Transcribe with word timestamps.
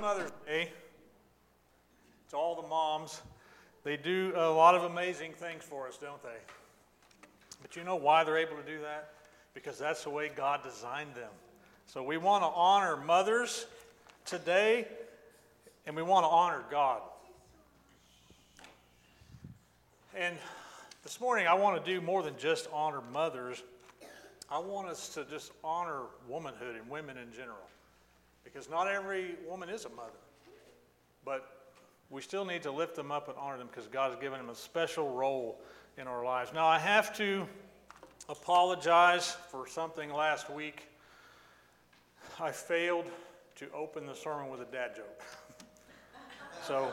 Mother's 0.00 0.30
Day 0.46 0.70
to 2.30 2.36
all 2.36 2.60
the 2.60 2.68
moms. 2.68 3.22
They 3.84 3.96
do 3.96 4.32
a 4.36 4.50
lot 4.50 4.74
of 4.74 4.84
amazing 4.84 5.32
things 5.32 5.62
for 5.62 5.86
us, 5.86 5.96
don't 5.96 6.22
they? 6.22 6.28
But 7.62 7.76
you 7.76 7.84
know 7.84 7.96
why 7.96 8.24
they're 8.24 8.38
able 8.38 8.56
to 8.56 8.62
do 8.62 8.80
that? 8.80 9.10
Because 9.54 9.78
that's 9.78 10.04
the 10.04 10.10
way 10.10 10.30
God 10.34 10.62
designed 10.62 11.14
them. 11.14 11.30
So 11.86 12.02
we 12.02 12.16
want 12.16 12.42
to 12.42 12.48
honor 12.48 12.96
mothers 12.96 13.66
today, 14.24 14.86
and 15.86 15.94
we 15.94 16.02
want 16.02 16.24
to 16.24 16.28
honor 16.28 16.62
God. 16.70 17.00
And 20.16 20.36
this 21.02 21.20
morning, 21.20 21.46
I 21.46 21.54
want 21.54 21.84
to 21.84 21.92
do 21.92 22.00
more 22.00 22.22
than 22.22 22.34
just 22.38 22.68
honor 22.72 23.00
mothers. 23.12 23.62
I 24.50 24.58
want 24.58 24.88
us 24.88 25.08
to 25.10 25.24
just 25.24 25.52
honor 25.62 26.02
womanhood 26.28 26.76
and 26.76 26.88
women 26.88 27.16
in 27.16 27.32
general. 27.32 27.68
Because 28.44 28.70
not 28.70 28.86
every 28.86 29.34
woman 29.48 29.68
is 29.68 29.84
a 29.84 29.90
mother. 29.90 30.12
But 31.24 31.64
we 32.10 32.20
still 32.20 32.44
need 32.44 32.62
to 32.62 32.70
lift 32.70 32.94
them 32.94 33.10
up 33.10 33.28
and 33.28 33.36
honor 33.38 33.58
them 33.58 33.68
because 33.68 33.88
God 33.88 34.12
has 34.12 34.20
given 34.20 34.38
them 34.38 34.50
a 34.50 34.54
special 34.54 35.12
role 35.12 35.60
in 35.96 36.06
our 36.06 36.24
lives. 36.24 36.52
Now, 36.52 36.66
I 36.66 36.78
have 36.78 37.16
to 37.16 37.46
apologize 38.28 39.36
for 39.50 39.66
something 39.66 40.12
last 40.12 40.50
week. 40.50 40.88
I 42.40 42.52
failed 42.52 43.10
to 43.56 43.66
open 43.72 44.06
the 44.06 44.14
sermon 44.14 44.50
with 44.50 44.60
a 44.60 44.70
dad 44.70 44.96
joke. 44.96 45.22
so, 46.66 46.92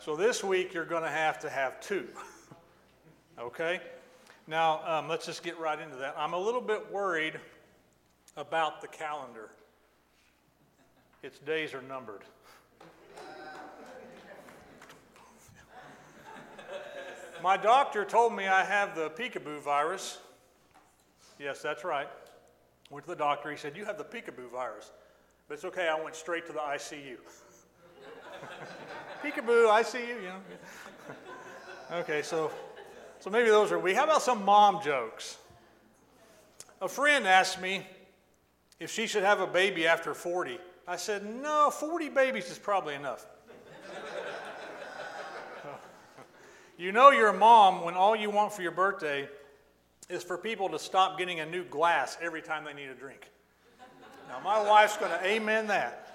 so 0.00 0.16
this 0.16 0.42
week 0.42 0.72
you're 0.72 0.84
going 0.84 1.02
to 1.02 1.10
have 1.10 1.38
to 1.40 1.50
have 1.50 1.80
two. 1.80 2.06
okay? 3.38 3.80
Now, 4.46 4.80
um, 4.86 5.08
let's 5.08 5.26
just 5.26 5.42
get 5.42 5.58
right 5.58 5.78
into 5.78 5.96
that. 5.96 6.14
I'm 6.16 6.32
a 6.32 6.38
little 6.38 6.60
bit 6.60 6.90
worried 6.92 7.38
about 8.36 8.80
the 8.80 8.88
calendar 8.88 9.50
its 11.22 11.38
days 11.38 11.72
are 11.74 11.82
numbered. 11.82 12.22
My 17.42 17.56
doctor 17.56 18.04
told 18.04 18.34
me 18.34 18.46
I 18.46 18.62
have 18.64 18.94
the 18.94 19.10
peekaboo 19.10 19.60
virus. 19.60 20.18
Yes, 21.40 21.60
that's 21.60 21.82
right. 21.82 22.08
Went 22.90 23.04
to 23.06 23.10
the 23.10 23.16
doctor. 23.16 23.50
He 23.50 23.56
said, 23.56 23.76
You 23.76 23.84
have 23.84 23.98
the 23.98 24.04
peekaboo 24.04 24.50
virus. 24.50 24.92
But 25.48 25.54
it's 25.54 25.64
okay. 25.64 25.88
I 25.88 26.00
went 26.00 26.14
straight 26.14 26.46
to 26.46 26.52
the 26.52 26.60
ICU. 26.60 27.16
peekaboo, 29.24 29.68
ICU, 29.68 30.08
you 30.08 30.22
know. 30.22 31.96
okay, 31.98 32.22
so, 32.22 32.52
so 33.18 33.28
maybe 33.28 33.48
those 33.48 33.72
are 33.72 33.78
we. 33.78 33.92
How 33.92 34.04
about 34.04 34.22
some 34.22 34.44
mom 34.44 34.80
jokes? 34.80 35.38
A 36.80 36.88
friend 36.88 37.26
asked 37.26 37.60
me 37.60 37.86
if 38.78 38.90
she 38.90 39.08
should 39.08 39.24
have 39.24 39.40
a 39.40 39.46
baby 39.46 39.86
after 39.86 40.14
40. 40.14 40.58
I 40.86 40.96
said, 40.96 41.24
No, 41.24 41.70
40 41.70 42.08
babies 42.10 42.50
is 42.50 42.58
probably 42.58 42.94
enough. 42.94 43.26
you 46.76 46.92
know 46.92 47.10
you're 47.10 47.28
a 47.28 47.36
mom 47.36 47.84
when 47.84 47.94
all 47.94 48.16
you 48.16 48.30
want 48.30 48.52
for 48.52 48.62
your 48.62 48.72
birthday 48.72 49.28
is 50.08 50.22
for 50.22 50.36
people 50.36 50.68
to 50.68 50.78
stop 50.78 51.18
getting 51.18 51.40
a 51.40 51.46
new 51.46 51.64
glass 51.64 52.18
every 52.20 52.42
time 52.42 52.64
they 52.64 52.74
need 52.74 52.88
a 52.88 52.94
drink. 52.94 53.28
Now, 54.28 54.40
my 54.40 54.62
wife's 54.62 54.96
going 54.96 55.10
to 55.10 55.24
amen 55.26 55.66
that. 55.68 56.08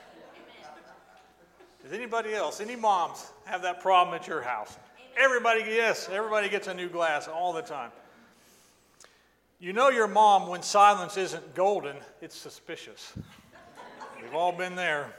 Does 1.84 1.94
anybody 1.94 2.34
else, 2.34 2.60
any 2.60 2.76
moms, 2.76 3.32
have 3.46 3.62
that 3.62 3.82
problem 3.82 4.14
at 4.16 4.28
your 4.28 4.42
house? 4.42 4.78
Everybody, 5.18 5.62
yes, 5.62 6.10
everybody 6.12 6.50
gets 6.50 6.68
a 6.68 6.74
new 6.74 6.90
glass 6.90 7.28
all 7.28 7.54
the 7.54 7.62
time. 7.62 7.92
You 9.60 9.74
know 9.74 9.90
your 9.90 10.08
mom 10.08 10.48
when 10.48 10.62
silence 10.62 11.18
isn't 11.18 11.56
golden, 11.56 11.96
it's 12.22 12.36
suspicious. 12.36 13.14
We've 14.28 14.36
all 14.36 14.52
been 14.52 14.76
there. 14.76 15.14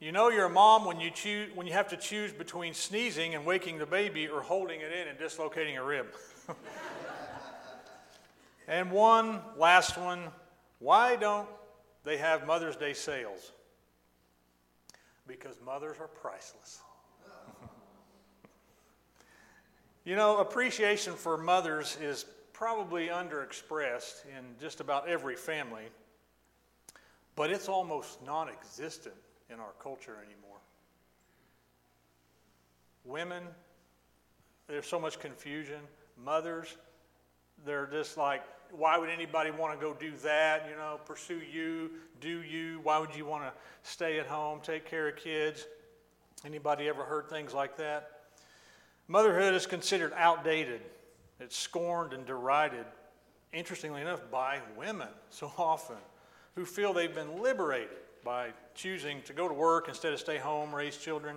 You 0.00 0.12
know 0.12 0.28
you're 0.28 0.44
a 0.44 0.50
mom 0.50 0.84
when 0.84 1.00
you, 1.00 1.10
choose, 1.10 1.48
when 1.54 1.66
you 1.66 1.72
have 1.72 1.88
to 1.88 1.96
choose 1.96 2.30
between 2.30 2.74
sneezing 2.74 3.34
and 3.34 3.46
waking 3.46 3.78
the 3.78 3.86
baby 3.86 4.28
or 4.28 4.42
holding 4.42 4.82
it 4.82 4.92
in 4.92 5.08
and 5.08 5.18
dislocating 5.18 5.78
a 5.78 5.82
rib. 5.82 6.08
and 8.68 8.90
one 8.90 9.40
last 9.56 9.96
one 9.96 10.24
why 10.78 11.16
don't 11.16 11.48
they 12.04 12.18
have 12.18 12.46
Mother's 12.46 12.76
Day 12.76 12.92
sales? 12.92 13.52
Because 15.26 15.58
mothers 15.64 15.96
are 15.98 16.08
priceless. 16.08 16.82
you 20.04 20.16
know, 20.16 20.36
appreciation 20.36 21.14
for 21.14 21.38
mothers 21.38 21.96
is 22.02 22.26
probably 22.52 23.08
underexpressed 23.08 24.26
in 24.26 24.44
just 24.60 24.80
about 24.80 25.08
every 25.08 25.34
family 25.34 25.84
but 27.36 27.50
it's 27.50 27.68
almost 27.68 28.22
non 28.24 28.48
existent 28.48 29.14
in 29.50 29.60
our 29.60 29.72
culture 29.80 30.16
anymore. 30.24 30.58
Women, 33.04 33.44
there's 34.66 34.86
so 34.86 34.98
much 34.98 35.20
confusion. 35.20 35.80
Mothers, 36.24 36.76
they're 37.64 37.86
just 37.86 38.16
like, 38.16 38.42
why 38.72 38.98
would 38.98 39.10
anybody 39.10 39.50
want 39.50 39.78
to 39.78 39.84
go 39.84 39.94
do 39.94 40.12
that? 40.24 40.66
You 40.68 40.76
know, 40.76 40.98
pursue 41.04 41.40
you, 41.52 41.90
do 42.20 42.42
you? 42.42 42.80
Why 42.82 42.98
would 42.98 43.14
you 43.14 43.24
want 43.24 43.44
to 43.44 43.52
stay 43.82 44.18
at 44.18 44.26
home, 44.26 44.60
take 44.62 44.84
care 44.84 45.08
of 45.08 45.16
kids? 45.16 45.66
Anybody 46.44 46.88
ever 46.88 47.04
heard 47.04 47.28
things 47.28 47.54
like 47.54 47.76
that? 47.76 48.10
Motherhood 49.08 49.54
is 49.54 49.66
considered 49.66 50.12
outdated. 50.16 50.80
It's 51.38 51.56
scorned 51.56 52.12
and 52.12 52.26
derided, 52.26 52.86
interestingly 53.52 54.00
enough, 54.00 54.30
by 54.30 54.60
women 54.76 55.08
so 55.30 55.52
often 55.58 55.96
who 56.56 56.64
feel 56.64 56.92
they've 56.92 57.14
been 57.14 57.40
liberated 57.40 57.96
by 58.24 58.48
choosing 58.74 59.22
to 59.22 59.32
go 59.32 59.46
to 59.46 59.54
work 59.54 59.88
instead 59.88 60.12
of 60.12 60.18
stay 60.18 60.38
home, 60.38 60.74
raise 60.74 60.96
children. 60.96 61.36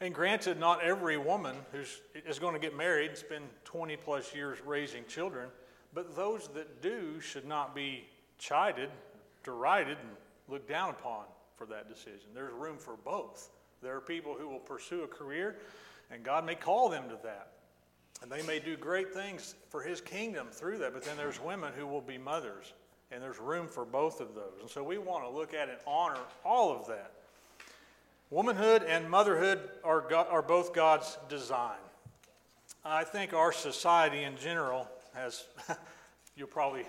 And 0.00 0.14
granted, 0.14 0.60
not 0.60 0.82
every 0.84 1.16
woman 1.16 1.56
who's, 1.72 2.00
is 2.14 2.38
going 2.38 2.52
to 2.52 2.60
get 2.60 2.76
married 2.76 3.08
and 3.08 3.18
spend 3.18 3.44
20 3.64 3.96
plus 3.96 4.34
years 4.34 4.58
raising 4.64 5.04
children, 5.06 5.48
but 5.94 6.14
those 6.14 6.48
that 6.54 6.82
do 6.82 7.18
should 7.20 7.46
not 7.46 7.74
be 7.74 8.04
chided, 8.38 8.90
derided, 9.42 9.96
and 9.98 10.10
looked 10.48 10.68
down 10.68 10.90
upon 10.90 11.24
for 11.56 11.66
that 11.66 11.88
decision. 11.88 12.28
There's 12.34 12.52
room 12.52 12.76
for 12.76 12.96
both. 13.02 13.48
There 13.82 13.96
are 13.96 14.00
people 14.02 14.34
who 14.38 14.48
will 14.48 14.58
pursue 14.58 15.02
a 15.04 15.08
career, 15.08 15.56
and 16.10 16.22
God 16.22 16.44
may 16.44 16.54
call 16.54 16.90
them 16.90 17.08
to 17.08 17.18
that. 17.22 17.52
And 18.22 18.30
they 18.30 18.42
may 18.42 18.58
do 18.58 18.76
great 18.76 19.12
things 19.12 19.54
for 19.70 19.82
His 19.82 20.02
kingdom 20.02 20.48
through 20.50 20.78
that, 20.78 20.92
but 20.92 21.02
then 21.02 21.16
there's 21.16 21.40
women 21.40 21.72
who 21.76 21.86
will 21.86 22.00
be 22.02 22.18
mothers 22.18 22.74
and 23.10 23.22
there's 23.22 23.38
room 23.38 23.68
for 23.68 23.84
both 23.84 24.20
of 24.20 24.34
those. 24.34 24.60
And 24.60 24.70
so 24.70 24.82
we 24.82 24.98
want 24.98 25.24
to 25.24 25.30
look 25.30 25.54
at 25.54 25.68
and 25.68 25.78
honor 25.86 26.20
all 26.44 26.72
of 26.72 26.86
that. 26.88 27.12
Womanhood 28.30 28.82
and 28.82 29.08
motherhood 29.08 29.60
are, 29.84 30.00
God, 30.00 30.26
are 30.30 30.42
both 30.42 30.74
God's 30.74 31.16
design. 31.28 31.78
I 32.84 33.04
think 33.04 33.32
our 33.32 33.52
society 33.52 34.24
in 34.24 34.36
general 34.36 34.88
has, 35.14 35.44
you'll 36.36 36.48
probably 36.48 36.84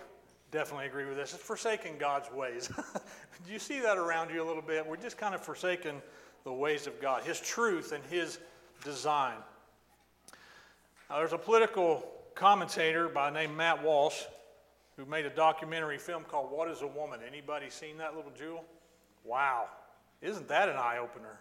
definitely 0.51 0.88
agree 0.88 1.05
with 1.05 1.17
this, 1.17 1.33
it's 1.33 1.44
forsaken 1.44 1.94
God's 2.00 2.31
ways. 2.31 2.69
Do 3.45 3.53
you 3.53 3.59
see 3.59 3.79
that 3.81 3.97
around 3.97 4.31
you 4.31 4.44
a 4.44 4.47
little 4.47 4.61
bit? 4.61 4.85
We're 4.85 4.97
just 4.97 5.17
kind 5.17 5.35
of 5.35 5.41
forsaken 5.41 6.01
the 6.44 6.53
ways 6.53 6.88
of 6.88 6.99
God, 6.99 7.23
His 7.23 7.39
truth 7.39 7.91
and 7.91 8.03
His 8.05 8.39
design. 8.84 9.35
Now, 11.09 11.17
there's 11.17 11.34
a 11.34 11.38
political 11.38 12.07
commentator 12.35 13.09
by 13.09 13.29
the 13.29 13.39
name 13.39 13.55
Matt 13.55 13.84
Walsh 13.84 14.23
who 14.97 15.06
made 15.06 15.25
a 15.25 15.30
documentary 15.30 15.97
film 15.97 16.24
called 16.24 16.52
What 16.52 16.69
is 16.69 16.81
a 16.81 16.88
Woman? 16.88 17.22
Anybody 17.25 17.69
seen 17.69 17.97
that 18.00 18.16
little 18.16 18.31
jewel? 18.31 18.66
Wow. 19.24 19.68
Isn't 20.22 20.47
that 20.50 20.68
an 20.68 20.75
eye 20.75 20.97
opener? 20.97 21.40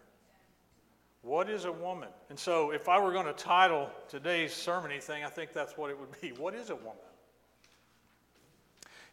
What 1.23 1.51
is 1.51 1.65
a 1.65 1.73
woman? 1.73 2.11
And 2.31 2.39
so, 2.39 2.71
if 2.71 2.89
I 2.89 3.01
were 3.01 3.11
going 3.11 3.27
to 3.27 3.33
title 3.33 3.91
today's 4.09 4.55
sermon 4.55 4.93
anything, 4.93 5.25
I 5.25 5.29
think 5.29 5.53
that's 5.53 5.77
what 5.77 5.91
it 5.91 5.99
would 5.99 6.21
be. 6.21 6.29
What 6.29 6.55
is 6.55 6.71
a 6.71 6.77
woman? 6.77 6.93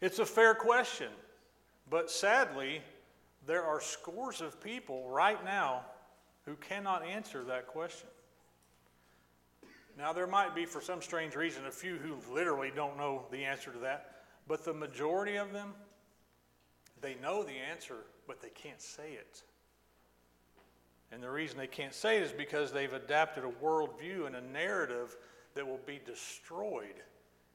It's 0.00 0.20
a 0.20 0.26
fair 0.26 0.54
question, 0.54 1.08
but 1.90 2.10
sadly, 2.10 2.82
there 3.46 3.64
are 3.64 3.80
scores 3.80 4.40
of 4.40 4.62
people 4.62 5.08
right 5.08 5.42
now 5.44 5.82
who 6.44 6.54
cannot 6.56 7.04
answer 7.04 7.42
that 7.44 7.66
question. 7.66 8.08
Now, 9.98 10.12
there 10.12 10.26
might 10.26 10.54
be, 10.54 10.66
for 10.66 10.80
some 10.80 11.02
strange 11.02 11.34
reason, 11.34 11.66
a 11.66 11.70
few 11.70 11.96
who 11.96 12.16
literally 12.32 12.70
don't 12.74 12.96
know 12.96 13.24
the 13.32 13.44
answer 13.44 13.72
to 13.72 13.78
that. 13.80 14.13
But 14.46 14.64
the 14.64 14.74
majority 14.74 15.36
of 15.36 15.52
them, 15.52 15.74
they 17.00 17.16
know 17.22 17.42
the 17.42 17.52
answer, 17.52 17.96
but 18.26 18.40
they 18.40 18.50
can't 18.50 18.80
say 18.80 19.12
it. 19.12 19.42
And 21.12 21.22
the 21.22 21.30
reason 21.30 21.58
they 21.58 21.66
can't 21.66 21.94
say 21.94 22.18
it 22.18 22.24
is 22.24 22.32
because 22.32 22.72
they've 22.72 22.92
adapted 22.92 23.44
a 23.44 23.64
worldview 23.64 24.26
and 24.26 24.36
a 24.36 24.40
narrative 24.40 25.16
that 25.54 25.66
will 25.66 25.80
be 25.86 26.00
destroyed 26.04 27.02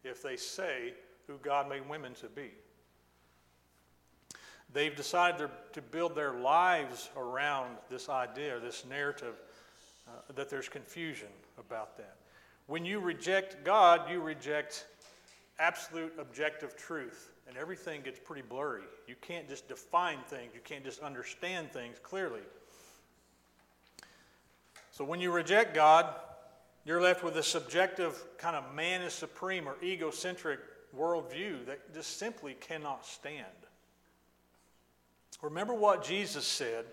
if 0.04 0.24
they 0.24 0.38
say 0.38 0.94
who 1.28 1.38
God 1.44 1.70
made 1.70 1.88
women 1.88 2.14
to 2.16 2.28
be. 2.28 2.52
They've 4.72 4.96
decided 4.96 5.50
to 5.74 5.82
build 5.82 6.16
their 6.16 6.34
lives 6.34 7.10
around 7.18 7.78
this 7.90 8.08
idea, 8.08 8.60
this 8.60 8.86
narrative, 8.88 9.36
uh, 10.08 10.34
that 10.36 10.50
there's 10.50 10.70
confusion 10.70 11.28
about 11.58 11.98
that. 11.98 12.16
When 12.68 12.86
you 12.86 13.00
reject 13.00 13.64
God, 13.64 14.10
you 14.10 14.22
reject 14.22 14.86
absolute 15.60 16.14
objective 16.18 16.76
truth 16.76 17.30
and 17.48 17.58
everything 17.58 18.02
gets 18.02 18.20
pretty 18.20 18.42
blurry. 18.42 18.84
You 19.08 19.16
can't 19.22 19.48
just 19.48 19.68
define 19.68 20.20
things, 20.28 20.52
you 20.54 20.62
can't 20.64 20.84
just 20.84 21.02
understand 21.02 21.72
things 21.72 21.98
clearly. 22.02 22.42
So 24.92 25.04
when 25.04 25.20
you 25.20 25.32
reject 25.32 25.74
God, 25.74 26.14
you're 26.86 27.02
left 27.02 27.24
with 27.24 27.38
a 27.38 27.44
subjective 27.44 28.24
kind 28.38 28.56
of 28.56 28.74
man 28.74 29.02
is 29.02 29.14
supreme 29.14 29.68
or 29.68 29.76
egocentric 29.84 30.60
worldview 30.98 31.66
that 31.66 31.94
just 31.94 32.18
simply 32.18 32.56
cannot 32.60 33.06
stand. 33.06 33.46
Remember 35.42 35.74
what 35.74 36.04
Jesus 36.04 36.46
said 36.46 36.86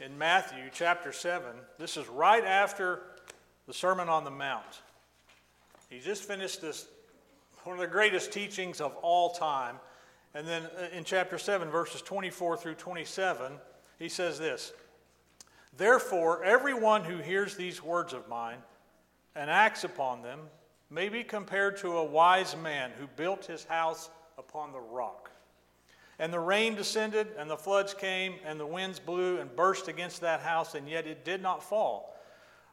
in 0.00 0.18
Matthew 0.18 0.64
chapter 0.72 1.12
7. 1.12 1.46
This 1.78 1.96
is 1.96 2.06
right 2.08 2.44
after 2.44 3.00
the 3.66 3.72
Sermon 3.72 4.08
on 4.08 4.24
the 4.24 4.30
Mount. 4.30 4.82
He 5.88 5.98
just 5.98 6.24
finished 6.24 6.60
this, 6.60 6.86
one 7.64 7.76
of 7.76 7.80
the 7.80 7.86
greatest 7.86 8.32
teachings 8.32 8.80
of 8.80 8.94
all 8.96 9.30
time. 9.30 9.76
And 10.34 10.46
then 10.46 10.64
uh, 10.64 10.88
in 10.96 11.04
chapter 11.04 11.38
7, 11.38 11.70
verses 11.70 12.02
24 12.02 12.56
through 12.56 12.74
27, 12.74 13.52
he 13.98 14.08
says 14.08 14.38
this 14.38 14.72
Therefore, 15.76 16.44
everyone 16.44 17.04
who 17.04 17.18
hears 17.18 17.56
these 17.56 17.82
words 17.82 18.12
of 18.12 18.28
mine 18.28 18.58
and 19.34 19.50
acts 19.50 19.84
upon 19.84 20.22
them 20.22 20.40
may 20.90 21.08
be 21.08 21.24
compared 21.24 21.76
to 21.78 21.96
a 21.96 22.04
wise 22.04 22.56
man 22.56 22.92
who 22.98 23.06
built 23.16 23.46
his 23.46 23.64
house 23.64 24.10
upon 24.38 24.72
the 24.72 24.80
rock. 24.80 25.30
And 26.18 26.32
the 26.32 26.40
rain 26.40 26.76
descended, 26.76 27.28
and 27.36 27.50
the 27.50 27.56
floods 27.56 27.92
came, 27.92 28.34
and 28.44 28.60
the 28.60 28.66
winds 28.66 29.00
blew 29.00 29.38
and 29.38 29.54
burst 29.56 29.88
against 29.88 30.20
that 30.20 30.40
house, 30.40 30.76
and 30.76 30.88
yet 30.88 31.06
it 31.06 31.24
did 31.24 31.42
not 31.42 31.62
fall, 31.62 32.16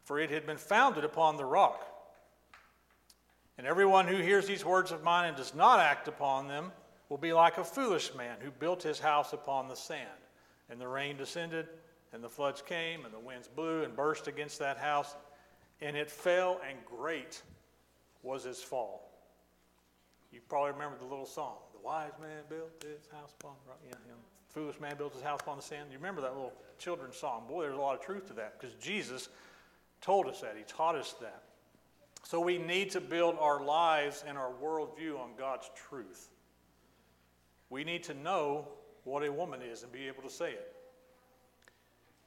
for 0.03 0.19
it 0.19 0.29
had 0.29 0.45
been 0.45 0.57
founded 0.57 1.03
upon 1.03 1.37
the 1.37 1.45
rock. 1.45 1.90
And 3.61 3.67
everyone 3.67 4.07
who 4.07 4.15
hears 4.15 4.47
these 4.47 4.65
words 4.65 4.91
of 4.91 5.03
mine 5.03 5.27
and 5.27 5.37
does 5.37 5.53
not 5.53 5.79
act 5.79 6.07
upon 6.07 6.47
them 6.47 6.71
will 7.09 7.19
be 7.19 7.31
like 7.31 7.59
a 7.59 7.63
foolish 7.63 8.11
man 8.15 8.37
who 8.39 8.49
built 8.49 8.81
his 8.81 8.97
house 8.97 9.33
upon 9.33 9.67
the 9.67 9.75
sand. 9.75 10.09
And 10.71 10.81
the 10.81 10.87
rain 10.87 11.15
descended, 11.15 11.67
and 12.11 12.23
the 12.23 12.27
floods 12.27 12.63
came, 12.63 13.05
and 13.05 13.13
the 13.13 13.19
winds 13.19 13.47
blew 13.47 13.83
and 13.83 13.95
burst 13.95 14.27
against 14.27 14.57
that 14.57 14.79
house, 14.79 15.15
and 15.79 15.95
it 15.95 16.09
fell, 16.09 16.59
and 16.67 16.75
great 16.87 17.43
was 18.23 18.45
his 18.45 18.63
fall. 18.63 19.11
You 20.31 20.39
probably 20.49 20.71
remember 20.71 20.97
the 20.97 21.05
little 21.05 21.27
song. 21.27 21.57
The 21.73 21.85
wise 21.85 22.13
man 22.19 22.41
built 22.49 22.71
his 22.81 23.07
house 23.11 23.35
upon 23.39 23.51
the 23.63 23.69
rock. 23.69 23.79
Yeah, 23.87 23.93
foolish 24.49 24.79
man 24.79 24.95
built 24.97 25.13
his 25.13 25.21
house 25.21 25.39
upon 25.39 25.57
the 25.57 25.63
sand. 25.63 25.89
You 25.91 25.99
remember 25.99 26.21
that 26.21 26.33
little 26.33 26.53
children's 26.79 27.17
song? 27.17 27.43
Boy, 27.47 27.61
there's 27.61 27.77
a 27.77 27.79
lot 27.79 27.93
of 27.93 28.03
truth 28.03 28.25
to 28.29 28.33
that 28.33 28.59
because 28.59 28.75
Jesus 28.77 29.29
told 30.01 30.25
us 30.25 30.41
that. 30.41 30.55
He 30.57 30.63
taught 30.63 30.95
us 30.95 31.13
that. 31.21 31.43
So 32.23 32.39
we 32.39 32.57
need 32.57 32.91
to 32.91 33.01
build 33.01 33.35
our 33.39 33.63
lives 33.63 34.23
and 34.27 34.37
our 34.37 34.51
worldview 34.61 35.19
on 35.19 35.31
God's 35.37 35.69
truth. 35.75 36.29
We 37.69 37.83
need 37.83 38.03
to 38.03 38.13
know 38.13 38.67
what 39.03 39.23
a 39.23 39.31
woman 39.31 39.61
is 39.61 39.83
and 39.83 39.91
be 39.91 40.07
able 40.07 40.23
to 40.23 40.29
say 40.29 40.51
it. 40.51 40.73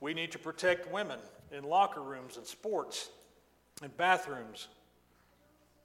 We 0.01 0.15
need 0.15 0.33
to 0.33 0.39
protect 0.39 0.93
women 0.93 1.19
in 1.53 1.65
locker 1.65 2.03
rooms 2.03 2.37
and 2.37 2.47
sports 2.47 3.11
and 3.83 3.97
bathrooms 3.97 4.69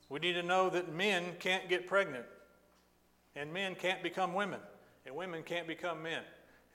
we 0.09 0.19
need 0.19 0.33
to 0.33 0.43
know 0.43 0.69
that 0.71 0.91
men 0.91 1.23
can't 1.39 1.69
get 1.69 1.85
pregnant, 1.85 2.25
and 3.35 3.53
men 3.53 3.75
can't 3.75 4.01
become 4.01 4.33
women, 4.33 4.59
and 5.05 5.15
women 5.15 5.43
can't 5.43 5.67
become 5.67 6.01
men. 6.01 6.23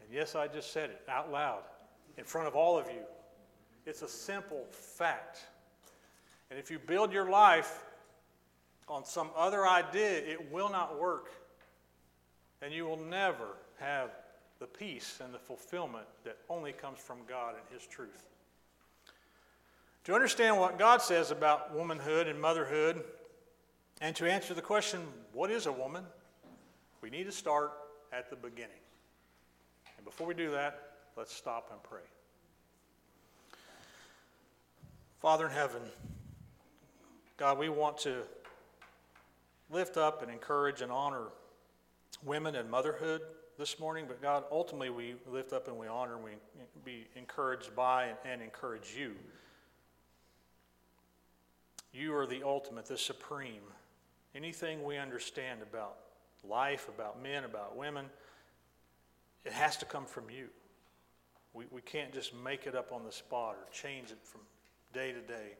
And 0.00 0.12
yes, 0.12 0.36
I 0.36 0.46
just 0.46 0.72
said 0.72 0.90
it 0.90 1.02
out 1.08 1.32
loud 1.32 1.62
in 2.16 2.24
front 2.24 2.46
of 2.46 2.54
all 2.54 2.78
of 2.78 2.86
you. 2.86 3.02
It's 3.86 4.02
a 4.02 4.08
simple 4.08 4.64
fact. 4.70 5.40
And 6.50 6.58
if 6.58 6.70
you 6.70 6.78
build 6.78 7.12
your 7.12 7.28
life 7.28 7.84
on 8.88 9.04
some 9.04 9.30
other 9.36 9.66
idea, 9.66 10.18
it 10.18 10.52
will 10.52 10.68
not 10.68 10.98
work. 10.98 11.32
And 12.62 12.72
you 12.72 12.84
will 12.84 12.98
never 12.98 13.56
have 13.78 14.10
the 14.60 14.66
peace 14.66 15.20
and 15.22 15.34
the 15.34 15.38
fulfillment 15.38 16.06
that 16.24 16.38
only 16.48 16.72
comes 16.72 16.98
from 16.98 17.18
God 17.28 17.54
and 17.54 17.78
His 17.78 17.86
truth. 17.86 18.24
To 20.04 20.14
understand 20.14 20.58
what 20.58 20.78
God 20.78 21.00
says 21.00 21.30
about 21.30 21.74
womanhood 21.74 22.28
and 22.28 22.40
motherhood, 22.40 23.02
and 24.00 24.14
to 24.16 24.30
answer 24.30 24.54
the 24.54 24.62
question, 24.62 25.00
what 25.32 25.50
is 25.50 25.66
a 25.66 25.72
woman? 25.72 26.04
We 27.00 27.10
need 27.10 27.24
to 27.24 27.32
start 27.32 27.72
at 28.12 28.30
the 28.30 28.36
beginning. 28.36 28.70
And 29.96 30.04
before 30.04 30.26
we 30.26 30.34
do 30.34 30.50
that, 30.50 30.92
let's 31.16 31.34
stop 31.34 31.70
and 31.72 31.82
pray. 31.82 32.00
Father 35.20 35.46
in 35.46 35.52
heaven, 35.52 35.82
God, 37.36 37.58
we 37.58 37.68
want 37.68 37.98
to 37.98 38.22
lift 39.70 39.96
up 39.96 40.22
and 40.22 40.30
encourage 40.30 40.80
and 40.80 40.92
honor 40.92 41.28
women 42.24 42.54
and 42.54 42.70
motherhood 42.70 43.22
this 43.58 43.78
morning, 43.78 44.04
but 44.06 44.22
God, 44.22 44.44
ultimately 44.50 44.90
we 44.90 45.14
lift 45.26 45.52
up 45.52 45.68
and 45.68 45.76
we 45.76 45.86
honor 45.86 46.14
and 46.14 46.24
we 46.24 46.30
be 46.84 47.06
encouraged 47.16 47.74
by 47.74 48.10
and, 48.24 48.40
encourage 48.42 48.94
you. 48.96 49.14
You 51.92 52.14
are 52.14 52.26
the 52.26 52.42
ultimate, 52.42 52.86
the 52.86 52.98
supreme 52.98 53.62
anything 54.34 54.82
we 54.82 54.98
understand 54.98 55.60
about 55.62 55.96
life, 56.48 56.88
about 56.88 57.22
men, 57.22 57.44
about 57.44 57.76
women, 57.76 58.06
it 59.44 59.52
has 59.52 59.76
to 59.78 59.84
come 59.84 60.04
from 60.04 60.24
you. 60.28 60.48
We, 61.52 61.66
we 61.70 61.80
can't 61.80 62.12
just 62.12 62.34
make 62.34 62.66
it 62.66 62.74
up 62.74 62.92
on 62.92 63.04
the 63.04 63.12
spot 63.12 63.56
or 63.56 63.70
change 63.72 64.10
it 64.10 64.18
from 64.22 64.40
day 64.92 65.12
to 65.12 65.20
day. 65.20 65.52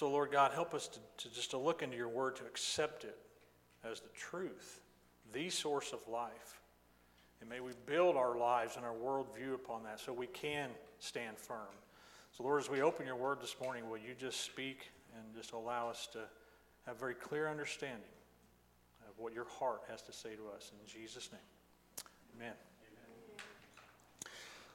So, 0.00 0.08
Lord 0.08 0.32
God, 0.32 0.52
help 0.52 0.72
us 0.72 0.88
to, 0.88 0.98
to 1.18 1.34
just 1.34 1.50
to 1.50 1.58
look 1.58 1.82
into 1.82 1.94
your 1.94 2.08
word, 2.08 2.36
to 2.36 2.46
accept 2.46 3.04
it 3.04 3.18
as 3.84 4.00
the 4.00 4.08
truth, 4.16 4.80
the 5.34 5.50
source 5.50 5.92
of 5.92 5.98
life. 6.08 6.62
And 7.42 7.50
may 7.50 7.60
we 7.60 7.72
build 7.84 8.16
our 8.16 8.34
lives 8.38 8.76
and 8.76 8.86
our 8.86 8.94
worldview 8.94 9.52
upon 9.54 9.82
that 9.82 10.00
so 10.00 10.14
we 10.14 10.26
can 10.28 10.70
stand 11.00 11.36
firm. 11.36 11.68
So, 12.32 12.44
Lord, 12.44 12.62
as 12.62 12.70
we 12.70 12.80
open 12.80 13.04
your 13.04 13.16
word 13.16 13.42
this 13.42 13.54
morning, 13.62 13.90
will 13.90 13.98
you 13.98 14.14
just 14.18 14.40
speak 14.40 14.90
and 15.14 15.22
just 15.36 15.52
allow 15.52 15.90
us 15.90 16.08
to 16.14 16.20
have 16.86 16.96
a 16.96 16.98
very 16.98 17.14
clear 17.14 17.46
understanding 17.46 18.00
of 19.06 19.18
what 19.18 19.34
your 19.34 19.48
heart 19.58 19.82
has 19.90 20.00
to 20.00 20.14
say 20.14 20.30
to 20.30 20.48
us. 20.56 20.72
In 20.72 20.90
Jesus' 20.90 21.28
name, 21.30 21.42
amen. 22.38 22.54
amen. 22.54 24.30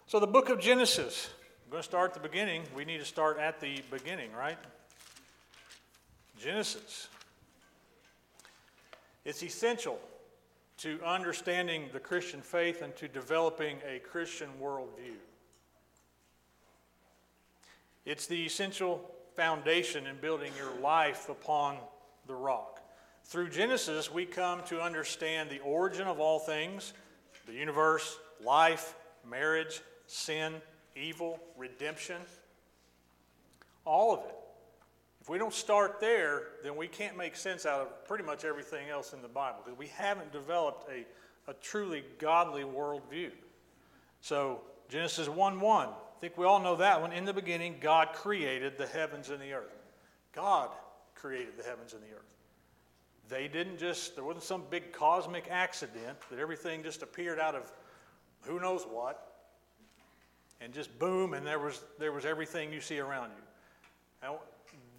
So, 0.06 0.20
the 0.20 0.28
book 0.28 0.50
of 0.50 0.60
Genesis, 0.60 1.32
I'm 1.66 1.72
going 1.72 1.82
to 1.82 1.90
start 1.90 2.12
at 2.12 2.14
the 2.14 2.30
beginning. 2.30 2.62
We 2.76 2.86
need 2.86 3.00
to 3.00 3.06
start 3.06 3.40
at 3.40 3.60
the 3.60 3.82
beginning, 3.90 4.32
right? 4.32 4.60
Genesis. 6.46 7.08
It's 9.26 9.42
essential 9.42 10.00
to 10.78 11.00
understanding 11.04 11.90
the 11.92 12.00
Christian 12.00 12.40
faith 12.40 12.84
and 12.84 12.96
to 12.98 13.08
developing 13.08 13.78
a 13.84 13.98
Christian 13.98 14.50
worldview. 14.62 15.16
It's 18.06 18.28
the 18.28 18.46
essential 18.46 19.10
foundation 19.36 20.06
in 20.06 20.18
building 20.18 20.52
your 20.56 20.80
life 20.84 21.30
upon 21.30 21.78
the 22.28 22.36
rock. 22.36 22.80
Through 23.24 23.50
Genesis, 23.50 24.14
we 24.14 24.28
come 24.28 24.62
to 24.66 24.80
understand 24.80 25.50
the 25.50 25.62
origin 25.62 26.06
of 26.06 26.20
all 26.20 26.38
things 26.38 26.94
the 27.48 27.54
universe, 27.54 28.20
life, 28.44 28.94
marriage, 29.28 29.82
sin, 30.06 30.54
evil, 30.96 31.40
redemption, 31.58 32.22
all 33.84 34.14
of 34.14 34.20
it. 34.20 34.45
If 35.26 35.30
we 35.30 35.40
don't 35.40 35.56
start 35.56 36.00
there, 36.00 36.50
then 36.62 36.76
we 36.76 36.88
can't 36.88 37.18
make 37.18 37.36
sense 37.36 37.66
out 37.66 37.82
of 37.82 38.06
pretty 38.06 38.24
much 38.24 38.46
everything 38.46 38.90
else 38.90 39.12
in 39.12 39.24
the 39.24 39.28
Bible 39.28 39.58
because 39.66 39.76
we 39.76 39.88
haven't 39.88 40.32
developed 40.32 40.88
a, 40.88 41.04
a 41.50 41.56
truly 41.56 42.04
godly 42.20 42.62
worldview. 42.62 43.32
So, 44.22 44.62
Genesis 44.88 45.28
1 45.28 45.60
1, 45.60 45.88
I 45.88 45.92
think 46.22 46.38
we 46.38 46.46
all 46.46 46.60
know 46.60 46.76
that 46.76 47.02
one. 47.02 47.12
In 47.12 47.26
the 47.26 47.34
beginning, 47.34 47.78
God 47.82 48.10
created 48.14 48.78
the 48.78 48.86
heavens 48.86 49.32
and 49.32 49.42
the 49.42 49.52
earth. 49.54 49.74
God 50.32 50.70
created 51.16 51.58
the 51.58 51.64
heavens 51.64 51.94
and 51.94 52.04
the 52.04 52.16
earth. 52.16 52.36
They 53.28 53.48
didn't 53.48 53.80
just, 53.80 54.14
there 54.14 54.24
wasn't 54.24 54.44
some 54.44 54.62
big 54.70 54.92
cosmic 54.92 55.48
accident 55.50 56.20
that 56.30 56.38
everything 56.38 56.84
just 56.84 57.02
appeared 57.02 57.40
out 57.40 57.56
of 57.56 57.74
who 58.42 58.60
knows 58.60 58.84
what 58.84 59.32
and 60.62 60.72
just 60.72 61.00
boom 61.00 61.34
and 61.34 61.48
there 61.48 61.58
was 61.58 61.82
there 61.98 62.12
was 62.12 62.26
everything 62.26 62.72
you 62.72 62.80
see 62.80 63.00
around 63.00 63.32
you. 63.36 63.44
Now, 64.22 64.40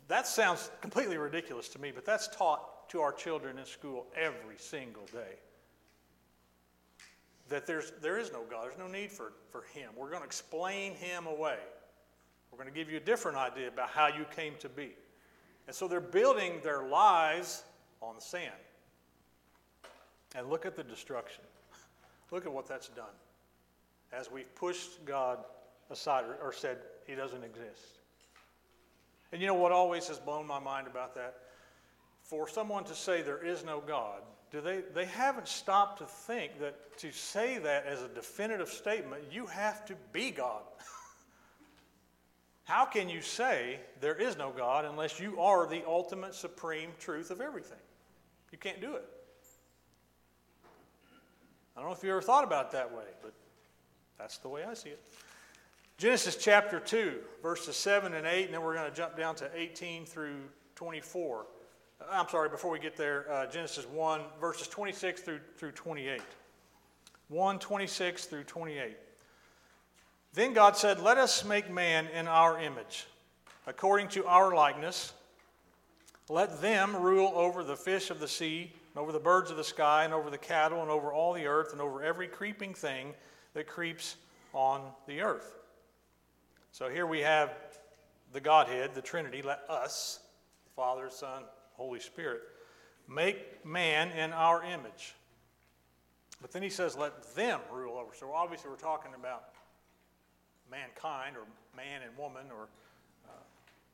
that 0.08 0.26
sounds 0.26 0.70
completely 0.80 1.16
ridiculous 1.16 1.68
to 1.70 1.80
me, 1.80 1.90
but 1.94 2.04
that's 2.04 2.28
taught 2.28 2.88
to 2.90 3.00
our 3.00 3.12
children 3.12 3.58
in 3.58 3.64
school 3.64 4.06
every 4.16 4.56
single 4.56 5.04
day. 5.12 5.38
That 7.48 7.66
there's 7.66 7.92
there 8.00 8.18
is 8.18 8.32
no 8.32 8.42
God, 8.50 8.64
there's 8.64 8.78
no 8.78 8.88
need 8.88 9.10
for, 9.10 9.32
for 9.50 9.62
him. 9.74 9.90
We're 9.96 10.08
going 10.08 10.20
to 10.20 10.26
explain 10.26 10.94
him 10.94 11.26
away. 11.26 11.58
We're 12.50 12.58
going 12.58 12.72
to 12.72 12.74
give 12.74 12.90
you 12.90 12.96
a 12.96 13.00
different 13.00 13.36
idea 13.38 13.68
about 13.68 13.90
how 13.90 14.08
you 14.08 14.24
came 14.34 14.54
to 14.60 14.68
be. 14.68 14.90
And 15.66 15.74
so 15.74 15.88
they're 15.88 16.00
building 16.00 16.60
their 16.62 16.86
lives 16.86 17.64
on 18.00 18.14
the 18.14 18.20
sand. 18.20 18.52
And 20.34 20.48
look 20.48 20.66
at 20.66 20.76
the 20.76 20.84
destruction. 20.84 21.42
Look 22.30 22.46
at 22.46 22.52
what 22.52 22.66
that's 22.66 22.88
done 22.88 23.06
as 24.12 24.30
we've 24.30 24.52
pushed 24.54 25.04
God 25.04 25.38
aside 25.90 26.24
or 26.42 26.52
said 26.52 26.78
he 27.06 27.14
doesn't 27.14 27.44
exist. 27.44 27.95
And 29.32 29.40
you 29.40 29.46
know 29.46 29.54
what 29.54 29.72
always 29.72 30.08
has 30.08 30.18
blown 30.18 30.46
my 30.46 30.58
mind 30.58 30.86
about 30.86 31.14
that? 31.16 31.34
for 32.26 32.48
someone 32.48 32.82
to 32.84 32.94
say 32.94 33.22
there 33.22 33.44
is 33.44 33.64
no 33.64 33.80
God, 33.80 34.20
do 34.50 34.60
they, 34.60 34.82
they 34.94 35.04
haven't 35.04 35.48
stopped 35.48 35.98
to 35.98 36.06
think 36.06 36.58
that 36.60 36.98
to 36.98 37.12
say 37.12 37.58
that 37.58 37.86
as 37.86 38.02
a 38.02 38.08
definitive 38.08 38.68
statement, 38.68 39.22
you 39.30 39.46
have 39.46 39.84
to 39.86 39.94
be 40.12 40.30
God. 40.32 40.62
How 42.64 42.84
can 42.84 43.08
you 43.08 43.20
say 43.20 43.78
there 44.00 44.16
is 44.16 44.36
no 44.36 44.50
God 44.50 44.84
unless 44.84 45.20
you 45.20 45.40
are 45.40 45.68
the 45.68 45.84
ultimate 45.86 46.34
supreme 46.34 46.90
truth 46.98 47.30
of 47.30 47.40
everything? 47.40 47.78
You 48.50 48.58
can't 48.58 48.80
do 48.80 48.96
it. 48.96 49.04
I 51.76 51.80
don't 51.80 51.88
know 51.88 51.94
if 51.94 52.02
you 52.02 52.10
ever 52.10 52.22
thought 52.22 52.44
about 52.44 52.66
it 52.66 52.70
that 52.72 52.92
way, 52.92 53.04
but 53.22 53.34
that's 54.18 54.38
the 54.38 54.48
way 54.48 54.64
I 54.64 54.74
see 54.74 54.90
it. 54.90 55.02
Genesis 55.98 56.36
chapter 56.36 56.78
2, 56.78 57.14
verses 57.42 57.74
7 57.74 58.12
and 58.12 58.26
8, 58.26 58.44
and 58.44 58.52
then 58.52 58.62
we're 58.62 58.74
going 58.74 58.90
to 58.90 58.94
jump 58.94 59.16
down 59.16 59.34
to 59.36 59.48
18 59.54 60.04
through 60.04 60.36
24. 60.74 61.46
I'm 62.12 62.28
sorry, 62.28 62.50
before 62.50 62.70
we 62.70 62.78
get 62.78 62.98
there, 62.98 63.32
uh, 63.32 63.46
Genesis 63.46 63.86
1, 63.86 64.20
verses 64.38 64.68
26 64.68 65.22
through, 65.22 65.40
through 65.56 65.72
28. 65.72 66.20
1, 67.28 67.58
26 67.58 68.24
through 68.26 68.44
28. 68.44 68.94
Then 70.34 70.52
God 70.52 70.76
said, 70.76 71.00
Let 71.00 71.16
us 71.16 71.46
make 71.46 71.70
man 71.70 72.08
in 72.08 72.28
our 72.28 72.60
image, 72.60 73.06
according 73.66 74.08
to 74.08 74.26
our 74.26 74.54
likeness. 74.54 75.14
Let 76.28 76.60
them 76.60 76.94
rule 76.94 77.32
over 77.34 77.64
the 77.64 77.76
fish 77.76 78.10
of 78.10 78.20
the 78.20 78.28
sea, 78.28 78.70
and 78.94 79.00
over 79.00 79.12
the 79.12 79.18
birds 79.18 79.50
of 79.50 79.56
the 79.56 79.64
sky, 79.64 80.04
and 80.04 80.12
over 80.12 80.28
the 80.28 80.36
cattle, 80.36 80.82
and 80.82 80.90
over 80.90 81.10
all 81.10 81.32
the 81.32 81.46
earth, 81.46 81.72
and 81.72 81.80
over 81.80 82.02
every 82.02 82.28
creeping 82.28 82.74
thing 82.74 83.14
that 83.54 83.66
creeps 83.66 84.16
on 84.52 84.82
the 85.06 85.22
earth. 85.22 85.54
So 86.76 86.90
here 86.90 87.06
we 87.06 87.20
have 87.20 87.54
the 88.34 88.40
Godhead, 88.42 88.94
the 88.94 89.00
Trinity. 89.00 89.40
Let 89.40 89.60
us, 89.66 90.20
Father, 90.74 91.08
Son, 91.08 91.44
Holy 91.72 92.00
Spirit, 92.00 92.42
make 93.08 93.64
man 93.64 94.10
in 94.10 94.34
our 94.34 94.62
image. 94.62 95.14
But 96.42 96.52
then 96.52 96.62
he 96.62 96.68
says, 96.68 96.94
let 96.94 97.34
them 97.34 97.60
rule 97.72 97.96
over. 97.96 98.10
So 98.14 98.30
obviously, 98.30 98.68
we're 98.68 98.76
talking 98.76 99.12
about 99.18 99.44
mankind, 100.70 101.36
or 101.38 101.44
man 101.74 102.02
and 102.06 102.14
woman, 102.14 102.44
or 102.54 102.68
uh, 103.26 103.32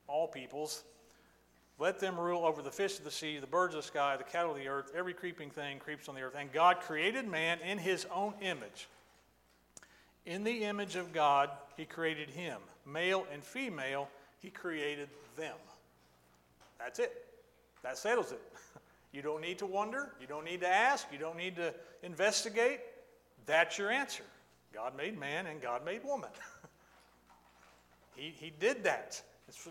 all 0.08 0.26
peoples. 0.26 0.82
Let 1.78 2.00
them 2.00 2.18
rule 2.18 2.44
over 2.44 2.62
the 2.62 2.72
fish 2.72 2.98
of 2.98 3.04
the 3.04 3.12
sea, 3.12 3.38
the 3.38 3.46
birds 3.46 3.76
of 3.76 3.82
the 3.82 3.86
sky, 3.86 4.16
the 4.16 4.24
cattle 4.24 4.50
of 4.50 4.58
the 4.58 4.66
earth, 4.66 4.90
every 4.92 5.14
creeping 5.14 5.50
thing 5.50 5.78
creeps 5.78 6.08
on 6.08 6.16
the 6.16 6.22
earth. 6.22 6.34
And 6.36 6.52
God 6.52 6.80
created 6.80 7.28
man 7.28 7.60
in 7.60 7.78
his 7.78 8.08
own 8.12 8.34
image. 8.42 8.88
In 10.26 10.42
the 10.42 10.64
image 10.64 10.96
of 10.96 11.12
God, 11.12 11.48
he 11.76 11.84
created 11.84 12.28
him. 12.28 12.58
Male 12.86 13.26
and 13.32 13.42
female, 13.42 14.08
he 14.40 14.50
created 14.50 15.08
them. 15.36 15.56
That's 16.78 16.98
it. 16.98 17.26
That 17.82 17.98
settles 17.98 18.32
it. 18.32 18.40
You 19.14 19.20
don't 19.20 19.42
need 19.42 19.58
to 19.58 19.66
wonder. 19.66 20.14
You 20.22 20.26
don't 20.26 20.46
need 20.46 20.60
to 20.62 20.68
ask. 20.68 21.06
You 21.12 21.18
don't 21.18 21.36
need 21.36 21.54
to 21.56 21.74
investigate. 22.02 22.80
That's 23.44 23.76
your 23.76 23.90
answer. 23.90 24.22
God 24.72 24.96
made 24.96 25.18
man 25.18 25.44
and 25.46 25.60
God 25.60 25.84
made 25.84 26.02
woman. 26.02 26.30
he, 28.16 28.32
he 28.34 28.50
did 28.58 28.84
that. 28.84 29.20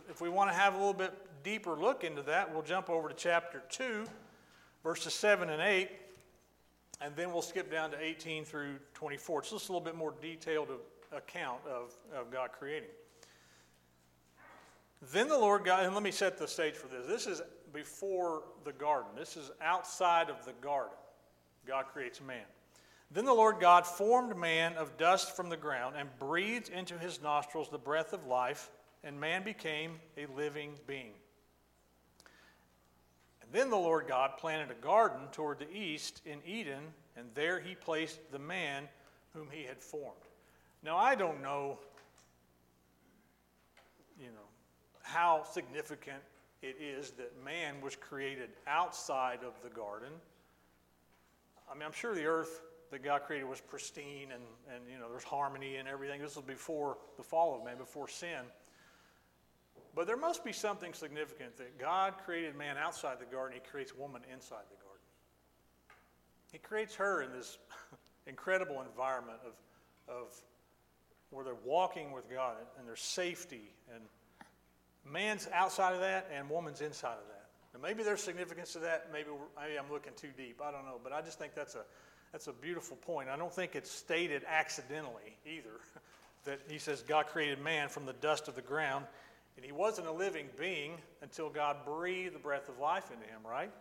If 0.10 0.22
we 0.22 0.30
want 0.30 0.51
to 0.51 0.53
have 0.56 0.75
a 0.75 0.77
little 0.77 0.94
bit 0.94 1.12
deeper 1.44 1.72
look 1.72 2.03
into 2.03 2.22
that, 2.24 2.53
we'll 2.53 2.62
jump 2.62 2.89
over 2.89 3.10
to 3.10 3.15
chapter 3.15 3.63
2, 3.70 4.06
verses 4.84 5.13
7 5.15 5.50
and 5.50 5.62
8, 5.62 5.89
and 7.01 7.15
then 7.15 7.34
we'll 7.34 7.41
skip 7.41 7.72
down 7.72 7.89
to 7.91 8.00
18 8.00 8.46
through 8.46 8.75
24. 8.94 9.39
It's 9.39 9.50
just 9.50 9.70
a 9.70 9.72
little 9.72 9.84
bit 9.84 9.96
more 9.96 10.13
detailed 10.22 10.68
account 11.12 11.62
of, 11.68 11.94
of 12.15 12.32
God 12.32 12.51
creating. 12.51 12.89
Then 15.01 15.27
the 15.27 15.38
Lord 15.38 15.65
God, 15.65 15.84
and 15.86 15.93
let 15.93 16.03
me 16.03 16.12
set 16.12 16.38
the 16.38 16.48
stage 16.48 16.75
for 16.75 16.88
this. 16.88 17.08
This 17.08 17.25
is 17.25 17.41
before 17.74 18.43
the 18.63 18.72
garden. 18.72 19.12
This 19.17 19.36
is 19.36 19.51
outside 19.62 20.29
of 20.29 20.46
the 20.46 20.53
garden. 20.62 20.93
God 21.65 21.86
creates 21.91 22.22
man. 22.22 22.46
Then 23.10 23.25
the 23.25 23.34
Lord 23.34 23.60
God 23.60 23.86
formed 23.86 24.38
man 24.38 24.74
of 24.75 24.98
dust 24.98 25.36
from 25.36 25.50
the 25.50 25.58
ground 25.58 25.96
and 25.98 26.08
breathed 26.20 26.70
into 26.70 26.98
his 26.98 27.22
nostrils 27.22 27.70
the 27.70 27.77
breath 27.77 28.13
of 28.13 28.25
life, 28.25 28.70
and 29.03 29.20
man 29.20 29.43
became 29.43 30.00
a 30.17 30.27
living 30.38 30.74
being. 30.88 31.13
And 33.41 33.51
then 33.51 33.70
the 33.70 33.75
Lord 33.75 34.08
God 34.08 34.38
planted 34.38 34.72
a 34.72 34.81
garden 34.81 35.27
toward 35.31 35.60
the 35.60 35.72
east 35.75 36.22
in 36.25 36.39
Eden, 36.46 36.84
and 37.17 37.27
there 37.34 37.60
he 37.60 37.75
placed 37.75 38.20
the 38.31 38.39
man 38.39 38.88
whom 39.34 39.50
he 39.51 39.63
had 39.63 39.81
formed. 39.81 40.15
Now, 40.84 40.98
I 40.98 41.15
don't 41.15 41.41
know, 41.41 41.79
you 44.17 44.27
know, 44.27 44.48
how 45.12 45.44
significant 45.44 46.22
it 46.62 46.77
is 46.80 47.12
that 47.12 47.32
man 47.44 47.82
was 47.82 47.96
created 47.96 48.50
outside 48.68 49.39
of 49.46 49.53
the 49.63 49.70
garden. 49.70 50.12
I 51.70 51.74
mean, 51.74 51.84
I'm 51.84 51.91
sure 51.91 52.13
the 52.13 52.25
earth 52.25 52.62
that 52.91 53.03
God 53.03 53.24
created 53.24 53.48
was 53.48 53.62
pristine 53.62 54.30
and, 54.34 54.44
and 54.74 54.84
you 54.91 55.00
know, 55.00 55.10
there's 55.10 55.24
harmony 55.24 55.77
and 55.77 55.88
everything. 55.88 56.22
This 56.22 56.36
was 56.36 56.46
before 56.46 56.98
the 57.18 57.24
fall 57.24 57.58
of 57.58 57.63
man, 57.63 57.77
before 57.77 58.08
sin. 58.08 58.41
But 59.96 60.08
there 60.08 60.18
must 60.18 60.44
be 60.44 60.53
something 60.53 60.94
significant 60.94 61.58
that 61.58 61.77
God 61.80 62.13
created 62.24 62.56
man 62.56 62.77
outside 62.77 63.20
the 63.20 63.25
garden, 63.25 63.60
He 63.62 63.70
creates 63.70 63.96
woman 63.96 64.22
inside 64.32 64.63
the 64.70 64.75
garden. 64.75 65.03
He 66.51 66.58
creates 66.58 66.96
her 66.96 67.22
in 67.22 67.32
this 67.32 67.58
incredible 68.27 68.82
environment 68.82 69.39
of, 69.46 70.13
of 70.13 70.34
where 71.30 71.44
they're 71.44 71.56
walking 71.65 72.12
with 72.12 72.30
God 72.30 72.56
and 72.77 72.88
there's 72.88 73.01
safety 73.01 73.74
and 73.94 74.03
Man's 75.05 75.48
outside 75.53 75.93
of 75.93 76.01
that 76.01 76.29
and 76.34 76.50
woman's 76.50 76.81
inside 76.81 77.13
of 77.13 77.27
that. 77.27 77.48
Now, 77.74 77.79
maybe 77.81 78.03
there's 78.03 78.22
significance 78.22 78.74
to 78.74 78.79
that. 78.79 79.08
Maybe, 79.12 79.29
maybe 79.60 79.77
I'm 79.77 79.91
looking 79.91 80.13
too 80.15 80.29
deep. 80.36 80.62
I 80.63 80.72
don't 80.72 80.86
know. 80.86 81.00
But 81.01 81.13
I 81.13 81.22
just 81.22 81.39
think 81.39 81.55
that's 81.55 81.75
a, 81.75 81.84
that's 82.31 82.48
a 82.48 82.53
beautiful 82.53 82.98
point. 82.98 83.29
I 83.29 83.38
don't 83.38 83.53
think 83.53 83.75
it's 83.75 83.89
stated 83.89 84.43
accidentally 84.48 85.38
either 85.46 85.79
that 86.46 86.60
he 86.70 86.77
says 86.77 87.01
God 87.01 87.27
created 87.27 87.62
man 87.62 87.89
from 87.89 88.05
the 88.05 88.13
dust 88.13 88.48
of 88.48 88.55
the 88.55 88.62
ground. 88.62 89.05
And 89.58 89.65
he 89.65 89.72
wasn't 89.72 90.08
a 90.08 90.12
living 90.12 90.48
being 90.58 90.93
until 91.22 91.50
God 91.50 91.77
breathed 91.86 92.36
the 92.36 92.39
breath 92.39 92.70
of 92.70 92.79
life 92.79 93.12
into 93.12 93.25
him, 93.25 93.41
right? 93.48 93.72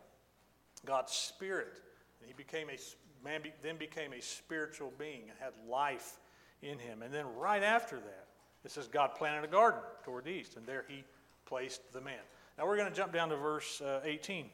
God's 0.84 1.12
spirit. 1.12 1.80
And 2.20 2.28
he 2.28 2.34
became 2.34 2.68
a 2.68 2.78
man 3.24 3.42
then 3.62 3.76
became 3.76 4.12
a 4.12 4.20
spiritual 4.20 4.92
being 4.98 5.22
and 5.28 5.38
had 5.38 5.52
life 5.68 6.18
in 6.62 6.78
him. 6.78 7.02
And 7.02 7.12
then 7.12 7.26
right 7.36 7.62
after 7.62 7.96
that, 7.96 8.26
it 8.64 8.70
says 8.70 8.88
God 8.88 9.14
planted 9.14 9.44
a 9.44 9.50
garden 9.50 9.80
toward 10.04 10.24
the 10.24 10.30
east, 10.30 10.56
and 10.56 10.66
there 10.66 10.84
he 10.88 11.04
placed 11.46 11.92
the 11.92 12.00
man. 12.00 12.20
Now 12.58 12.66
we're 12.66 12.76
going 12.76 12.90
to 12.90 12.94
jump 12.94 13.12
down 13.12 13.30
to 13.30 13.36
verse 13.36 13.80
uh, 13.80 14.00
18. 14.04 14.46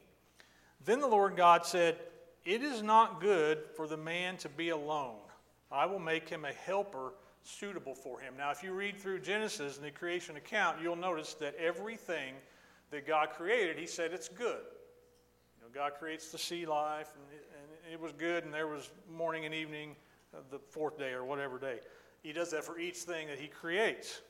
Then 0.85 1.01
the 1.01 1.07
Lord 1.07 1.37
God 1.37 1.67
said, 1.67 1.97
It 2.45 2.63
is 2.63 2.83
not 2.83 3.21
good 3.21 3.59
for 3.77 3.87
the 3.87 3.97
man 3.97 4.37
to 4.39 4.49
be 4.49 4.69
alone. 4.69 5.17
I 5.71 5.87
will 5.87 5.99
make 5.99 6.29
him 6.29 6.45
a 6.45 6.53
helper 6.53 7.15
suitable 7.43 7.95
for 7.95 8.21
him. 8.21 8.35
Now, 8.37 8.51
if 8.51 8.63
you 8.63 8.73
read 8.73 8.99
through 8.99 9.21
Genesis 9.21 9.77
and 9.77 9.85
the 9.85 9.91
creation 9.91 10.37
account, 10.37 10.79
you'll 10.81 10.97
notice 10.97 11.35
that 11.35 11.55
everything 11.57 12.35
that 12.91 13.07
God 13.07 13.31
created, 13.31 13.79
he 13.79 13.87
said 13.87 14.13
it's 14.13 14.29
good. 14.29 14.63
You 15.59 15.63
know, 15.63 15.69
God 15.75 15.93
creates 15.99 16.31
the 16.31 16.39
sea 16.39 16.67
life, 16.67 17.11
and 17.15 17.39
it, 17.39 17.49
and 17.85 17.93
it 17.93 18.01
was 18.01 18.13
good, 18.13 18.45
and 18.45 18.53
there 18.53 18.69
was 18.69 18.91
morning 19.11 19.45
and 19.45 19.55
evening, 19.55 19.97
uh, 20.35 20.39
the 20.51 20.59
fourth 20.59 20.99
day 20.99 21.13
or 21.13 21.25
whatever 21.25 21.59
day. 21.59 21.81
He 22.27 22.33
does 22.33 22.51
that 22.51 22.65
for 22.65 22.77
each 22.77 22.97
thing 22.97 23.29
that 23.29 23.39
he 23.39 23.47
creates. 23.47 24.21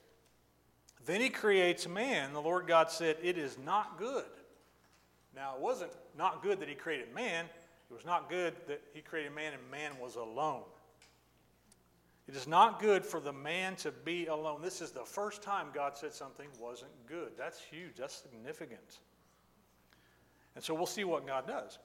Then 1.06 1.18
he 1.18 1.30
creates 1.30 1.88
man. 1.88 2.34
The 2.34 2.42
Lord 2.42 2.66
God 2.66 2.90
said, 2.90 3.16
It 3.22 3.38
is 3.38 3.56
not 3.56 3.96
good. 3.96 4.26
Now, 5.34 5.54
it 5.54 5.62
wasn't 5.62 5.92
not 6.14 6.42
good 6.42 6.60
that 6.60 6.68
he 6.68 6.74
created 6.74 7.14
man, 7.14 7.46
it 7.46 7.94
was 7.94 8.04
not 8.04 8.28
good 8.28 8.54
that 8.68 8.82
he 8.92 9.00
created 9.00 9.34
man 9.34 9.54
and 9.54 9.70
man 9.70 9.92
was 9.98 10.16
alone. 10.16 10.64
It 12.28 12.36
is 12.36 12.46
not 12.46 12.82
good 12.82 13.02
for 13.02 13.18
the 13.18 13.32
man 13.32 13.76
to 13.76 13.90
be 13.90 14.26
alone. 14.26 14.60
This 14.60 14.82
is 14.82 14.90
the 14.90 15.04
first 15.04 15.40
time 15.40 15.68
God 15.72 15.96
said 15.96 16.12
something 16.12 16.48
wasn't 16.60 16.90
good. 17.06 17.30
That's 17.38 17.62
huge, 17.62 17.96
that's 17.96 18.14
significant. 18.14 18.98
And 20.54 20.62
so 20.62 20.74
we'll 20.74 20.84
see 20.84 21.04
what 21.04 21.26
God 21.26 21.46
does. 21.46 21.78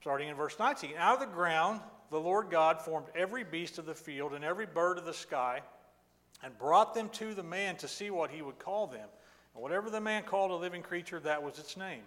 Starting 0.00 0.28
in 0.28 0.34
verse 0.34 0.58
19 0.58 0.94
Out 0.98 1.14
of 1.14 1.20
the 1.20 1.32
ground 1.32 1.80
the 2.10 2.18
Lord 2.18 2.50
God 2.50 2.80
formed 2.80 3.06
every 3.14 3.44
beast 3.44 3.78
of 3.78 3.86
the 3.86 3.94
field 3.94 4.32
and 4.32 4.44
every 4.44 4.66
bird 4.66 4.98
of 4.98 5.04
the 5.04 5.12
sky 5.12 5.62
and 6.42 6.56
brought 6.58 6.94
them 6.94 7.08
to 7.10 7.34
the 7.34 7.42
man 7.42 7.76
to 7.76 7.88
see 7.88 8.10
what 8.10 8.30
he 8.30 8.42
would 8.42 8.58
call 8.58 8.86
them. 8.86 9.08
And 9.54 9.62
whatever 9.62 9.90
the 9.90 10.00
man 10.00 10.22
called 10.22 10.50
a 10.50 10.54
living 10.54 10.82
creature, 10.82 11.20
that 11.20 11.42
was 11.42 11.58
its 11.58 11.76
name. 11.76 12.02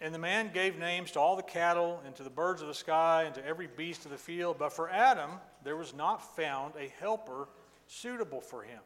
And 0.00 0.14
the 0.14 0.18
man 0.18 0.50
gave 0.54 0.78
names 0.78 1.10
to 1.12 1.20
all 1.20 1.36
the 1.36 1.42
cattle 1.42 2.00
and 2.06 2.14
to 2.16 2.22
the 2.22 2.30
birds 2.30 2.62
of 2.62 2.68
the 2.68 2.74
sky 2.74 3.24
and 3.24 3.34
to 3.34 3.46
every 3.46 3.66
beast 3.66 4.06
of 4.06 4.10
the 4.10 4.16
field. 4.16 4.56
But 4.58 4.72
for 4.72 4.88
Adam, 4.88 5.30
there 5.62 5.76
was 5.76 5.94
not 5.94 6.36
found 6.36 6.72
a 6.76 6.92
helper 7.00 7.48
suitable 7.86 8.40
for 8.40 8.62
him. 8.62 8.80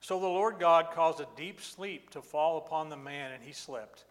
So 0.00 0.18
the 0.18 0.26
Lord 0.26 0.58
God 0.58 0.88
caused 0.92 1.20
a 1.20 1.28
deep 1.36 1.60
sleep 1.60 2.10
to 2.10 2.22
fall 2.22 2.58
upon 2.58 2.88
the 2.88 2.96
man, 2.96 3.32
and 3.32 3.44
he 3.44 3.52
slept. 3.52 4.04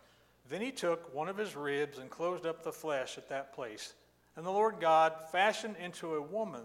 Then 0.50 0.62
he 0.62 0.72
took 0.72 1.14
one 1.14 1.30
of 1.30 1.38
his 1.38 1.56
ribs 1.56 2.00
and 2.00 2.10
closed 2.10 2.46
up 2.46 2.64
the 2.64 2.72
flesh 2.72 3.18
at 3.18 3.30
that 3.30 3.54
place. 3.54 3.94
And 4.36 4.46
the 4.46 4.52
Lord 4.52 4.80
God 4.80 5.14
fashioned 5.32 5.76
into 5.78 6.16
a 6.16 6.22
woman 6.22 6.64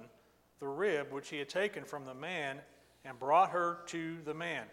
the 0.58 0.66
rib 0.68 1.12
which 1.12 1.28
he 1.28 1.38
had 1.38 1.48
taken 1.48 1.84
from 1.84 2.04
the 2.04 2.14
man 2.14 2.58
and 3.04 3.18
brought 3.18 3.50
her 3.50 3.80
to 3.86 4.16
the 4.24 4.32
man. 4.32 4.64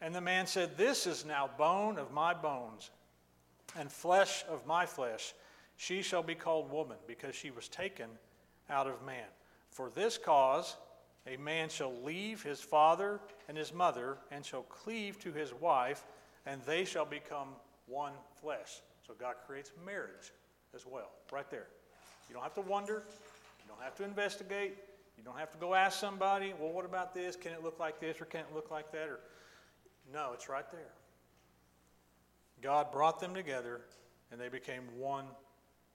And 0.00 0.14
the 0.14 0.20
man 0.20 0.46
said, 0.46 0.76
This 0.76 1.06
is 1.06 1.24
now 1.24 1.50
bone 1.58 1.98
of 1.98 2.12
my 2.12 2.32
bones 2.32 2.90
and 3.76 3.90
flesh 3.90 4.44
of 4.48 4.66
my 4.66 4.86
flesh. 4.86 5.34
She 5.76 6.02
shall 6.02 6.22
be 6.22 6.34
called 6.34 6.70
woman 6.70 6.98
because 7.06 7.34
she 7.34 7.50
was 7.50 7.68
taken 7.68 8.08
out 8.68 8.86
of 8.86 9.04
man. 9.04 9.26
For 9.70 9.90
this 9.90 10.18
cause, 10.18 10.76
a 11.26 11.36
man 11.36 11.68
shall 11.68 11.92
leave 12.02 12.42
his 12.42 12.60
father 12.60 13.20
and 13.48 13.56
his 13.56 13.72
mother 13.72 14.18
and 14.30 14.44
shall 14.44 14.62
cleave 14.62 15.18
to 15.20 15.32
his 15.32 15.52
wife, 15.54 16.04
and 16.46 16.62
they 16.62 16.84
shall 16.84 17.04
become 17.04 17.48
one 17.90 18.12
flesh. 18.40 18.80
So 19.06 19.14
God 19.18 19.34
creates 19.46 19.72
marriage 19.84 20.32
as 20.74 20.86
well, 20.86 21.10
right 21.32 21.50
there. 21.50 21.66
You 22.28 22.34
don't 22.34 22.44
have 22.44 22.54
to 22.54 22.60
wonder, 22.60 23.02
you 23.58 23.68
don't 23.68 23.82
have 23.82 23.96
to 23.96 24.04
investigate, 24.04 24.78
you 25.18 25.24
don't 25.24 25.36
have 25.36 25.50
to 25.50 25.58
go 25.58 25.74
ask 25.74 25.98
somebody, 25.98 26.54
well, 26.58 26.72
what 26.72 26.84
about 26.84 27.12
this? 27.12 27.36
Can 27.36 27.52
it 27.52 27.62
look 27.62 27.78
like 27.78 28.00
this 28.00 28.20
or 28.20 28.24
can 28.24 28.40
it 28.40 28.54
look 28.54 28.70
like 28.70 28.92
that? 28.92 29.08
Or 29.08 29.18
no, 30.12 30.30
it's 30.32 30.48
right 30.48 30.70
there. 30.70 30.92
God 32.62 32.92
brought 32.92 33.20
them 33.20 33.34
together 33.34 33.80
and 34.30 34.40
they 34.40 34.48
became 34.48 34.82
one 34.96 35.24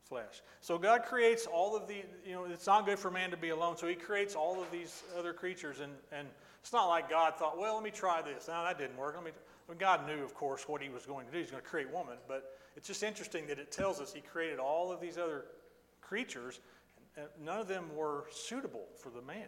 flesh. 0.03 0.41
So 0.61 0.77
God 0.77 1.03
creates 1.03 1.47
all 1.47 1.75
of 1.75 1.87
the, 1.87 2.03
you 2.25 2.33
know, 2.33 2.45
it's 2.45 2.67
not 2.67 2.85
good 2.85 2.99
for 2.99 3.09
man 3.09 3.31
to 3.31 3.37
be 3.37 3.49
alone. 3.49 3.77
So 3.77 3.87
he 3.87 3.95
creates 3.95 4.35
all 4.35 4.61
of 4.61 4.69
these 4.71 5.03
other 5.17 5.33
creatures. 5.33 5.79
And, 5.79 5.91
and 6.11 6.27
it's 6.61 6.73
not 6.73 6.87
like 6.87 7.09
God 7.09 7.35
thought, 7.35 7.57
well, 7.57 7.75
let 7.75 7.83
me 7.83 7.91
try 7.91 8.21
this. 8.21 8.47
Now 8.47 8.63
that 8.63 8.77
didn't 8.77 8.97
work. 8.97 9.15
Let 9.15 9.23
me, 9.23 9.31
God 9.73 10.05
knew, 10.05 10.23
of 10.23 10.33
course, 10.35 10.67
what 10.69 10.81
he 10.81 10.89
was 10.89 11.05
going 11.05 11.25
to 11.25 11.31
do. 11.31 11.39
He's 11.39 11.51
going 11.51 11.63
to 11.63 11.67
create 11.67 11.91
woman. 11.91 12.17
But 12.27 12.57
it's 12.77 12.87
just 12.87 13.03
interesting 13.03 13.47
that 13.47 13.59
it 13.59 13.71
tells 13.71 13.99
us 13.99 14.13
he 14.13 14.21
created 14.21 14.59
all 14.59 14.91
of 14.91 15.01
these 15.01 15.17
other 15.17 15.45
creatures. 16.01 16.59
And 17.17 17.27
none 17.43 17.59
of 17.59 17.67
them 17.67 17.95
were 17.95 18.25
suitable 18.31 18.85
for 19.01 19.09
the 19.09 19.21
man. 19.21 19.47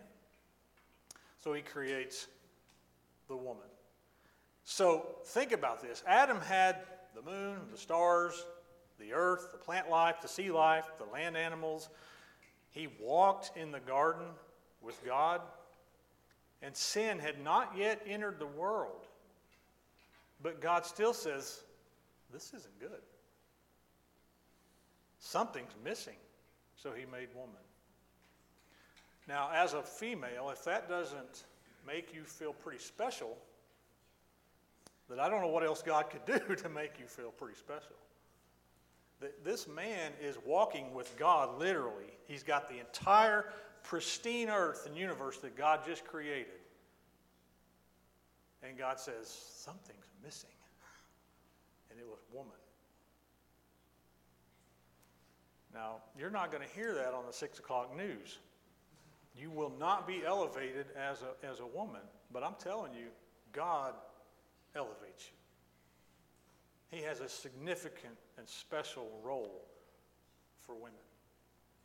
So 1.44 1.54
he 1.54 1.62
creates 1.62 2.28
the 3.28 3.36
woman. 3.36 3.68
So 4.64 5.06
think 5.26 5.52
about 5.52 5.82
this. 5.82 6.04
Adam 6.08 6.42
had 6.42 6.78
the 7.16 7.22
moon, 7.22 7.60
the 7.72 7.78
stars, 7.78 8.46
the 9.00 9.14
earth, 9.14 9.50
the 9.52 9.58
plant 9.58 9.90
life, 9.90 10.16
the 10.22 10.28
sea 10.28 10.52
life, 10.52 10.86
the 10.98 11.06
land 11.06 11.38
animals. 11.38 11.90
He 12.72 12.88
walked 13.00 13.56
in 13.56 13.72
the 13.72 13.80
garden 13.80 14.26
with 14.82 15.04
God, 15.06 15.42
and 16.62 16.76
sin 16.76 17.20
had 17.20 17.44
not 17.44 17.74
yet 17.78 18.02
entered 18.06 18.40
the 18.40 18.48
world. 18.48 19.08
But 20.42 20.62
God 20.62 20.86
still 20.86 21.14
says, 21.14 21.64
This 22.32 22.54
isn't 22.54 22.80
good. 22.80 23.02
Something's 25.20 25.74
missing. 25.84 26.16
So 26.76 26.92
he 26.92 27.06
made 27.06 27.30
woman. 27.34 27.56
Now, 29.28 29.50
as 29.54 29.74
a 29.74 29.82
female, 29.82 30.50
if 30.52 30.64
that 30.66 30.88
doesn't 30.88 31.44
make 31.86 32.14
you 32.14 32.24
feel 32.24 32.54
pretty 32.54 32.80
special, 32.80 33.36
that 35.10 35.20
I 35.20 35.30
don't 35.30 35.42
know 35.42 35.48
what 35.48 35.64
else 35.64 35.82
God 35.82 36.10
could 36.10 36.26
do 36.26 36.56
to 36.64 36.70
make 36.70 37.00
you 37.00 37.08
feel 37.08 37.32
pretty 37.32 37.58
special. 37.58 37.96
That 39.20 39.44
this 39.44 39.68
man 39.68 40.12
is 40.22 40.38
walking 40.46 40.94
with 40.94 41.18
God 41.18 41.58
literally. 41.58 42.14
He's 42.26 42.44
got 42.44 42.70
the 42.70 42.80
entire 42.80 43.46
pristine 43.84 44.50
earth 44.50 44.86
and 44.86 44.96
universe 44.96 45.38
that 45.40 45.56
God 45.56 45.82
just 45.86 46.06
created. 46.06 46.54
And 48.64 48.78
God 48.78 49.00
says, 49.00 49.28
Something's 49.28 50.08
missing. 50.24 50.50
And 51.92 52.00
it 52.00 52.06
was 52.06 52.20
woman. 52.34 52.52
Now, 55.74 55.98
you're 56.18 56.32
not 56.32 56.52
going 56.52 56.68
to 56.68 56.74
hear 56.76 56.96
that 56.96 57.14
on 57.14 57.26
the 57.26 57.34
6 57.34 57.60
o'clock 57.60 57.96
news. 57.96 58.40
You 59.36 59.52
will 59.52 59.74
not 59.80 60.08
be 60.08 60.24
elevated 60.26 60.88
as 60.98 61.22
a, 61.22 61.48
as 61.48 61.60
a 61.60 61.68
woman. 61.68 62.02
But 62.32 62.44
I'm 62.44 62.56
telling 62.60 62.94
you, 62.94 63.08
God 63.52 63.94
elevates 64.76 65.30
you. 66.92 66.98
He 66.98 67.04
has 67.04 67.20
a 67.20 67.30
significant 67.30 68.16
and 68.38 68.48
special 68.48 69.10
role 69.24 69.66
for 70.62 70.74
women. 70.74 70.94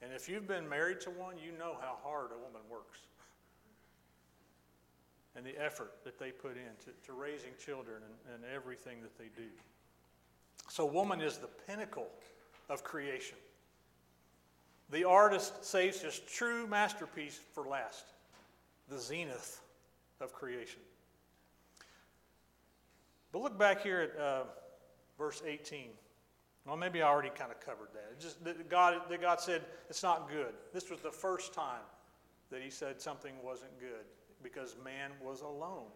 And 0.01 0.13
if 0.13 0.29
you've 0.29 0.49
been 0.49 0.69
married 0.69 1.01
to 1.03 1.11
one, 1.11 1.37
you 1.37 1.57
know 1.57 1.77
how 1.81 1.99
hard 2.03 2.31
a 2.33 2.39
woman 2.39 2.63
works 2.71 3.01
and 5.37 5.47
the 5.47 5.57
effort 5.63 5.93
that 6.05 6.19
they 6.19 6.31
put 6.31 6.53
into 6.53 6.91
to 7.07 7.13
raising 7.13 7.53
children 7.65 8.03
and, 8.05 8.35
and 8.35 8.55
everything 8.55 9.01
that 9.03 9.17
they 9.19 9.31
do. 9.37 9.49
So, 10.69 10.85
woman 10.85 11.21
is 11.21 11.39
the 11.39 11.49
pinnacle 11.67 12.09
of 12.69 12.85
creation. 12.85 13.37
The 14.91 15.05
artist 15.05 15.65
saves 15.65 16.01
his 16.01 16.19
true 16.19 16.67
masterpiece 16.67 17.41
for 17.53 17.65
last, 17.67 18.05
the 18.89 18.99
zenith 18.99 19.61
of 20.21 20.33
creation. 20.33 20.81
But 23.33 23.41
look 23.41 23.59
back 23.59 23.83
here 23.83 24.01
at 24.01 24.21
uh, 24.21 24.43
verse 25.17 25.43
18. 25.47 25.87
Well, 26.67 26.77
maybe 26.77 27.03
I 27.03 27.09
already 27.09 27.31
kind 27.31 27.51
of 27.51 27.59
covered 27.61 27.89
that. 27.95 28.21
Just 28.21 28.45
that 28.45 28.69
God, 28.69 29.01
that 29.09 29.21
God 29.21 29.41
said 29.41 29.63
it's 29.89 30.03
not 30.03 30.29
good. 30.29 30.53
This 30.73 30.91
was 30.91 31.01
the 31.01 31.11
first 31.11 31.55
time 31.55 31.81
that 32.51 32.61
He 32.63 32.71
said 32.71 33.01
something 33.01 33.33
wasn't 33.43 33.77
good 33.81 34.05
because 34.43 34.77
man 34.85 35.11
was 35.23 35.41
alone, 35.41 35.87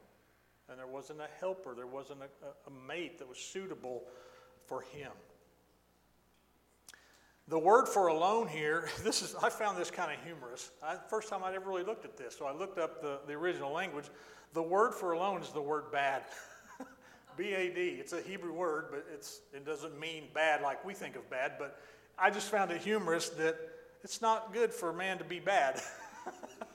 and 0.69 0.79
there 0.79 0.87
wasn't 0.87 1.21
a 1.21 1.29
helper, 1.41 1.75
there 1.75 1.87
wasn't 1.87 2.21
a, 2.23 2.47
a 2.69 2.87
mate 2.87 3.19
that 3.19 3.29
was 3.29 3.39
suitable 3.39 4.05
for 4.67 4.83
him. 4.83 5.13
The 7.49 7.59
word 7.59 7.87
for 7.87 8.09
alone 8.09 8.49
here, 8.49 8.89
this 9.05 9.23
is 9.23 9.35
I 9.41 9.51
found 9.51 9.79
this 9.79 9.91
kind 9.91 10.13
of 10.13 10.25
humorous. 10.25 10.71
I, 10.83 10.97
first 11.09 11.29
time 11.29 11.45
I'd 11.45 11.55
ever 11.55 11.69
really 11.69 11.85
looked 11.85 12.05
at 12.05 12.17
this, 12.17 12.37
so 12.37 12.47
I 12.47 12.53
looked 12.53 12.79
up 12.79 13.01
the, 13.01 13.21
the 13.27 13.35
original 13.35 13.73
language. 13.73 14.07
The 14.53 14.63
word 14.63 14.95
for 14.95 15.13
alone 15.13 15.43
is 15.43 15.51
the 15.51 15.63
word 15.63 15.93
bad. 15.93 16.23
B 17.37 17.53
A 17.55 17.73
D. 17.73 17.97
It's 18.01 18.13
a 18.13 18.21
Hebrew 18.21 18.53
word, 18.53 18.87
but 18.91 19.07
it's, 19.13 19.41
it 19.53 19.65
doesn't 19.65 19.99
mean 20.01 20.25
bad 20.35 20.63
like 20.63 20.85
we 20.85 20.95
think 20.95 21.15
of 21.15 21.29
bad. 21.31 21.53
But 21.59 21.79
I 22.19 22.31
just 22.31 22.51
found 22.51 22.73
it 22.73 22.81
humorous 22.81 23.29
that 23.31 23.57
it's 24.03 24.21
not 24.21 24.53
good 24.53 24.73
for 24.73 24.91
a 24.91 24.95
man 24.95 25.19
to 25.19 25.25
be 25.25 25.39
bad. 25.39 25.81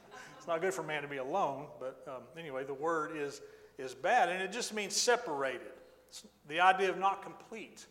it's 0.42 0.48
not 0.48 0.60
good 0.60 0.74
for 0.74 0.82
man 0.82 1.04
to 1.04 1.08
be 1.08 1.18
alone. 1.18 1.68
But 1.80 2.04
um, 2.08 2.24
anyway, 2.36 2.64
the 2.64 2.74
word 2.74 3.16
is, 3.16 3.42
is 3.78 3.94
bad, 3.94 4.28
and 4.30 4.42
it 4.42 4.52
just 4.52 4.74
means 4.74 4.96
separated. 4.96 5.62
It's 6.10 6.26
the 6.48 6.60
idea 6.60 6.90
of 6.90 6.98
not 6.98 7.22
complete, 7.22 7.86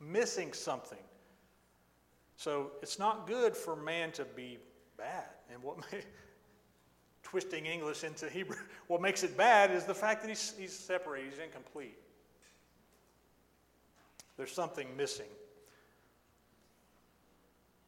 missing 0.00 0.52
something. 0.54 0.98
So 2.34 2.72
it's 2.82 2.98
not 2.98 3.28
good 3.28 3.56
for 3.56 3.76
man 3.76 4.10
to 4.10 4.24
be 4.24 4.58
bad. 4.96 5.26
And 5.52 5.62
what 5.62 5.78
may, 5.78 6.00
twisting 7.22 7.66
English 7.66 8.02
into 8.02 8.28
Hebrew. 8.28 8.56
What 8.88 9.00
makes 9.00 9.22
it 9.22 9.36
bad 9.36 9.70
is 9.70 9.84
the 9.84 9.94
fact 9.94 10.22
that 10.22 10.28
he's, 10.28 10.54
he's 10.58 10.76
separated, 10.76 11.30
he's 11.30 11.38
incomplete. 11.38 11.96
There's 14.36 14.50
something 14.50 14.88
missing. 14.96 15.30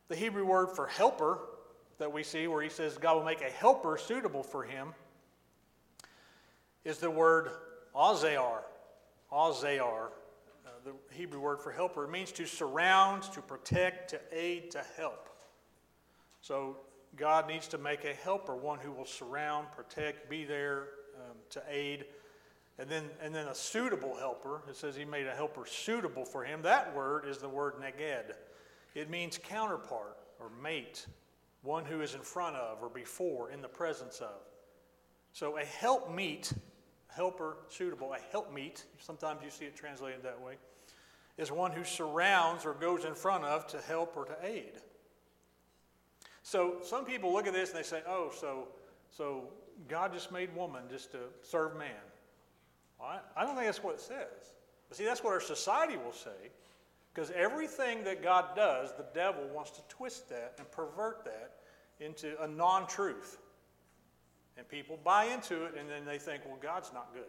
The 0.07 0.15
Hebrew 0.15 0.45
word 0.45 0.71
for 0.77 0.87
helper 0.87 1.41
that 1.99 2.13
we 2.13 2.23
see, 2.23 2.47
where 2.47 2.63
he 2.63 2.69
says 2.69 2.99
God 2.99 3.17
will 3.17 3.25
make 3.25 3.41
a 3.41 3.51
helper 3.51 3.97
suitable 3.97 4.43
for 4.43 4.63
him, 4.63 4.95
is 6.85 6.99
the 6.99 7.11
word 7.11 7.51
azear. 7.95 8.63
Azear, 9.33 10.09
uh, 10.67 10.71
the 10.85 10.93
Hebrew 11.15 11.41
word 11.41 11.61
for 11.61 11.73
helper. 11.73 12.05
It 12.05 12.11
means 12.11 12.31
to 12.33 12.47
surround, 12.47 13.23
to 13.35 13.41
protect, 13.41 14.11
to 14.11 14.21
aid, 14.33 14.71
to 14.73 14.83
help. 14.97 15.29
So 16.41 16.77
God 17.17 17.49
needs 17.49 17.69
to 17.69 17.79
make 17.79 18.05
a 18.05 18.13
helper, 18.13 18.55
one 18.55 18.79
who 18.79 18.93
will 18.93 19.07
surround, 19.07 19.69
protect, 19.73 20.29
be 20.29 20.45
there 20.45 20.89
um, 21.17 21.37
to 21.51 21.63
aid. 21.71 22.05
And 22.79 22.89
then, 22.89 23.05
and 23.23 23.33
then 23.33 23.47
a 23.47 23.55
suitable 23.55 24.17
helper. 24.17 24.63
It 24.69 24.77
says 24.77 24.97
he 24.97 25.05
made 25.05 25.27
a 25.27 25.35
helper 25.35 25.65
suitable 25.65 26.25
for 26.25 26.45
him. 26.45 26.63
That 26.63 26.95
word 26.95 27.25
is 27.27 27.39
the 27.39 27.49
word 27.49 27.75
neged. 27.81 28.33
It 28.95 29.09
means 29.11 29.39
counterpart 29.39 30.17
or 30.41 30.51
mate, 30.63 31.07
one 31.65 31.85
who 31.85 32.03
is 32.03 32.15
in 32.15 32.21
front 32.21 32.55
of 32.57 32.83
or 32.83 32.89
before, 32.89 33.51
in 33.51 33.61
the 33.61 33.69
presence 33.69 34.21
of. 34.21 34.41
So 35.33 35.59
a 35.59 35.65
helpmeet, 35.65 36.53
helper 37.09 37.57
suitable, 37.69 38.13
a 38.13 38.19
helpmeet, 38.37 38.85
sometimes 38.99 39.41
you 39.43 39.51
see 39.51 39.65
it 39.65 39.75
translated 39.75 40.23
that 40.23 40.41
way, 40.41 40.55
is 41.37 41.51
one 41.51 41.73
who 41.73 41.83
surrounds 41.83 42.65
or 42.65 42.75
goes 42.75 43.05
in 43.05 43.15
front 43.15 43.45
of 43.45 43.67
to 43.69 43.79
help 43.79 44.17
or 44.17 44.27
to 44.27 44.37
aid. 44.43 44.75
So 46.43 46.77
some 46.85 47.05
people 47.05 47.33
look 47.33 47.47
at 47.47 47.55
this 47.55 47.71
and 47.71 47.79
they 47.79 47.83
say, 47.83 48.03
oh, 48.07 48.31
so, 48.39 48.69
so 49.11 49.45
God 49.89 50.13
just 50.13 50.31
made 50.31 50.55
woman 50.55 50.83
just 50.91 51.11
to 51.13 51.19
serve 51.43 51.77
man. 51.77 51.89
Well, 53.01 53.09
I, 53.09 53.41
I 53.41 53.45
don't 53.45 53.55
think 53.55 53.67
that's 53.67 53.83
what 53.83 53.95
it 53.95 54.01
says. 54.01 54.53
But 54.89 54.99
see, 54.99 55.05
that's 55.05 55.25
what 55.25 55.33
our 55.33 55.41
society 55.41 55.97
will 55.97 56.13
say. 56.13 56.51
Because 57.15 57.31
everything 57.31 58.03
that 58.05 58.23
God 58.23 58.57
does, 58.57 58.93
the 58.97 59.07
devil 59.15 59.45
wants 59.55 59.71
to 59.73 59.83
twist 59.89 60.29
that 60.31 60.55
and 60.59 60.69
pervert 60.73 61.25
that 61.25 61.53
into 62.01 62.41
a 62.43 62.49
non 62.49 62.89
truth. 62.89 63.39
And 64.57 64.69
people 64.69 64.99
buy 65.03 65.27
into 65.27 65.65
it 65.65 65.75
and 65.79 65.89
then 65.89 66.05
they 66.05 66.19
think, 66.19 66.43
well, 66.45 66.59
God's 66.61 66.93
not 66.93 67.13
good. 67.15 67.23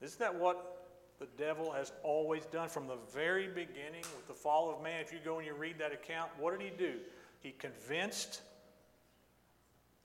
Isn't 0.00 0.18
that 0.20 0.34
what 0.34 0.88
the 1.18 1.26
devil 1.36 1.72
has 1.72 1.92
always 2.02 2.44
done 2.46 2.68
from 2.68 2.86
the 2.86 2.98
very 3.12 3.48
beginning 3.48 4.02
with 4.16 4.26
the 4.28 4.34
fall 4.34 4.72
of 4.72 4.82
man? 4.82 5.00
If 5.00 5.12
you 5.12 5.18
go 5.24 5.38
and 5.38 5.46
you 5.46 5.54
read 5.54 5.78
that 5.78 5.92
account, 5.92 6.30
what 6.38 6.58
did 6.58 6.64
he 6.64 6.76
do? 6.76 6.98
He 7.40 7.52
convinced 7.52 8.42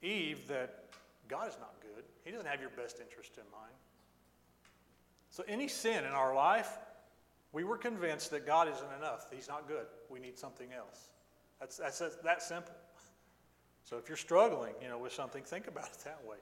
Eve 0.02 0.48
that 0.48 0.86
God 1.28 1.48
is 1.48 1.58
not 1.60 1.74
good. 1.82 2.04
He 2.24 2.32
doesn't 2.32 2.48
have 2.48 2.62
your 2.62 2.70
best 2.72 3.00
interest 3.00 3.38
in 3.38 3.44
mind. 3.52 3.74
So, 5.30 5.44
any 5.48 5.68
sin 5.68 6.04
in 6.04 6.12
our 6.12 6.34
life, 6.34 6.78
we 7.58 7.64
were 7.64 7.76
convinced 7.76 8.30
that 8.30 8.46
God 8.46 8.68
isn't 8.68 8.94
enough. 9.00 9.32
He's 9.34 9.48
not 9.48 9.68
good. 9.68 9.88
We 10.12 10.20
need 10.20 10.38
something 10.38 10.68
else. 10.74 11.10
That's, 11.60 11.78
that's, 11.78 11.98
that 12.24 12.44
simple. 12.44 12.76
So, 13.84 13.98
if 13.98 14.08
you're 14.08 14.16
struggling 14.16 14.76
you 14.80 14.90
know, 14.90 15.00
with 15.00 15.12
something, 15.12 15.42
think 15.42 15.66
about 15.66 15.88
it 15.88 15.98
that 16.04 16.20
way. 16.24 16.38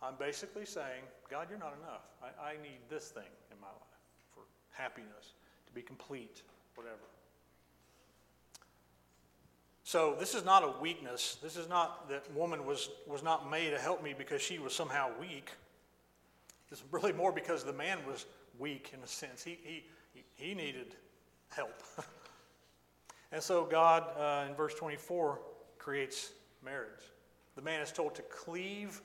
I'm 0.00 0.14
basically 0.18 0.64
saying, 0.64 1.02
God, 1.30 1.48
you're 1.50 1.58
not 1.58 1.74
enough. 1.82 2.06
I, 2.22 2.52
I 2.52 2.52
need 2.52 2.78
this 2.88 3.08
thing 3.08 3.28
in 3.52 3.60
my 3.60 3.66
life 3.66 4.00
for 4.34 4.40
happiness, 4.70 5.34
to 5.66 5.74
be 5.74 5.82
complete, 5.82 6.40
whatever. 6.74 6.96
So 9.84 10.16
this 10.18 10.34
is 10.34 10.42
not 10.42 10.64
a 10.64 10.72
weakness. 10.80 11.36
This 11.42 11.58
is 11.58 11.68
not 11.68 12.08
that 12.08 12.32
woman 12.34 12.64
was, 12.64 12.88
was 13.06 13.22
not 13.22 13.50
made 13.50 13.72
to 13.72 13.78
help 13.78 14.02
me 14.02 14.14
because 14.16 14.40
she 14.40 14.58
was 14.58 14.74
somehow 14.74 15.10
weak. 15.20 15.50
Is 16.72 16.82
really 16.92 17.12
more 17.12 17.30
because 17.30 17.62
the 17.62 17.74
man 17.74 17.98
was 18.06 18.24
weak 18.58 18.92
in 18.94 19.02
a 19.02 19.06
sense. 19.06 19.42
He, 19.42 19.58
he, 19.62 19.84
he 20.40 20.54
needed 20.54 20.96
help. 21.48 21.82
and 23.32 23.42
so 23.42 23.64
God, 23.64 24.04
uh, 24.18 24.48
in 24.48 24.54
verse 24.54 24.74
24, 24.74 25.38
creates 25.78 26.32
marriage. 26.64 27.02
The 27.56 27.62
man 27.62 27.80
is 27.80 27.92
told 27.92 28.14
to 28.14 28.22
cleave 28.22 29.00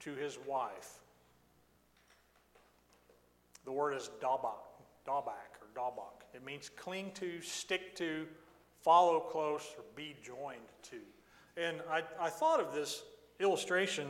to 0.00 0.14
his 0.14 0.38
wife. 0.46 1.00
The 3.64 3.72
word 3.72 3.94
is 3.94 4.10
dabak, 4.22 4.54
dabak 5.06 5.58
or 5.60 5.68
dabak. 5.74 6.24
It 6.34 6.44
means 6.44 6.70
cling 6.70 7.10
to, 7.14 7.40
stick 7.40 7.96
to, 7.96 8.26
follow 8.80 9.20
close, 9.20 9.74
or 9.76 9.84
be 9.96 10.16
joined 10.22 10.60
to. 10.82 10.98
And 11.56 11.78
I, 11.90 12.02
I 12.20 12.30
thought 12.30 12.60
of 12.60 12.72
this 12.72 13.02
illustration 13.40 14.08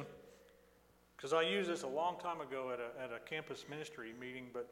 because 1.16 1.32
I 1.32 1.42
used 1.42 1.68
this 1.68 1.82
a 1.82 1.88
long 1.88 2.16
time 2.20 2.40
ago 2.40 2.70
at 2.72 2.78
a, 2.78 3.02
at 3.02 3.10
a 3.10 3.18
campus 3.18 3.64
ministry 3.68 4.12
meeting. 4.20 4.46
But 4.52 4.68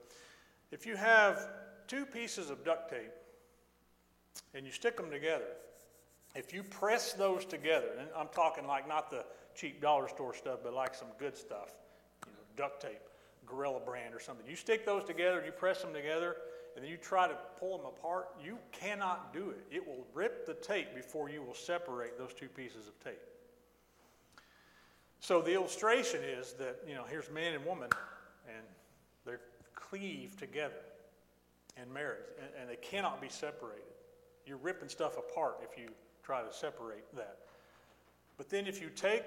if 0.73 0.87
you 0.87 0.97
have 0.97 1.49
two 1.87 2.05
pieces 2.05 2.51
of 2.51 2.65
duct 2.65 2.91
tape 2.91 3.13
and 4.55 4.67
you 4.67 4.73
stick 4.73 4.97
them 4.97 5.11
together, 5.11 5.49
if 6.35 6.53
you 6.53 6.63
press 6.63 7.13
those 7.15 7.45
together, 7.45 7.89
and 7.99 8.09
I'm 8.17 8.29
talking 8.29 8.67
like 8.67 8.87
not 8.87 9.11
the 9.11 9.25
cheap 9.55 9.81
dollar 9.81 10.09
store 10.09 10.35
stuff, 10.35 10.59
but 10.63 10.75
like 10.75 10.95
some 10.95 11.09
good 11.19 11.37
stuff, 11.37 11.75
you 12.27 12.33
know, 12.33 12.39
duct 12.57 12.83
tape, 12.83 13.01
Gorilla 13.47 13.81
brand 13.81 14.15
or 14.15 14.21
something. 14.21 14.47
You 14.47 14.57
stick 14.57 14.85
those 14.85 15.05
together, 15.05 15.43
you 15.45 15.53
press 15.53 15.81
them 15.81 15.95
together, 15.95 16.37
and 16.75 16.85
then 16.85 16.91
you 16.91 16.99
try 16.99 17.27
to 17.27 17.37
pull 17.59 17.79
them 17.79 17.87
apart, 17.87 18.29
you 18.45 18.59
cannot 18.71 19.33
do 19.33 19.51
it. 19.51 19.65
It 19.71 19.87
will 19.87 20.07
rip 20.13 20.45
the 20.47 20.55
tape 20.55 20.95
before 20.95 21.31
you 21.31 21.43
will 21.43 21.55
separate 21.55 22.19
those 22.19 22.35
two 22.35 22.49
pieces 22.49 22.87
of 22.87 23.03
tape. 23.03 23.23
So 25.21 25.41
the 25.41 25.55
illustration 25.55 26.21
is 26.23 26.53
that, 26.55 26.81
you 26.87 26.95
know, 26.95 27.05
here's 27.09 27.31
man 27.31 27.55
and 27.55 27.65
woman, 27.65 27.89
and 28.47 28.63
they're 29.91 30.37
together 30.37 30.83
in 31.81 31.93
marriage, 31.93 32.25
and, 32.41 32.49
and 32.61 32.71
they 32.71 32.77
cannot 32.77 33.21
be 33.21 33.29
separated. 33.29 33.83
You're 34.47 34.57
ripping 34.59 34.89
stuff 34.89 35.19
apart 35.19 35.59
if 35.63 35.79
you 35.79 35.89
try 36.23 36.43
to 36.43 36.53
separate 36.53 37.05
that. 37.15 37.39
But 38.37 38.51
then 38.51 38.67
if 38.67 38.81
you 38.81 38.91
take 38.95 39.25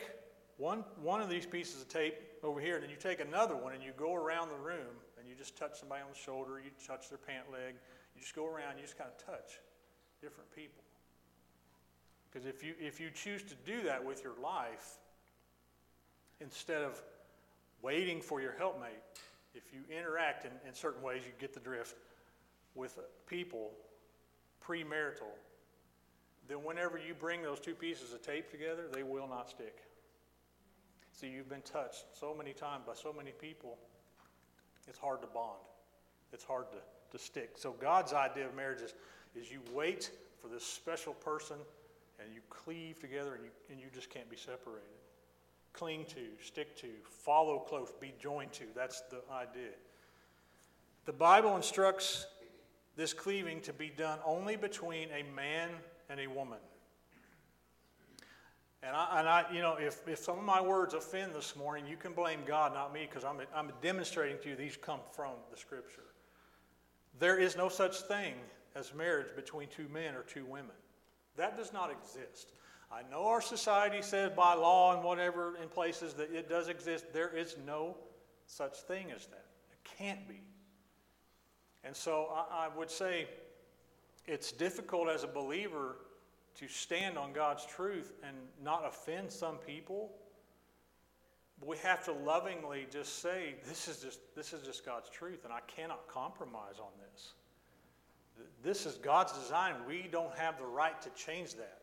one, 0.58 0.84
one 1.02 1.22
of 1.22 1.30
these 1.30 1.46
pieces 1.46 1.82
of 1.82 1.90
tape 1.90 2.16
over 2.44 2.60
here, 2.60 2.76
and 2.76 2.84
then 2.84 2.90
you 2.90 2.98
take 2.98 3.20
another 3.20 3.56
one 3.56 3.74
and 3.74 3.84
you 3.84 3.92
go 3.98 4.14
around 4.14 4.50
the 4.50 4.58
room 4.58 4.96
and 5.18 5.28
you 5.28 5.36
just 5.36 5.58
touch 5.58 5.80
somebody 5.80 6.02
on 6.02 6.10
the 6.12 6.18
shoulder, 6.18 6.60
you 6.64 6.72
touch 6.86 7.10
their 7.10 7.18
pant 7.18 7.52
leg, 7.52 7.76
you 8.16 8.22
just 8.22 8.36
go 8.36 8.46
around, 8.46 8.78
you 8.78 8.84
just 8.84 8.98
kind 8.98 9.10
of 9.10 9.26
touch 9.26 9.60
different 10.22 10.54
people. 10.56 10.84
Because 12.32 12.46
if 12.46 12.64
you, 12.64 12.74
if 12.80 13.00
you 13.00 13.10
choose 13.10 13.42
to 13.44 13.56
do 13.66 13.84
that 13.84 14.04
with 14.04 14.24
your 14.24 14.34
life, 14.42 14.98
instead 16.42 16.84
of 16.84 17.02
waiting 17.82 18.22
for 18.22 18.42
your 18.42 18.54
helpmate, 18.58 19.02
if 19.66 19.74
you 19.74 19.82
interact 19.96 20.46
in, 20.46 20.52
in 20.68 20.74
certain 20.74 21.02
ways, 21.02 21.24
you 21.26 21.32
get 21.40 21.54
the 21.54 21.60
drift 21.60 21.96
with 22.76 22.98
people 23.28 23.72
premarital, 24.66 25.34
then 26.48 26.58
whenever 26.64 26.98
you 26.98 27.14
bring 27.14 27.42
those 27.42 27.60
two 27.60 27.76
pieces 27.76 28.14
of 28.14 28.22
tape 28.22 28.50
together, 28.50 28.86
they 28.92 29.04
will 29.04 29.28
not 29.28 29.50
stick. 29.50 29.84
See, 31.12 31.28
you've 31.28 31.50
been 31.50 31.62
touched 31.62 32.06
so 32.14 32.34
many 32.36 32.54
times 32.54 32.84
by 32.88 32.94
so 32.94 33.14
many 33.14 33.32
people, 33.32 33.78
it's 34.88 34.98
hard 34.98 35.22
to 35.22 35.28
bond. 35.28 35.60
It's 36.32 36.44
hard 36.44 36.66
to, 36.72 36.78
to 37.18 37.24
stick. 37.24 37.52
So, 37.56 37.76
God's 37.80 38.14
idea 38.14 38.46
of 38.46 38.56
marriage 38.56 38.82
is, 38.82 38.94
is 39.36 39.52
you 39.52 39.60
wait 39.74 40.12
for 40.42 40.48
this 40.48 40.64
special 40.64 41.14
person 41.14 41.58
and 42.20 42.34
you 42.34 42.42
cleave 42.50 43.00
together 43.00 43.36
and 43.36 43.44
you, 43.44 43.52
and 43.70 43.80
you 43.80 43.88
just 43.94 44.10
can't 44.10 44.30
be 44.30 44.38
separated. 44.38 44.99
Cling 45.74 46.06
to, 46.06 46.22
stick 46.44 46.76
to, 46.78 46.88
follow 47.04 47.60
close, 47.60 47.92
be 48.00 48.14
joined 48.20 48.52
to. 48.54 48.64
That's 48.76 49.02
the 49.10 49.22
idea. 49.32 49.72
The 51.06 51.14
Bible 51.14 51.56
instructs 51.56 52.28
this 52.96 53.14
cleaving 53.14 53.62
to 53.62 53.74
be 53.74 53.90
done 53.90 54.20
only 54.26 54.56
between 54.56 55.08
a 55.12 55.24
man 55.36 55.70
and 56.10 56.20
a 56.20 56.28
woman. 56.28 56.60
And 58.82 58.96
I, 58.96 59.20
and 59.20 59.28
I, 59.28 59.46
you 59.54 59.62
know, 59.62 59.76
if, 59.76 60.08
if 60.08 60.20
some 60.20 60.38
of 60.38 60.44
my 60.44 60.62
words 60.62 60.94
offend 60.94 61.34
this 61.34 61.56
morning, 61.56 61.86
you 61.86 61.98
can 61.98 62.14
blame 62.14 62.40
God, 62.46 62.74
not 62.74 62.94
me, 62.94 63.08
because 63.10 63.26
I'm, 63.26 63.38
I'm 63.54 63.72
demonstrating 63.82 64.38
to 64.44 64.50
you 64.50 64.56
these 64.56 64.78
come 64.78 65.00
from 65.14 65.34
the 65.52 65.58
Scripture. 65.58 66.04
There 67.20 67.38
is 67.38 67.58
no 67.58 67.68
such 67.68 68.02
thing 68.02 68.36
as 68.76 68.94
marriage 68.94 69.36
between 69.36 69.68
two 69.68 69.90
men 69.90 70.16
or 70.16 70.24
two 70.24 70.46
women. 70.46 70.76
That 71.36 71.58
does 71.58 71.74
not 71.74 71.92
exist. 71.92 72.54
I 72.92 73.02
know 73.12 73.28
our 73.28 73.42
society 73.42 74.02
says 74.02 74.32
by 74.36 74.56
law 74.56 74.96
and 74.96 75.04
whatever 75.04 75.56
in 75.62 75.70
places 75.70 76.14
that 76.16 76.32
it 76.34 76.50
does 76.50 76.70
exist. 76.70 77.14
There 77.14 77.30
is 77.30 77.56
no 77.66 77.96
such 78.48 78.78
thing 78.80 79.12
as 79.12 79.28
that. 79.28 79.46
It 79.72 79.84
can't 79.98 80.28
be. 80.28 80.42
And 81.84 81.96
so 81.96 82.30
I, 82.34 82.66
I 82.66 82.78
would 82.78 82.90
say 82.90 83.28
it's 84.26 84.52
difficult 84.52 85.08
as 85.08 85.24
a 85.24 85.28
believer 85.28 85.98
to 86.56 86.68
stand 86.68 87.18
on 87.18 87.32
God's 87.32 87.66
truth 87.66 88.14
and 88.28 88.36
not 88.64 88.86
offend 88.86 89.32
some 89.32 89.58
people. 89.58 90.12
We 91.66 91.78
have 91.78 92.04
to 92.06 92.12
lovingly 92.12 92.88
just 92.92 93.22
say, 93.22 93.56
this 93.68 93.88
is 93.88 94.02
just, 94.02 94.20
this 94.36 94.52
is 94.52 94.64
just 94.64 94.86
God's 94.86 95.10
truth, 95.10 95.44
and 95.44 95.54
I 95.54 95.60
cannot 95.68 96.08
compromise 96.08 96.80
on 96.80 96.92
this. 97.12 97.34
This 98.64 98.86
is 98.86 98.98
God's 98.98 99.34
design. 99.34 99.76
We 99.88 100.08
don't 100.12 100.36
have 100.38 100.58
the 100.58 100.66
right 100.66 101.00
to 101.02 101.10
change 101.12 101.56
that. 101.56 101.82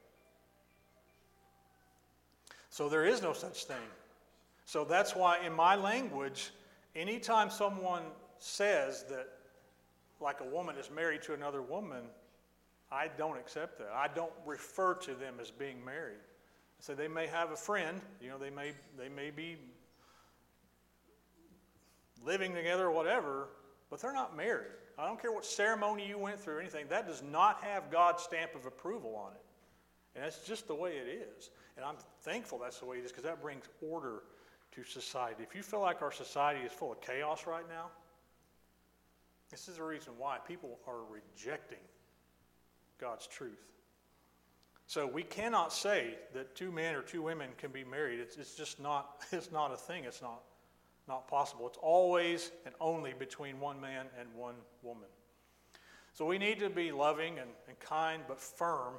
So 2.70 2.88
there 2.88 3.05
is 3.05 3.22
no 3.22 3.33
such 3.33 3.64
thing. 3.64 3.76
So 4.64 4.85
that's 4.85 5.14
why, 5.14 5.38
in 5.44 5.52
my 5.52 5.76
language, 5.76 6.50
anytime 6.94 7.50
someone 7.50 8.02
says 8.38 9.05
that, 9.09 9.29
like 10.20 10.40
a 10.40 10.44
woman 10.44 10.76
is 10.76 10.90
married 10.90 11.22
to 11.22 11.35
another 11.35 11.62
woman, 11.62 12.05
I 12.90 13.09
don't 13.18 13.37
accept 13.37 13.79
that. 13.79 13.90
I 13.94 14.09
don't 14.09 14.33
refer 14.44 14.94
to 14.94 15.14
them 15.14 15.35
as 15.40 15.50
being 15.50 15.85
married. 15.85 16.20
So 16.81 16.94
they 16.94 17.09
may 17.09 17.26
have 17.26 17.50
a 17.50 17.57
friend, 17.57 18.00
you 18.20 18.29
know, 18.29 18.38
they 18.38 18.50
may, 18.50 18.72
they 18.98 19.09
may 19.09 19.31
be 19.31 19.57
living 22.24 22.55
together 22.55 22.87
or 22.87 22.90
whatever, 22.90 23.48
but 23.90 24.00
they're 24.00 24.12
not 24.12 24.37
married. 24.37 24.72
I 24.98 25.07
don't 25.07 25.20
care 25.20 25.33
what 25.33 25.44
ceremony 25.44 26.07
you 26.07 26.18
went 26.18 26.40
through 26.40 26.57
or 26.57 26.61
anything, 26.61 26.87
that 26.88 27.07
does 27.07 27.22
not 27.22 27.62
have 27.62 27.90
God's 27.90 28.22
stamp 28.22 28.55
of 28.55 28.66
approval 28.66 29.14
on 29.16 29.33
it. 29.33 29.42
And 30.14 30.24
that's 30.24 30.46
just 30.46 30.66
the 30.66 30.74
way 30.74 30.92
it 30.92 31.09
is. 31.09 31.50
And 31.77 31.85
I'm 31.85 31.97
thankful 32.23 32.59
that's 32.59 32.79
the 32.79 32.87
way 32.87 32.99
it 32.99 33.05
is 33.05 33.12
because 33.12 33.25
that 33.25 33.43
brings 33.43 33.65
order 33.83 34.23
to 34.73 34.85
society. 34.85 35.43
If 35.43 35.55
you 35.55 35.62
feel 35.62 35.81
like 35.81 36.03
our 36.03 36.12
society 36.12 36.61
is 36.61 36.73
full 36.73 36.93
of 36.93 37.01
chaos 37.01 37.47
right 37.47 37.69
now, 37.69 37.87
this 39.51 39.69
is 39.69 39.77
the 39.77 39.85
reason 39.85 40.12
why 40.19 40.39
people 40.47 40.79
are 40.87 41.01
rejecting 41.11 41.79
God's 42.99 43.27
truth. 43.27 43.62
So 44.87 45.07
we 45.07 45.23
cannot 45.23 45.73
say 45.73 46.15
that 46.33 46.55
two 46.55 46.71
men 46.71 46.95
or 46.95 47.03
two 47.03 47.23
women 47.23 47.51
can 47.59 47.71
be 47.73 47.85
married. 47.85 48.21
It's, 48.21 48.37
it's 48.37 48.55
just 48.55 48.81
not, 48.81 49.23
it's 49.33 49.53
not 49.53 49.73
a 49.73 49.77
thing. 49.77 50.05
It's 50.05 50.23
not, 50.23 50.43
not 51.09 51.29
possible. 51.29 51.67
It's 51.67 51.79
always 51.81 52.53
and 52.65 52.75
only 52.81 53.12
between 53.19 53.61
one 53.61 53.81
man 53.81 54.07
and 54.19 54.33
one 54.35 54.55
woman. 54.83 55.09
So 56.12 56.25
we 56.25 56.39
need 56.39 56.61
to 56.61 56.71
be 56.71 56.93
loving 56.93 57.39
and, 57.39 57.51
and 57.69 57.79
kind 57.79 58.23
but 58.27 58.41
firm 58.41 58.95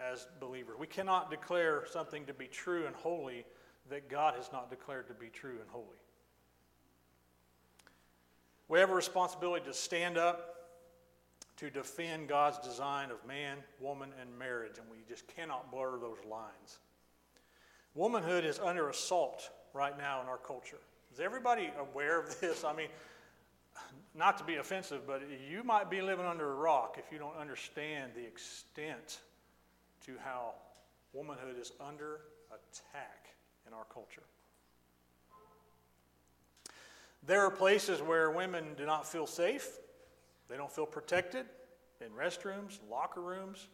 as 0.00 0.26
believers. 0.40 0.76
We 0.78 0.86
cannot 0.86 1.30
declare 1.30 1.84
something 1.90 2.26
to 2.26 2.34
be 2.34 2.46
true 2.46 2.86
and 2.86 2.94
holy 2.94 3.44
that 3.88 4.08
God 4.08 4.34
has 4.36 4.50
not 4.52 4.70
declared 4.70 5.08
to 5.08 5.14
be 5.14 5.28
true 5.28 5.58
and 5.60 5.68
holy. 5.68 5.86
We 8.68 8.78
have 8.78 8.90
a 8.90 8.94
responsibility 8.94 9.64
to 9.66 9.74
stand 9.74 10.16
up 10.16 10.50
to 11.56 11.70
defend 11.70 12.28
God's 12.28 12.58
design 12.58 13.10
of 13.10 13.26
man, 13.26 13.58
woman, 13.80 14.10
and 14.18 14.38
marriage, 14.38 14.78
and 14.78 14.86
we 14.90 14.98
just 15.06 15.26
cannot 15.26 15.70
blur 15.70 15.98
those 15.98 16.18
lines. 16.28 16.78
Womanhood 17.94 18.44
is 18.44 18.58
under 18.58 18.88
assault 18.88 19.50
right 19.74 19.96
now 19.98 20.22
in 20.22 20.28
our 20.28 20.38
culture. 20.38 20.78
Is 21.12 21.20
everybody 21.20 21.70
aware 21.78 22.20
of 22.20 22.40
this? 22.40 22.64
I 22.64 22.72
mean, 22.72 22.88
not 24.14 24.38
to 24.38 24.44
be 24.44 24.56
offensive, 24.56 25.06
but 25.06 25.22
you 25.50 25.62
might 25.62 25.90
be 25.90 26.00
living 26.00 26.24
under 26.24 26.50
a 26.50 26.54
rock 26.54 26.96
if 26.98 27.12
you 27.12 27.18
don't 27.18 27.36
understand 27.36 28.12
the 28.14 28.24
extent 28.24 29.20
to 30.06 30.12
how 30.24 30.54
womanhood 31.12 31.58
is 31.58 31.72
under 31.80 32.20
attack 32.50 33.34
in 33.66 33.72
our 33.72 33.84
culture. 33.92 34.22
There 37.26 37.40
are 37.44 37.50
places 37.50 38.00
where 38.00 38.30
women 38.30 38.64
do 38.76 38.86
not 38.86 39.06
feel 39.06 39.26
safe, 39.26 39.78
they 40.48 40.56
don't 40.56 40.72
feel 40.72 40.86
protected 40.86 41.46
in 42.00 42.10
restrooms, 42.12 42.78
locker 42.90 43.20
rooms. 43.20 43.68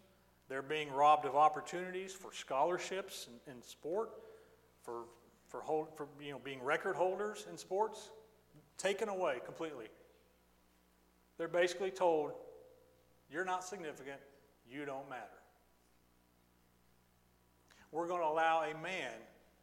They're 0.48 0.62
being 0.62 0.92
robbed 0.92 1.26
of 1.26 1.34
opportunities 1.34 2.12
for 2.12 2.32
scholarships 2.32 3.28
in, 3.46 3.52
in 3.52 3.62
sport, 3.62 4.10
for, 4.82 5.04
for, 5.48 5.60
hold, 5.60 5.96
for 5.96 6.06
you 6.20 6.32
know, 6.32 6.40
being 6.42 6.62
record 6.62 6.94
holders 6.94 7.46
in 7.50 7.56
sports, 7.56 8.10
taken 8.78 9.08
away 9.08 9.40
completely. 9.44 9.86
They're 11.38 11.48
basically 11.48 11.90
told, 11.90 12.32
You're 13.30 13.44
not 13.44 13.64
significant, 13.64 14.20
you 14.70 14.84
don't 14.84 15.08
matter. 15.08 15.35
We're 17.96 18.06
going 18.06 18.20
to 18.20 18.28
allow 18.28 18.62
a 18.62 18.74
man 18.82 19.14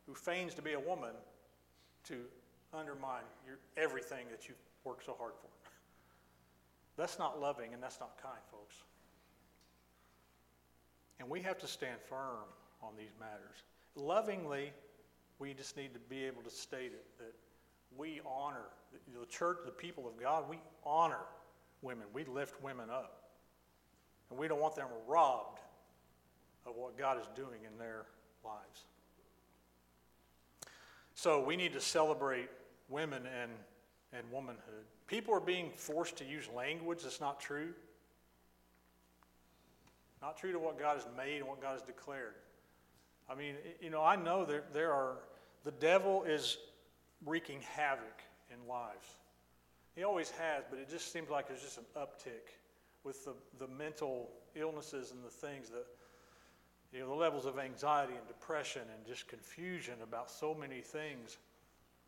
who 0.07 0.15
feigns 0.15 0.55
to 0.55 0.63
be 0.63 0.73
a 0.73 0.79
woman 0.79 1.11
to 2.05 2.15
undermine 2.73 3.21
your, 3.45 3.59
everything 3.77 4.25
that 4.31 4.47
you've 4.47 4.57
worked 4.83 5.05
so 5.05 5.15
hard 5.19 5.33
for. 5.39 5.49
That's 6.97 7.19
not 7.19 7.39
loving 7.39 7.75
and 7.75 7.83
that's 7.83 7.99
not 7.99 8.19
kind, 8.19 8.39
folks. 8.49 8.77
And 11.19 11.29
we 11.29 11.41
have 11.41 11.59
to 11.59 11.67
stand 11.67 11.99
firm 12.09 12.49
on 12.81 12.93
these 12.97 13.11
matters. 13.19 13.61
Lovingly, 13.95 14.73
we 15.37 15.53
just 15.53 15.77
need 15.77 15.93
to 15.93 15.99
be 15.99 16.23
able 16.23 16.41
to 16.41 16.49
state 16.49 16.91
it 16.91 17.05
that 17.19 17.35
we 17.95 18.19
honor 18.25 18.65
the 19.15 19.27
church, 19.27 19.59
the 19.63 19.71
people 19.71 20.07
of 20.07 20.19
God, 20.19 20.49
we 20.49 20.57
honor 20.83 21.21
women. 21.83 22.07
We 22.13 22.23
lift 22.23 22.59
women 22.63 22.89
up. 22.89 23.29
And 24.31 24.39
we 24.39 24.47
don't 24.47 24.59
want 24.59 24.75
them 24.75 24.87
robbed 25.07 25.59
of 26.65 26.75
what 26.75 26.97
God 26.97 27.19
is 27.19 27.27
doing 27.35 27.59
in 27.71 27.77
their 27.77 28.05
lives. 28.43 28.85
So 31.15 31.43
we 31.43 31.55
need 31.55 31.73
to 31.73 31.81
celebrate 31.81 32.49
women 32.89 33.23
and, 33.41 33.51
and 34.11 34.29
womanhood. 34.31 34.85
People 35.07 35.33
are 35.33 35.39
being 35.39 35.71
forced 35.75 36.17
to 36.17 36.25
use 36.25 36.49
language 36.55 37.03
that's 37.03 37.21
not 37.21 37.39
true. 37.39 37.69
Not 40.21 40.37
true 40.37 40.51
to 40.51 40.59
what 40.59 40.79
God 40.79 40.95
has 40.95 41.07
made 41.17 41.37
and 41.37 41.47
what 41.47 41.61
God 41.61 41.73
has 41.73 41.81
declared. 41.81 42.35
I 43.29 43.35
mean, 43.35 43.55
you 43.81 43.89
know, 43.89 44.01
I 44.03 44.15
know 44.15 44.45
there, 44.45 44.63
there 44.73 44.91
are, 44.91 45.17
the 45.63 45.71
devil 45.71 46.23
is 46.23 46.57
wreaking 47.25 47.61
havoc 47.61 48.21
in 48.51 48.67
lives. 48.67 49.07
He 49.95 50.03
always 50.03 50.31
has, 50.31 50.63
but 50.69 50.79
it 50.79 50.89
just 50.89 51.11
seems 51.13 51.29
like 51.29 51.47
there's 51.47 51.61
just 51.61 51.77
an 51.77 51.85
uptick 51.95 52.51
with 53.03 53.23
the, 53.25 53.33
the 53.59 53.67
mental 53.67 54.29
illnesses 54.55 55.11
and 55.11 55.23
the 55.23 55.29
things 55.29 55.69
that, 55.69 55.85
you 56.93 56.99
know, 56.99 57.07
the 57.07 57.13
levels 57.13 57.45
of 57.45 57.57
anxiety 57.57 58.13
and 58.17 58.27
depression 58.27 58.83
and 58.95 59.05
just 59.05 59.27
confusion 59.27 59.95
about 60.03 60.29
so 60.29 60.53
many 60.53 60.81
things. 60.81 61.37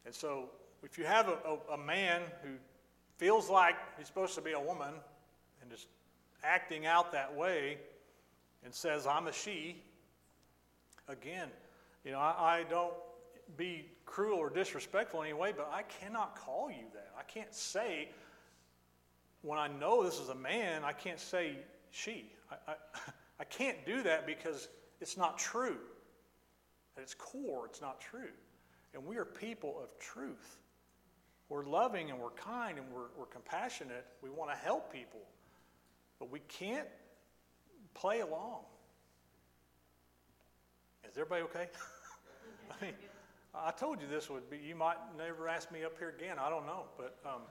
And 0.05 0.13
so, 0.13 0.49
if 0.83 0.99
you 0.99 1.05
have 1.05 1.27
a, 1.27 1.37
a, 1.71 1.73
a 1.73 1.77
man 1.77 2.21
who 2.43 2.49
feels 3.17 3.49
like 3.49 3.75
he's 3.97 4.07
supposed 4.07 4.35
to 4.35 4.41
be 4.41 4.51
a 4.51 4.59
woman 4.59 4.93
and 5.61 5.71
is 5.71 5.87
acting 6.43 6.85
out 6.85 7.11
that 7.13 7.35
way 7.35 7.77
and 8.63 8.73
says, 8.73 9.07
I'm 9.07 9.25
a 9.27 9.33
she, 9.33 9.81
again, 11.07 11.49
you 12.03 12.11
know, 12.11 12.19
I, 12.19 12.59
I 12.59 12.63
don't 12.69 12.93
be 13.57 13.87
cruel 14.05 14.37
or 14.37 14.49
disrespectful 14.49 15.21
in 15.21 15.29
any 15.29 15.33
way, 15.33 15.53
but 15.55 15.71
I 15.73 15.83
cannot 15.83 16.37
call 16.37 16.69
you 16.69 16.85
that. 16.93 17.09
I 17.17 17.23
can't 17.23 17.53
say, 17.53 18.09
when 19.41 19.57
I 19.57 19.67
know 19.67 20.03
this 20.03 20.19
is 20.19 20.29
a 20.29 20.35
man, 20.35 20.83
I 20.83 20.91
can't 20.91 21.19
say 21.19 21.57
she. 21.89 22.31
I, 22.51 22.71
I, 22.71 22.75
I 23.39 23.43
can't 23.43 23.85
do 23.85 24.03
that 24.03 24.25
because 24.25 24.69
it's 25.01 25.17
not 25.17 25.37
true. 25.37 25.77
At 26.97 27.03
its 27.03 27.13
core, 27.13 27.65
it's 27.65 27.81
not 27.81 27.99
true. 27.99 28.31
And 28.93 29.05
we 29.05 29.17
are 29.17 29.25
people 29.25 29.77
of 29.81 29.97
truth. 29.99 30.59
We're 31.49 31.65
loving 31.65 32.09
and 32.09 32.19
we're 32.19 32.31
kind 32.31 32.77
and 32.77 32.87
we're, 32.91 33.09
we're 33.17 33.25
compassionate. 33.25 34.05
We 34.21 34.29
want 34.29 34.51
to 34.51 34.57
help 34.57 34.91
people. 34.91 35.19
But 36.19 36.31
we 36.31 36.39
can't 36.47 36.87
play 37.93 38.21
along. 38.21 38.61
Is 41.03 41.11
everybody 41.17 41.43
okay? 41.43 41.67
I 42.71 42.85
mean, 42.85 42.93
I 43.53 43.71
told 43.71 44.01
you 44.01 44.07
this 44.07 44.29
would 44.29 44.49
be, 44.49 44.57
you 44.57 44.75
might 44.75 44.97
never 45.17 45.47
ask 45.47 45.71
me 45.71 45.83
up 45.83 45.97
here 45.99 46.13
again. 46.17 46.37
I 46.39 46.49
don't 46.49 46.65
know. 46.65 46.85
But 46.97 47.17
um, 47.25 47.41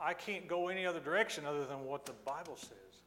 I 0.00 0.14
can't 0.14 0.48
go 0.48 0.68
any 0.68 0.86
other 0.86 1.00
direction 1.00 1.44
other 1.44 1.66
than 1.66 1.84
what 1.84 2.06
the 2.06 2.14
Bible 2.24 2.56
says. 2.56 3.02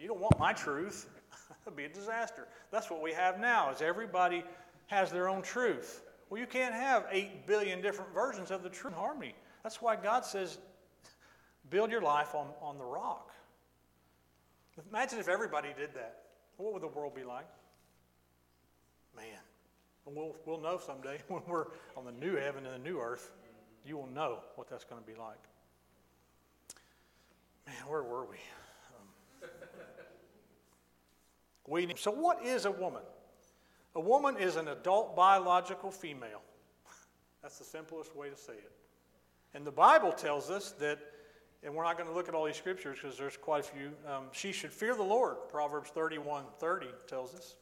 You 0.00 0.08
don't 0.08 0.20
want 0.20 0.38
my 0.38 0.52
truth. 0.52 1.08
That'd 1.64 1.76
be 1.76 1.84
a 1.84 1.88
disaster. 1.88 2.48
That's 2.70 2.90
what 2.90 3.02
we 3.02 3.12
have 3.12 3.38
now, 3.38 3.70
is 3.70 3.82
everybody 3.82 4.42
has 4.86 5.10
their 5.12 5.28
own 5.28 5.42
truth. 5.42 6.02
Well, 6.30 6.40
you 6.40 6.46
can't 6.46 6.74
have 6.74 7.06
8 7.10 7.46
billion 7.46 7.82
different 7.82 8.14
versions 8.14 8.50
of 8.50 8.62
the 8.62 8.70
truth 8.70 8.94
in 8.94 8.98
harmony. 8.98 9.34
That's 9.62 9.82
why 9.82 9.96
God 9.96 10.24
says, 10.24 10.58
build 11.68 11.90
your 11.90 12.00
life 12.00 12.34
on, 12.34 12.48
on 12.62 12.78
the 12.78 12.84
rock. 12.84 13.32
Imagine 14.90 15.18
if 15.18 15.28
everybody 15.28 15.68
did 15.76 15.92
that. 15.94 16.22
What 16.56 16.72
would 16.72 16.82
the 16.82 16.88
world 16.88 17.14
be 17.14 17.24
like? 17.24 17.46
Man, 19.16 19.40
we'll, 20.04 20.36
we'll 20.46 20.60
know 20.60 20.78
someday 20.78 21.18
when 21.28 21.42
we're 21.46 21.66
on 21.96 22.04
the 22.04 22.12
new 22.12 22.36
heaven 22.36 22.64
and 22.64 22.74
the 22.74 22.88
new 22.88 23.00
earth. 23.00 23.32
You 23.84 23.96
will 23.96 24.08
know 24.08 24.40
what 24.56 24.68
that's 24.68 24.84
going 24.84 25.00
to 25.00 25.06
be 25.06 25.18
like. 25.18 25.38
Man, 27.66 27.76
where 27.88 28.02
were 28.02 28.24
we? 28.24 28.36
Um, 28.92 29.48
we 31.70 31.88
so, 31.96 32.10
what 32.10 32.44
is 32.44 32.64
a 32.64 32.70
woman? 32.70 33.02
A 33.94 34.00
woman 34.00 34.36
is 34.36 34.56
an 34.56 34.68
adult 34.68 35.14
biological 35.14 35.90
female. 35.90 36.42
That's 37.42 37.58
the 37.58 37.64
simplest 37.64 38.14
way 38.16 38.28
to 38.28 38.36
say 38.36 38.54
it. 38.54 38.72
And 39.54 39.64
the 39.64 39.70
Bible 39.72 40.12
tells 40.12 40.50
us 40.50 40.72
that, 40.80 40.98
and 41.62 41.72
we're 41.74 41.84
not 41.84 41.96
going 41.96 42.08
to 42.08 42.14
look 42.14 42.28
at 42.28 42.34
all 42.34 42.44
these 42.44 42.56
scriptures 42.56 42.98
because 43.00 43.16
there's 43.16 43.36
quite 43.36 43.60
a 43.60 43.68
few. 43.68 43.92
Um, 44.06 44.24
she 44.32 44.50
should 44.50 44.72
fear 44.72 44.94
the 44.94 45.02
Lord. 45.02 45.36
Proverbs 45.48 45.90
31 45.90 46.44
30 46.58 46.86
tells 47.06 47.34
us. 47.34 47.54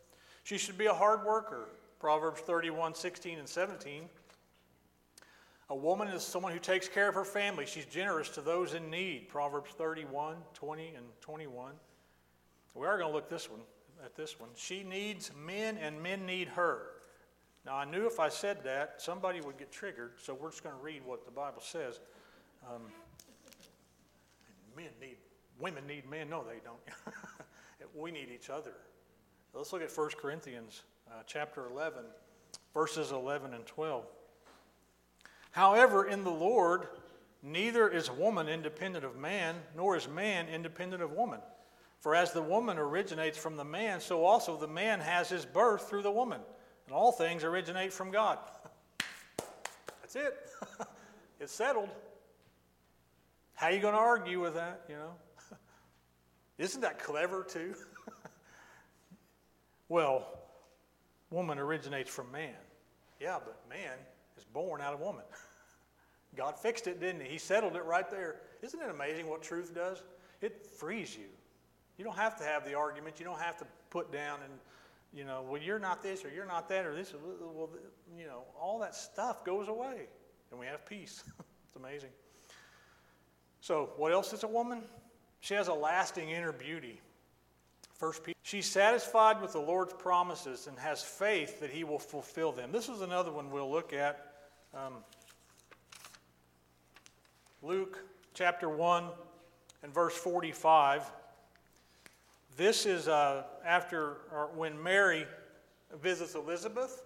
She 0.42 0.56
should 0.56 0.78
be 0.78 0.86
a 0.86 0.94
hard 0.94 1.24
worker. 1.24 1.68
Proverbs 1.98 2.40
31 2.40 2.94
16 2.94 3.38
and 3.38 3.48
17. 3.48 4.04
A 5.70 5.76
woman 5.76 6.08
is 6.08 6.22
someone 6.22 6.52
who 6.52 6.58
takes 6.58 6.88
care 6.88 7.10
of 7.10 7.14
her 7.14 7.26
family. 7.26 7.66
She's 7.66 7.84
generous 7.84 8.30
to 8.30 8.40
those 8.40 8.72
in 8.72 8.90
need. 8.90 9.28
Proverbs 9.28 9.70
31 9.76 10.36
20 10.54 10.94
and 10.96 11.04
21. 11.20 11.72
We 12.74 12.86
are 12.86 12.96
going 12.96 13.10
to 13.10 13.14
look 13.14 13.28
this 13.28 13.50
one 13.50 13.60
at 14.04 14.16
this 14.16 14.38
one. 14.38 14.50
She 14.54 14.82
needs 14.82 15.30
men, 15.44 15.76
and 15.78 16.02
men 16.02 16.26
need 16.26 16.48
her. 16.48 16.82
Now, 17.66 17.76
I 17.76 17.84
knew 17.84 18.06
if 18.06 18.20
I 18.20 18.28
said 18.28 18.64
that, 18.64 18.94
somebody 19.02 19.40
would 19.40 19.58
get 19.58 19.70
triggered, 19.70 20.12
so 20.22 20.34
we're 20.34 20.50
just 20.50 20.62
going 20.62 20.76
to 20.76 20.82
read 20.82 21.02
what 21.04 21.24
the 21.24 21.30
Bible 21.30 21.60
says. 21.60 22.00
Um, 22.66 22.82
men 24.76 24.88
need, 25.00 25.16
women 25.60 25.86
need 25.86 26.08
men. 26.08 26.30
No, 26.30 26.44
they 26.44 26.60
don't. 26.64 27.14
we 27.94 28.10
need 28.10 28.28
each 28.34 28.50
other. 28.50 28.72
Let's 29.52 29.72
look 29.72 29.82
at 29.82 29.94
1 29.94 30.10
Corinthians 30.20 30.82
uh, 31.10 31.22
chapter 31.26 31.66
11, 31.68 32.04
verses 32.72 33.12
11 33.12 33.54
and 33.54 33.66
12. 33.66 34.04
However, 35.50 36.06
in 36.06 36.22
the 36.24 36.30
Lord, 36.30 36.88
neither 37.42 37.88
is 37.88 38.10
woman 38.10 38.48
independent 38.48 39.04
of 39.04 39.16
man, 39.16 39.56
nor 39.76 39.96
is 39.96 40.08
man 40.08 40.48
independent 40.48 41.02
of 41.02 41.12
woman. 41.12 41.40
For 42.00 42.14
as 42.14 42.32
the 42.32 42.42
woman 42.42 42.78
originates 42.78 43.36
from 43.36 43.56
the 43.56 43.64
man, 43.64 44.00
so 44.00 44.24
also 44.24 44.56
the 44.56 44.68
man 44.68 45.00
has 45.00 45.28
his 45.28 45.44
birth 45.44 45.88
through 45.88 46.02
the 46.02 46.10
woman. 46.10 46.40
And 46.86 46.94
all 46.94 47.12
things 47.12 47.44
originate 47.44 47.92
from 47.92 48.10
God. 48.10 48.38
That's 50.00 50.16
it. 50.16 50.34
it's 51.40 51.52
settled. 51.52 51.90
How 53.54 53.66
are 53.66 53.72
you 53.72 53.80
going 53.80 53.94
to 53.94 54.00
argue 54.00 54.40
with 54.40 54.54
that, 54.54 54.84
you 54.88 54.94
know? 54.94 55.12
Isn't 56.58 56.80
that 56.82 57.00
clever, 57.00 57.42
too? 57.42 57.74
well, 59.88 60.38
woman 61.30 61.58
originates 61.58 62.08
from 62.08 62.30
man. 62.30 62.54
Yeah, 63.20 63.38
but 63.44 63.60
man 63.68 63.94
is 64.36 64.44
born 64.44 64.80
out 64.80 64.94
of 64.94 65.00
woman. 65.00 65.24
God 66.36 66.56
fixed 66.56 66.86
it, 66.86 67.00
didn't 67.00 67.22
he? 67.22 67.30
He 67.30 67.38
settled 67.38 67.74
it 67.74 67.84
right 67.84 68.08
there. 68.08 68.36
Isn't 68.62 68.80
it 68.80 68.90
amazing 68.90 69.28
what 69.28 69.42
truth 69.42 69.74
does? 69.74 70.02
It 70.40 70.64
frees 70.64 71.16
you. 71.16 71.26
You 71.98 72.04
don't 72.04 72.16
have 72.16 72.36
to 72.38 72.44
have 72.44 72.64
the 72.64 72.74
argument. 72.74 73.18
You 73.18 73.26
don't 73.26 73.40
have 73.40 73.58
to 73.58 73.66
put 73.90 74.12
down 74.12 74.38
and, 74.44 74.52
you 75.12 75.24
know, 75.24 75.44
well, 75.48 75.60
you're 75.60 75.80
not 75.80 76.02
this 76.02 76.24
or 76.24 76.30
you're 76.30 76.46
not 76.46 76.68
that 76.68 76.86
or 76.86 76.94
this. 76.94 77.12
Well, 77.12 77.68
you 78.16 78.26
know, 78.26 78.44
all 78.58 78.78
that 78.78 78.94
stuff 78.94 79.44
goes 79.44 79.68
away 79.68 80.06
and 80.50 80.60
we 80.60 80.66
have 80.66 80.86
peace. 80.86 81.24
it's 81.66 81.76
amazing. 81.76 82.10
So, 83.60 83.90
what 83.96 84.12
else 84.12 84.32
is 84.32 84.44
a 84.44 84.48
woman? 84.48 84.82
She 85.40 85.54
has 85.54 85.68
a 85.68 85.74
lasting 85.74 86.30
inner 86.30 86.52
beauty. 86.52 87.00
First 87.94 88.22
Peter. 88.22 88.38
She's 88.42 88.66
satisfied 88.66 89.42
with 89.42 89.52
the 89.52 89.60
Lord's 89.60 89.92
promises 89.92 90.68
and 90.68 90.78
has 90.78 91.02
faith 91.02 91.58
that 91.60 91.70
He 91.70 91.82
will 91.82 91.98
fulfill 91.98 92.52
them. 92.52 92.70
This 92.70 92.88
is 92.88 93.00
another 93.00 93.32
one 93.32 93.50
we'll 93.50 93.70
look 93.70 93.92
at. 93.92 94.34
Um, 94.72 94.94
Luke 97.60 97.98
chapter 98.34 98.68
1 98.68 99.04
and 99.82 99.92
verse 99.92 100.16
45. 100.16 101.10
This 102.58 102.86
is 102.86 103.06
uh, 103.06 103.44
after 103.64 104.16
when 104.56 104.82
Mary 104.82 105.28
visits 106.02 106.34
Elizabeth 106.34 107.04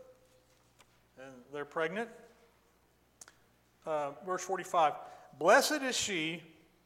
and 1.19 1.31
they're 1.53 1.67
pregnant. 1.67 2.09
uh, 3.85 4.13
verse 4.25 4.43
45 4.43 4.95
Blessed 5.39 5.83
is 5.83 5.95
she 5.95 6.43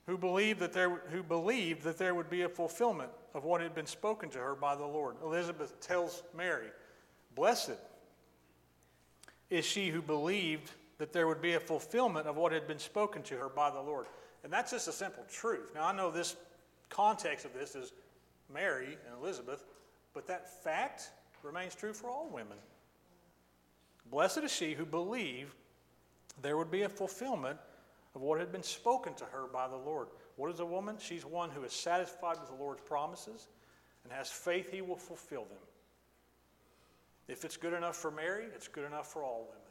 who 0.07 0.18
believed, 0.18 0.59
that 0.59 0.72
there, 0.72 1.00
who 1.12 1.22
believed 1.22 1.85
that 1.85 1.96
there 1.96 2.16
would 2.16 2.29
be 2.29 2.42
a 2.42 2.48
fulfillment 2.48 3.12
of 3.35 3.44
what 3.44 3.61
had 3.61 3.72
been 3.72 3.87
spoken 3.87 4.29
to 4.31 4.38
her 4.38 4.57
by 4.57 4.74
the 4.74 4.85
Lord. 4.85 5.14
Elizabeth 5.22 5.79
tells 5.81 6.24
Mary, 6.37 6.70
Blessed 7.37 7.79
is 9.48 9.64
she 9.64 9.90
who 9.90 10.02
believed 10.02 10.72
that 10.98 11.12
there 11.12 11.29
would 11.29 11.40
be 11.40 11.55
a 11.55 11.61
fulfillment 11.61 12.26
of 12.26 12.37
what 12.37 12.50
had 12.50 12.66
been 12.66 12.81
spoken 12.81 13.22
to 13.22 13.37
her 13.37 13.48
by 13.48 13.70
the 13.70 13.81
Lord. 13.81 14.07
And 14.42 14.52
that's 14.52 14.72
just 14.72 14.88
a 14.88 14.92
simple 14.92 15.22
truth. 15.31 15.70
Now, 15.72 15.87
I 15.87 15.92
know 15.92 16.11
this 16.11 16.35
context 16.88 17.46
of 17.46 17.55
this 17.55 17.76
is 17.76 17.92
Mary 18.52 18.98
and 19.06 19.20
Elizabeth, 19.20 19.64
but 20.14 20.26
that 20.26 20.62
fact 20.62 21.11
remains 21.42 21.74
true 21.74 21.92
for 21.92 22.09
all 22.09 22.28
women. 22.28 22.59
Blessed 24.11 24.38
is 24.38 24.52
she 24.52 24.74
who 24.74 24.85
believed 24.85 25.54
there 26.42 26.56
would 26.56 26.70
be 26.70 26.82
a 26.82 26.88
fulfillment 26.88 27.59
of 28.14 28.22
what 28.22 28.38
had 28.38 28.52
been 28.52 28.62
spoken 28.62 29.14
to 29.14 29.24
her 29.24 29.46
by 29.52 29.68
the 29.68 29.76
Lord. 29.76 30.09
What 30.37 30.50
is 30.50 30.61
a 30.61 30.66
woman? 30.66 30.96
She's 30.98 31.24
one 31.24 31.50
who 31.50 31.64
is 31.64 31.72
satisfied 31.72 32.38
with 32.40 32.48
the 32.48 32.62
Lord's 32.62 32.82
promises 32.82 33.48
and 34.04 34.12
has 34.12 34.30
faith 34.30 34.70
he 34.70 34.82
will 34.82 34.96
fulfill 34.96 35.44
them. 35.44 35.59
If 37.28 37.44
it's 37.44 37.56
good 37.56 37.72
enough 37.72 37.96
for 37.96 38.11
Mary, 38.11 38.46
it's 38.54 38.68
good 38.68 38.85
enough 38.85 39.12
for 39.12 39.24
all 39.24 39.40
women. 39.48 39.62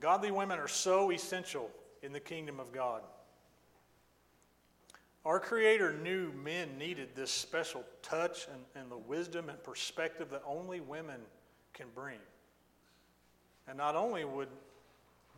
Godly 0.00 0.30
women 0.30 0.58
are 0.58 0.68
so 0.68 1.12
essential 1.12 1.70
in 2.02 2.12
the 2.12 2.20
kingdom 2.20 2.58
of 2.58 2.72
God. 2.72 3.02
Our 5.24 5.38
Creator 5.38 5.94
knew 6.02 6.32
men 6.32 6.76
needed 6.78 7.10
this 7.14 7.30
special 7.30 7.84
touch 8.02 8.48
and, 8.52 8.62
and 8.74 8.90
the 8.90 8.98
wisdom 8.98 9.48
and 9.48 9.62
perspective 9.62 10.30
that 10.30 10.42
only 10.44 10.80
women 10.80 11.20
can 11.74 11.86
bring. 11.94 12.18
And 13.68 13.78
not 13.78 13.94
only 13.94 14.24
would 14.24 14.48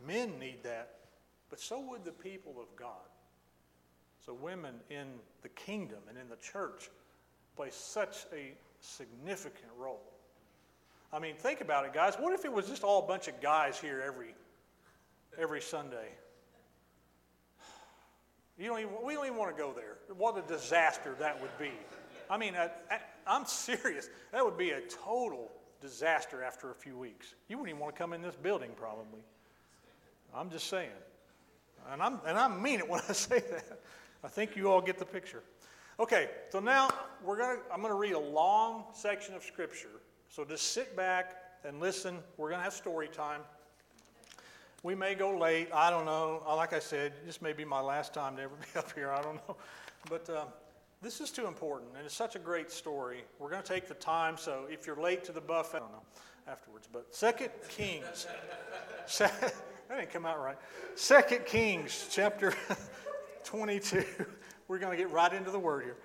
men 0.05 0.39
need 0.39 0.63
that, 0.63 0.95
but 1.49 1.59
so 1.59 1.79
would 1.79 2.03
the 2.03 2.11
people 2.11 2.55
of 2.59 2.75
God. 2.75 2.89
So, 4.25 4.33
women 4.33 4.73
in 4.89 5.05
the 5.43 5.49
kingdom 5.49 5.99
and 6.09 6.17
in 6.17 6.27
the 6.27 6.35
church 6.37 6.89
play 7.55 7.69
such 7.69 8.25
a 8.33 8.53
significant 8.79 9.71
role. 9.77 10.01
I 11.13 11.19
mean, 11.19 11.35
think 11.35 11.61
about 11.61 11.85
it, 11.85 11.93
guys. 11.93 12.15
What 12.15 12.33
if 12.33 12.43
it 12.43 12.51
was 12.51 12.67
just 12.67 12.83
all 12.83 13.03
a 13.03 13.07
bunch 13.07 13.27
of 13.27 13.39
guys 13.39 13.79
here 13.79 14.03
every, 14.05 14.33
every 15.37 15.61
Sunday? 15.61 16.09
You 18.57 18.67
don't 18.67 18.79
even, 18.79 18.91
we 19.03 19.13
don't 19.13 19.25
even 19.25 19.37
want 19.37 19.55
to 19.55 19.61
go 19.61 19.73
there. 19.73 19.97
What 20.17 20.37
a 20.37 20.47
disaster 20.47 21.15
that 21.19 21.41
would 21.41 21.57
be. 21.59 21.71
I 22.29 22.37
mean, 22.37 22.55
uh, 22.55 22.69
uh, 22.89 22.97
I, 23.27 23.35
am 23.35 23.45
serious. 23.45 24.09
That 24.31 24.43
would 24.43 24.57
be 24.57 24.71
a 24.71 24.81
total 24.81 25.51
disaster 25.81 26.41
after 26.41 26.71
a 26.71 26.75
few 26.75 26.97
weeks. 26.97 27.35
You 27.49 27.57
wouldn't 27.57 27.69
even 27.69 27.81
want 27.81 27.95
to 27.95 27.99
come 27.99 28.13
in 28.13 28.21
this 28.21 28.35
building, 28.35 28.71
probably. 28.75 29.21
I'm 30.33 30.49
just 30.49 30.67
saying. 30.67 30.89
And, 31.91 32.01
I'm, 32.01 32.19
and 32.25 32.37
I 32.37 32.47
mean 32.47 32.79
it 32.79 32.89
when 32.89 33.01
I 33.07 33.13
say 33.13 33.39
that. 33.39 33.79
I 34.23 34.27
think 34.27 34.55
you 34.55 34.71
all 34.71 34.81
get 34.81 34.97
the 34.97 35.05
picture. 35.05 35.43
Okay, 35.99 36.29
so 36.49 36.59
now 36.59 36.89
we're 37.23 37.37
gonna, 37.37 37.59
I'm 37.71 37.79
going 37.79 37.91
to 37.91 37.97
read 37.97 38.13
a 38.13 38.19
long 38.19 38.85
section 38.93 39.35
of 39.35 39.43
Scripture. 39.43 40.01
So 40.29 40.43
just 40.43 40.73
sit 40.73 40.95
back 40.95 41.35
and 41.63 41.79
listen. 41.79 42.17
We're 42.37 42.49
going 42.49 42.59
to 42.59 42.63
have 42.63 42.73
story 42.73 43.07
time. 43.07 43.41
We 44.85 44.93
may 44.93 45.15
go 45.15 45.35
late. 45.35 45.69
I 45.73 45.89
don't 45.89 46.05
know. 46.05 46.43
Uh, 46.47 46.55
like 46.55 46.71
I 46.71 46.77
said, 46.77 47.13
this 47.25 47.41
may 47.41 47.53
be 47.53 47.65
my 47.65 47.81
last 47.81 48.13
time 48.13 48.35
to 48.35 48.43
ever 48.43 48.53
be 48.73 48.79
up 48.79 48.93
here. 48.93 49.09
I 49.09 49.19
don't 49.19 49.37
know. 49.47 49.55
But 50.11 50.29
uh, 50.29 50.45
this 51.01 51.21
is 51.21 51.31
too 51.31 51.47
important, 51.47 51.89
and 51.97 52.05
it's 52.05 52.13
such 52.13 52.35
a 52.35 52.39
great 52.39 52.69
story. 52.69 53.23
We're 53.39 53.49
going 53.49 53.63
to 53.63 53.67
take 53.67 53.87
the 53.87 53.95
time. 53.95 54.37
So 54.37 54.67
if 54.69 54.85
you're 54.85 55.01
late 55.01 55.23
to 55.23 55.31
the 55.31 55.41
buffet, 55.41 55.77
I 55.77 55.79
don't 55.79 55.91
know 55.91 56.03
afterwards. 56.47 56.87
But 56.93 57.15
Second 57.15 57.49
Kings. 57.67 58.27
that 59.17 59.55
didn't 59.89 60.11
come 60.11 60.27
out 60.27 60.39
right. 60.39 60.57
Second 60.93 61.47
Kings, 61.47 62.07
chapter 62.11 62.53
22. 63.43 64.05
We're 64.67 64.77
going 64.77 64.95
to 64.95 65.03
get 65.03 65.11
right 65.11 65.33
into 65.33 65.49
the 65.49 65.57
word 65.57 65.83
here. 65.83 65.97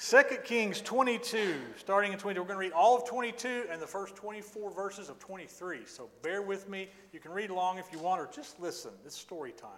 2 0.00 0.22
Kings 0.42 0.80
22, 0.80 1.54
starting 1.76 2.12
in 2.12 2.18
22. 2.18 2.40
We're 2.40 2.48
going 2.48 2.56
to 2.56 2.60
read 2.60 2.72
all 2.72 2.96
of 2.96 3.06
22 3.06 3.66
and 3.70 3.80
the 3.80 3.86
first 3.86 4.16
24 4.16 4.72
verses 4.72 5.08
of 5.08 5.20
23. 5.20 5.80
So 5.86 6.10
bear 6.20 6.42
with 6.42 6.68
me. 6.68 6.88
You 7.12 7.20
can 7.20 7.30
read 7.30 7.50
along 7.50 7.78
if 7.78 7.86
you 7.92 8.00
want, 8.00 8.20
or 8.20 8.28
just 8.34 8.58
listen. 8.60 8.90
It's 9.06 9.16
story 9.16 9.52
time. 9.52 9.70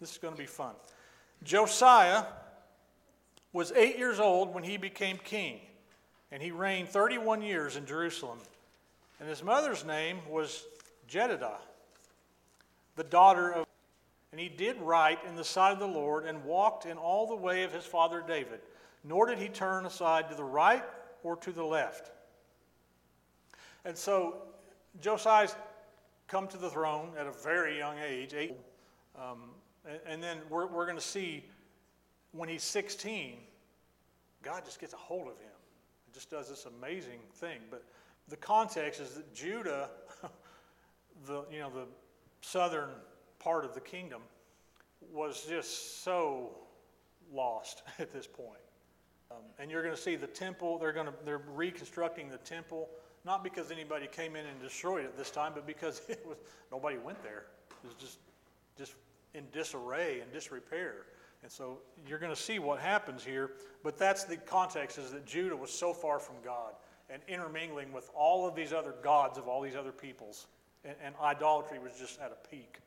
This 0.00 0.12
is 0.12 0.18
going 0.18 0.34
to 0.34 0.38
be 0.38 0.46
fun. 0.46 0.74
Josiah 1.44 2.24
was 3.54 3.72
eight 3.72 3.96
years 3.96 4.20
old 4.20 4.52
when 4.52 4.64
he 4.64 4.76
became 4.76 5.16
king, 5.16 5.60
and 6.30 6.42
he 6.42 6.50
reigned 6.50 6.90
31 6.90 7.40
years 7.40 7.76
in 7.76 7.86
Jerusalem. 7.86 8.38
And 9.18 9.28
his 9.28 9.42
mother's 9.42 9.84
name 9.84 10.18
was 10.28 10.66
Jedidah, 11.08 11.56
the 12.96 13.04
daughter 13.04 13.50
of. 13.52 13.66
And 14.30 14.38
he 14.38 14.50
did 14.50 14.76
right 14.82 15.18
in 15.26 15.36
the 15.36 15.44
sight 15.44 15.72
of 15.72 15.78
the 15.78 15.88
Lord 15.88 16.26
and 16.26 16.44
walked 16.44 16.84
in 16.84 16.98
all 16.98 17.26
the 17.26 17.34
way 17.34 17.64
of 17.64 17.72
his 17.72 17.86
father 17.86 18.22
David 18.24 18.60
nor 19.08 19.26
did 19.26 19.38
he 19.38 19.48
turn 19.48 19.86
aside 19.86 20.28
to 20.28 20.36
the 20.36 20.44
right 20.44 20.84
or 21.22 21.36
to 21.36 21.50
the 21.50 21.64
left. 21.64 22.10
And 23.84 23.96
so 23.96 24.36
Josiah's 25.00 25.56
come 26.26 26.46
to 26.48 26.58
the 26.58 26.68
throne 26.68 27.12
at 27.18 27.26
a 27.26 27.32
very 27.32 27.78
young 27.78 27.96
age, 27.98 28.34
eight, 28.34 28.54
um, 29.18 29.50
and, 29.88 30.00
and, 30.06 30.22
then 30.22 30.36
we're, 30.50 30.66
we're 30.66 30.84
going 30.84 30.98
to 30.98 31.02
see 31.02 31.42
when 32.32 32.50
he's 32.50 32.62
16, 32.62 33.38
God 34.42 34.64
just 34.64 34.78
gets 34.78 34.92
a 34.92 34.98
hold 34.98 35.22
of 35.22 35.38
him. 35.38 35.56
It 36.08 36.14
just 36.14 36.30
does 36.30 36.50
this 36.50 36.66
amazing 36.66 37.20
thing. 37.36 37.60
But 37.70 37.84
the 38.28 38.36
context 38.36 39.00
is 39.00 39.14
that 39.14 39.34
Judah, 39.34 39.88
the, 41.26 41.44
you 41.50 41.60
know, 41.60 41.70
the 41.70 41.86
southern 42.42 42.90
part 43.38 43.64
of 43.64 43.72
the 43.72 43.80
kingdom, 43.80 44.20
was 45.12 45.46
just 45.48 46.02
so 46.04 46.50
lost 47.32 47.82
at 47.98 48.12
this 48.12 48.26
point. 48.26 48.60
Um, 49.30 49.38
and 49.58 49.70
you're 49.70 49.82
going 49.82 49.94
to 49.94 50.00
see 50.00 50.16
the 50.16 50.26
temple, 50.26 50.78
they're, 50.78 50.92
going 50.92 51.06
to, 51.06 51.12
they're 51.24 51.42
reconstructing 51.54 52.30
the 52.30 52.38
temple, 52.38 52.88
not 53.24 53.44
because 53.44 53.70
anybody 53.70 54.06
came 54.06 54.36
in 54.36 54.46
and 54.46 54.60
destroyed 54.60 55.04
it 55.04 55.16
this 55.16 55.30
time, 55.30 55.52
but 55.54 55.66
because 55.66 56.00
it 56.08 56.24
was, 56.26 56.38
nobody 56.72 56.96
went 56.96 57.22
there. 57.22 57.44
It 57.84 57.86
was 57.86 57.94
just, 57.94 58.18
just 58.76 58.94
in 59.34 59.44
disarray 59.52 60.20
and 60.20 60.32
disrepair. 60.32 61.06
And 61.42 61.52
so 61.52 61.78
you're 62.06 62.18
going 62.18 62.34
to 62.34 62.40
see 62.40 62.58
what 62.58 62.80
happens 62.80 63.22
here, 63.22 63.52
but 63.84 63.98
that's 63.98 64.24
the 64.24 64.36
context 64.36 64.98
is 64.98 65.12
that 65.12 65.26
Judah 65.26 65.56
was 65.56 65.70
so 65.70 65.92
far 65.92 66.18
from 66.18 66.36
God 66.44 66.72
and 67.10 67.22
intermingling 67.28 67.92
with 67.92 68.10
all 68.14 68.46
of 68.46 68.54
these 68.54 68.72
other 68.72 68.94
gods 69.02 69.38
of 69.38 69.46
all 69.46 69.60
these 69.60 69.76
other 69.76 69.92
peoples. 69.92 70.46
And, 70.84 70.94
and 71.02 71.14
idolatry 71.22 71.78
was 71.78 71.92
just 71.98 72.18
at 72.20 72.32
a 72.32 72.48
peak. 72.48 72.78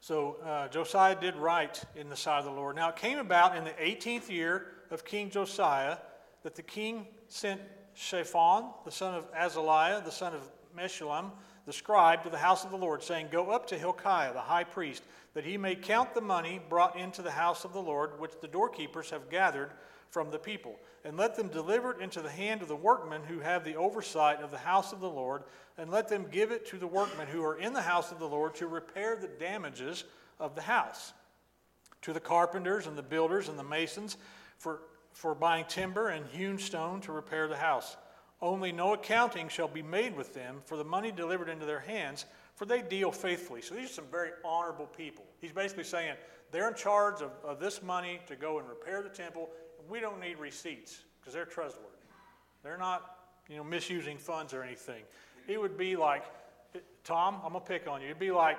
So 0.00 0.36
uh, 0.44 0.68
Josiah 0.68 1.18
did 1.18 1.36
right 1.36 1.82
in 1.96 2.10
the 2.10 2.16
sight 2.16 2.40
of 2.40 2.44
the 2.44 2.50
Lord. 2.50 2.76
Now 2.76 2.90
it 2.90 2.96
came 2.96 3.18
about 3.18 3.56
in 3.56 3.64
the 3.64 3.70
18th 3.70 4.28
year 4.28 4.66
of 4.90 5.04
King 5.04 5.30
Josiah 5.30 5.98
that 6.44 6.54
the 6.54 6.62
king 6.62 7.06
sent 7.28 7.60
Shaphan, 7.94 8.66
the 8.84 8.90
son 8.90 9.14
of 9.14 9.32
Azaliah, 9.32 10.04
the 10.04 10.10
son 10.10 10.34
of 10.34 10.42
Meshullam, 10.76 11.30
the 11.66 11.72
scribe, 11.72 12.22
to 12.24 12.30
the 12.30 12.38
house 12.38 12.64
of 12.64 12.70
the 12.70 12.76
Lord, 12.76 13.02
saying, 13.02 13.28
Go 13.30 13.50
up 13.50 13.66
to 13.68 13.78
Hilkiah, 13.78 14.32
the 14.32 14.40
high 14.40 14.64
priest, 14.64 15.02
that 15.32 15.44
he 15.44 15.56
may 15.56 15.74
count 15.74 16.14
the 16.14 16.20
money 16.20 16.60
brought 16.68 16.96
into 16.96 17.22
the 17.22 17.30
house 17.30 17.64
of 17.64 17.72
the 17.72 17.80
Lord, 17.80 18.20
which 18.20 18.32
the 18.40 18.48
doorkeepers 18.48 19.10
have 19.10 19.30
gathered 19.30 19.70
from 20.10 20.30
the 20.30 20.38
people, 20.38 20.78
and 21.04 21.16
let 21.16 21.34
them 21.34 21.48
deliver 21.48 21.92
it 21.92 22.00
into 22.00 22.20
the 22.20 22.30
hand 22.30 22.62
of 22.62 22.68
the 22.68 22.76
workmen 22.76 23.22
who 23.22 23.40
have 23.40 23.64
the 23.64 23.76
oversight 23.76 24.42
of 24.42 24.50
the 24.50 24.58
house 24.58 24.92
of 24.92 25.00
the 25.00 25.10
Lord, 25.10 25.44
and 25.78 25.90
let 25.90 26.08
them 26.08 26.26
give 26.30 26.52
it 26.52 26.66
to 26.66 26.76
the 26.76 26.86
workmen 26.86 27.26
who 27.26 27.42
are 27.42 27.58
in 27.58 27.72
the 27.72 27.82
house 27.82 28.12
of 28.12 28.18
the 28.18 28.28
Lord 28.28 28.54
to 28.56 28.66
repair 28.66 29.16
the 29.16 29.28
damages 29.28 30.04
of 30.38 30.54
the 30.54 30.62
house, 30.62 31.14
to 32.02 32.12
the 32.12 32.20
carpenters 32.20 32.86
and 32.86 32.98
the 32.98 33.02
builders 33.02 33.48
and 33.48 33.58
the 33.58 33.64
masons 33.64 34.18
for, 34.58 34.82
for 35.12 35.34
buying 35.34 35.64
timber 35.66 36.08
and 36.08 36.26
hewn 36.26 36.58
stone 36.58 37.00
to 37.02 37.12
repair 37.12 37.48
the 37.48 37.56
house. 37.56 37.96
Only 38.40 38.72
no 38.72 38.94
accounting 38.94 39.48
shall 39.48 39.68
be 39.68 39.82
made 39.82 40.16
with 40.16 40.34
them 40.34 40.60
for 40.64 40.76
the 40.76 40.84
money 40.84 41.10
delivered 41.10 41.48
into 41.48 41.66
their 41.66 41.80
hands, 41.80 42.26
for 42.54 42.66
they 42.66 42.82
deal 42.82 43.10
faithfully. 43.10 43.62
So 43.62 43.74
these 43.74 43.90
are 43.90 43.94
some 43.94 44.06
very 44.10 44.30
honorable 44.44 44.86
people. 44.86 45.24
He's 45.40 45.52
basically 45.52 45.84
saying 45.84 46.14
they're 46.50 46.68
in 46.68 46.74
charge 46.74 47.22
of, 47.22 47.30
of 47.42 47.58
this 47.58 47.82
money 47.82 48.20
to 48.26 48.36
go 48.36 48.58
and 48.58 48.68
repair 48.68 49.02
the 49.02 49.08
temple. 49.08 49.48
We 49.88 50.00
don't 50.00 50.20
need 50.20 50.38
receipts 50.38 51.02
because 51.20 51.32
they're 51.32 51.46
trustworthy. 51.46 51.88
They're 52.62 52.78
not, 52.78 53.18
you 53.48 53.56
know, 53.56 53.64
misusing 53.64 54.18
funds 54.18 54.52
or 54.52 54.62
anything. 54.62 55.02
It 55.48 55.60
would 55.60 55.76
be 55.76 55.96
like, 55.96 56.24
Tom, 57.02 57.40
I'm 57.44 57.52
to 57.52 57.60
pick 57.60 57.86
on 57.88 58.00
you. 58.00 58.08
It'd 58.08 58.18
be 58.18 58.30
like 58.30 58.58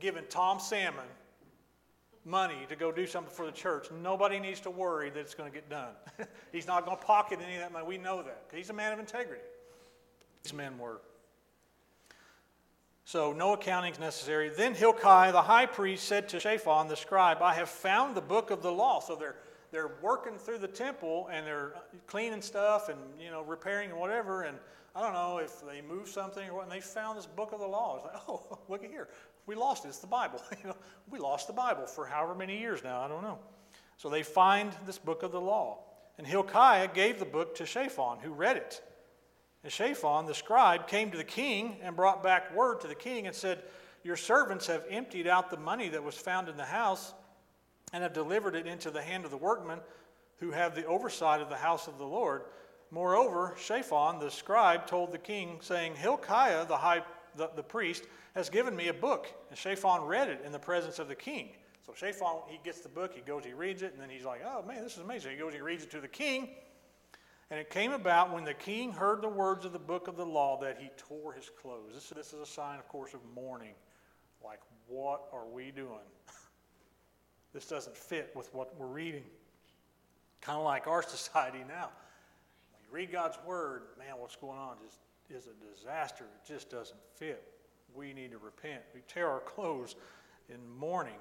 giving 0.00 0.24
Tom 0.28 0.58
Salmon 0.58 1.04
money 2.24 2.66
to 2.68 2.76
go 2.76 2.92
do 2.92 3.06
something 3.06 3.32
for 3.32 3.46
the 3.46 3.52
church, 3.52 3.88
nobody 3.90 4.38
needs 4.38 4.60
to 4.60 4.70
worry 4.70 5.10
that 5.10 5.18
it's 5.18 5.34
going 5.34 5.50
to 5.50 5.54
get 5.54 5.68
done. 5.68 5.92
he's 6.52 6.66
not 6.66 6.84
going 6.84 6.96
to 6.96 7.04
pocket 7.04 7.40
any 7.42 7.54
of 7.54 7.60
that 7.60 7.72
money. 7.72 7.86
We 7.86 7.98
know 7.98 8.22
that 8.22 8.44
he's 8.52 8.70
a 8.70 8.74
man 8.74 8.92
of 8.92 8.98
integrity. 8.98 9.42
These 10.42 10.52
men 10.52 10.78
were. 10.78 11.00
So 13.04 13.32
no 13.32 13.54
accounting 13.54 13.92
is 13.92 13.98
necessary. 13.98 14.48
Then 14.48 14.74
Hilkiah 14.74 15.32
the 15.32 15.42
high 15.42 15.66
priest 15.66 16.04
said 16.04 16.28
to 16.30 16.40
Shaphan 16.40 16.88
the 16.88 16.96
scribe, 16.96 17.38
I 17.42 17.54
have 17.54 17.68
found 17.68 18.14
the 18.14 18.20
book 18.20 18.50
of 18.50 18.62
the 18.62 18.70
law. 18.70 19.00
So 19.00 19.16
they're, 19.16 19.36
they're 19.70 19.92
working 20.00 20.38
through 20.38 20.58
the 20.58 20.68
temple 20.68 21.28
and 21.32 21.46
they're 21.46 21.74
cleaning 22.06 22.42
stuff 22.42 22.88
and 22.88 22.98
you 23.20 23.30
know 23.30 23.42
repairing 23.42 23.90
and 23.90 23.98
whatever. 23.98 24.42
And 24.42 24.56
I 24.94 25.00
don't 25.00 25.14
know 25.14 25.38
if 25.38 25.66
they 25.66 25.82
moved 25.82 26.08
something 26.08 26.48
or 26.48 26.54
what. 26.54 26.62
And 26.64 26.72
they 26.72 26.80
found 26.80 27.18
this 27.18 27.26
book 27.26 27.52
of 27.52 27.60
the 27.60 27.66
law. 27.66 27.96
It's 27.96 28.04
like, 28.04 28.22
oh, 28.28 28.58
look 28.68 28.84
at 28.84 28.90
here, 28.90 29.08
we 29.46 29.54
lost 29.54 29.84
it. 29.84 29.88
It's 29.88 29.98
the 29.98 30.06
Bible. 30.06 30.40
you 30.62 30.68
know, 30.68 30.76
we 31.10 31.18
lost 31.18 31.46
the 31.46 31.52
Bible 31.52 31.86
for 31.86 32.06
however 32.06 32.34
many 32.34 32.58
years 32.58 32.82
now. 32.84 33.00
I 33.00 33.08
don't 33.08 33.22
know. 33.22 33.38
So 33.96 34.08
they 34.08 34.22
find 34.22 34.72
this 34.86 34.98
book 34.98 35.22
of 35.22 35.32
the 35.32 35.40
law. 35.40 35.78
And 36.18 36.26
Hilkiah 36.26 36.88
gave 36.92 37.18
the 37.18 37.24
book 37.24 37.54
to 37.56 37.66
Shaphan, 37.66 38.18
who 38.20 38.32
read 38.32 38.56
it. 38.56 38.82
And 39.64 39.72
Shaphan, 39.72 40.26
the 40.26 40.34
scribe, 40.34 40.88
came 40.88 41.10
to 41.10 41.16
the 41.16 41.24
king 41.24 41.76
and 41.82 41.96
brought 41.96 42.22
back 42.22 42.54
word 42.54 42.80
to 42.80 42.88
the 42.88 42.94
king 42.94 43.26
and 43.26 43.34
said, 43.34 43.62
Your 44.02 44.16
servants 44.16 44.66
have 44.66 44.84
emptied 44.90 45.26
out 45.26 45.50
the 45.50 45.56
money 45.56 45.88
that 45.88 46.02
was 46.02 46.16
found 46.16 46.48
in 46.48 46.56
the 46.56 46.64
house 46.64 47.14
and 47.92 48.02
have 48.02 48.12
delivered 48.12 48.56
it 48.56 48.66
into 48.66 48.90
the 48.90 49.02
hand 49.02 49.24
of 49.24 49.30
the 49.30 49.36
workmen 49.36 49.78
who 50.38 50.50
have 50.50 50.74
the 50.74 50.84
oversight 50.86 51.40
of 51.40 51.48
the 51.48 51.56
house 51.56 51.86
of 51.86 51.98
the 51.98 52.06
Lord. 52.06 52.42
Moreover, 52.90 53.54
Shaphan, 53.58 54.18
the 54.18 54.30
scribe, 54.30 54.86
told 54.86 55.12
the 55.12 55.18
king, 55.18 55.58
saying, 55.62 55.94
Hilkiah, 55.94 56.66
the, 56.66 56.76
high, 56.76 57.02
the, 57.36 57.50
the 57.54 57.62
priest, 57.62 58.04
has 58.34 58.48
given 58.48 58.74
me 58.74 58.88
a 58.88 58.94
book. 58.94 59.28
And 59.48 59.58
Shaphan 59.58 60.02
read 60.02 60.28
it 60.28 60.42
in 60.44 60.52
the 60.52 60.58
presence 60.58 60.98
of 60.98 61.08
the 61.08 61.14
king. 61.14 61.50
So 61.86 61.92
Shaphan, 61.94 62.42
he 62.46 62.60
gets 62.62 62.80
the 62.80 62.88
book, 62.88 63.12
he 63.14 63.20
goes, 63.20 63.44
he 63.44 63.52
reads 63.52 63.82
it, 63.82 63.92
and 63.92 64.00
then 64.00 64.08
he's 64.08 64.24
like, 64.24 64.42
oh 64.46 64.62
man, 64.62 64.82
this 64.82 64.94
is 64.94 65.00
amazing. 65.00 65.32
He 65.32 65.38
goes, 65.38 65.52
he 65.52 65.60
reads 65.60 65.82
it 65.82 65.90
to 65.90 66.00
the 66.00 66.08
king. 66.08 66.50
And 67.50 67.60
it 67.60 67.68
came 67.68 67.92
about 67.92 68.32
when 68.32 68.44
the 68.44 68.54
king 68.54 68.92
heard 68.92 69.20
the 69.20 69.28
words 69.28 69.66
of 69.66 69.72
the 69.72 69.78
book 69.78 70.08
of 70.08 70.16
the 70.16 70.24
law 70.24 70.58
that 70.60 70.78
he 70.80 70.88
tore 70.96 71.34
his 71.34 71.50
clothes. 71.50 71.92
This, 71.92 72.08
this 72.08 72.32
is 72.32 72.40
a 72.40 72.46
sign, 72.46 72.78
of 72.78 72.88
course, 72.88 73.12
of 73.12 73.20
mourning. 73.34 73.74
Like, 74.42 74.60
what 74.86 75.24
are 75.32 75.46
we 75.46 75.70
doing? 75.70 76.08
this 77.52 77.66
doesn't 77.66 77.96
fit 77.96 78.32
with 78.34 78.54
what 78.54 78.78
we're 78.78 78.86
reading. 78.86 79.24
Kind 80.40 80.58
of 80.58 80.64
like 80.64 80.86
our 80.86 81.02
society 81.06 81.64
now. 81.68 81.90
When 82.72 82.82
you 82.82 82.90
read 82.90 83.12
God's 83.12 83.38
word, 83.46 83.82
man, 83.98 84.14
what's 84.16 84.36
going 84.36 84.58
on 84.58 84.76
just 84.82 84.98
is 85.30 85.46
a 85.46 85.74
disaster. 85.74 86.24
It 86.24 86.46
just 86.46 86.70
doesn't 86.70 87.00
fit. 87.16 87.42
We 87.94 88.12
need 88.12 88.30
to 88.32 88.38
repent. 88.38 88.82
We 88.94 89.02
tear 89.06 89.28
our 89.28 89.40
clothes 89.40 89.96
in 90.48 90.58
mourning. 90.78 91.18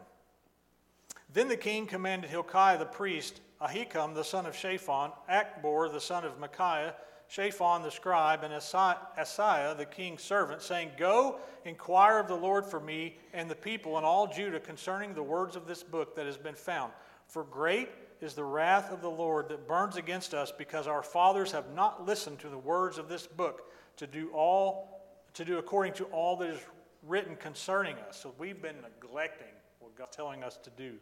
Then 1.34 1.48
the 1.48 1.58
king 1.58 1.86
commanded 1.86 2.30
Hilkiah 2.30 2.78
the 2.78 2.86
priest, 2.86 3.42
Ahikam 3.62 4.14
the 4.14 4.24
son 4.24 4.46
of 4.46 4.56
Shaphan, 4.56 5.12
Achbor 5.30 5.92
the 5.92 6.02
son 6.02 6.26
of 6.26 6.40
Micaiah, 6.40 6.96
Shaphan 7.30 7.84
the 7.84 7.92
scribe, 7.92 8.44
and 8.44 8.54
Asaiah 8.54 9.78
the 9.78 9.86
king's 9.86 10.22
servant, 10.22 10.62
saying, 10.62 10.92
Go, 10.98 11.38
inquire 11.64 12.20
of 12.20 12.28
the 12.28 12.36
Lord 12.36 12.66
for 12.66 12.82
me 12.82 13.18
and 13.34 13.50
the 13.50 13.56
people 13.56 13.96
and 13.98 14.06
all 14.06 14.28
Judah 14.28 14.60
concerning 14.60 15.14
the 15.14 15.24
words 15.24 15.56
of 15.56 15.68
this 15.68 15.84
book 15.84 16.16
that 16.16 16.26
has 16.26 16.38
been 16.38 16.56
found. 16.56 16.92
For 17.28 17.46
great 17.46 17.90
is 18.20 18.34
the 18.34 18.44
wrath 18.44 18.92
of 18.92 19.02
the 19.02 19.10
Lord 19.10 19.48
that 19.50 19.68
burns 19.68 19.96
against 19.96 20.34
us, 20.34 20.52
because 20.52 20.88
our 20.88 21.02
fathers 21.02 21.54
have 21.54 21.74
not 21.74 22.06
listened 22.06 22.40
to 22.40 22.50
the 22.50 22.58
words 22.58 22.98
of 22.98 23.08
this 23.08 23.26
book 23.26 23.71
to 24.02 24.08
do 24.08 24.32
all 24.34 25.00
to 25.36 25.46
do 25.46 25.60
according 25.60 25.94
to 25.94 26.06
all 26.06 26.36
that 26.38 26.50
is 26.50 26.60
written 27.08 27.36
concerning 27.36 27.96
us. 28.10 28.18
So 28.18 28.34
we've 28.40 28.60
been 28.60 28.76
neglecting 28.82 29.54
what 29.80 29.96
God's 29.96 30.16
telling 30.16 30.44
us 30.44 30.58
to 30.64 30.72
do 30.72 30.96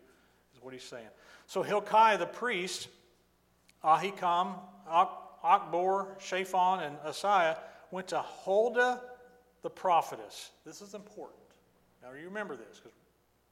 is 0.54 0.62
what 0.62 0.74
he's 0.74 0.84
saying. 0.84 1.08
So 1.48 1.64
Hilkiah 1.64 2.18
the 2.18 2.26
priest, 2.26 2.90
Ahikam, 3.86 4.56
Achbor, 4.92 6.20
Shaphan, 6.20 6.84
and 6.84 6.98
Asaiah 7.00 7.58
went 7.90 8.10
to 8.10 8.20
Huldah 8.20 9.02
the 9.62 9.70
prophetess. 9.70 10.52
This 10.66 10.82
is 10.82 10.94
important. 10.94 11.40
Now 12.04 12.10
you 12.12 12.26
remember 12.26 12.58
this 12.58 12.80
because 12.80 12.98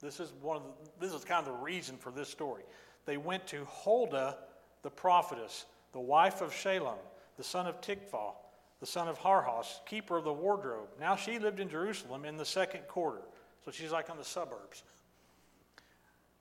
this 0.02 0.20
is 0.20 0.30
one 0.42 0.58
of 0.58 0.62
the, 0.62 1.06
this 1.06 1.14
is 1.14 1.24
kind 1.24 1.46
of 1.46 1.54
the 1.54 1.60
reason 1.64 1.96
for 1.96 2.10
this 2.10 2.28
story. 2.28 2.64
They 3.06 3.16
went 3.16 3.46
to 3.48 3.64
Huldah 3.64 4.36
the 4.82 4.90
prophetess, 4.90 5.64
the 5.92 6.00
wife 6.00 6.42
of 6.42 6.52
Shallum, 6.52 6.98
the 7.38 7.44
son 7.44 7.66
of 7.66 7.80
Tikvah, 7.80 8.34
the 8.80 8.86
son 8.86 9.08
of 9.08 9.18
Harhas, 9.18 9.84
keeper 9.86 10.16
of 10.18 10.24
the 10.24 10.32
wardrobe. 10.32 10.88
Now 11.00 11.16
she 11.16 11.38
lived 11.38 11.60
in 11.60 11.68
Jerusalem 11.68 12.24
in 12.24 12.36
the 12.36 12.44
second 12.44 12.86
quarter. 12.88 13.22
So 13.64 13.70
she's 13.70 13.90
like 13.90 14.08
on 14.08 14.16
the 14.16 14.24
suburbs. 14.24 14.84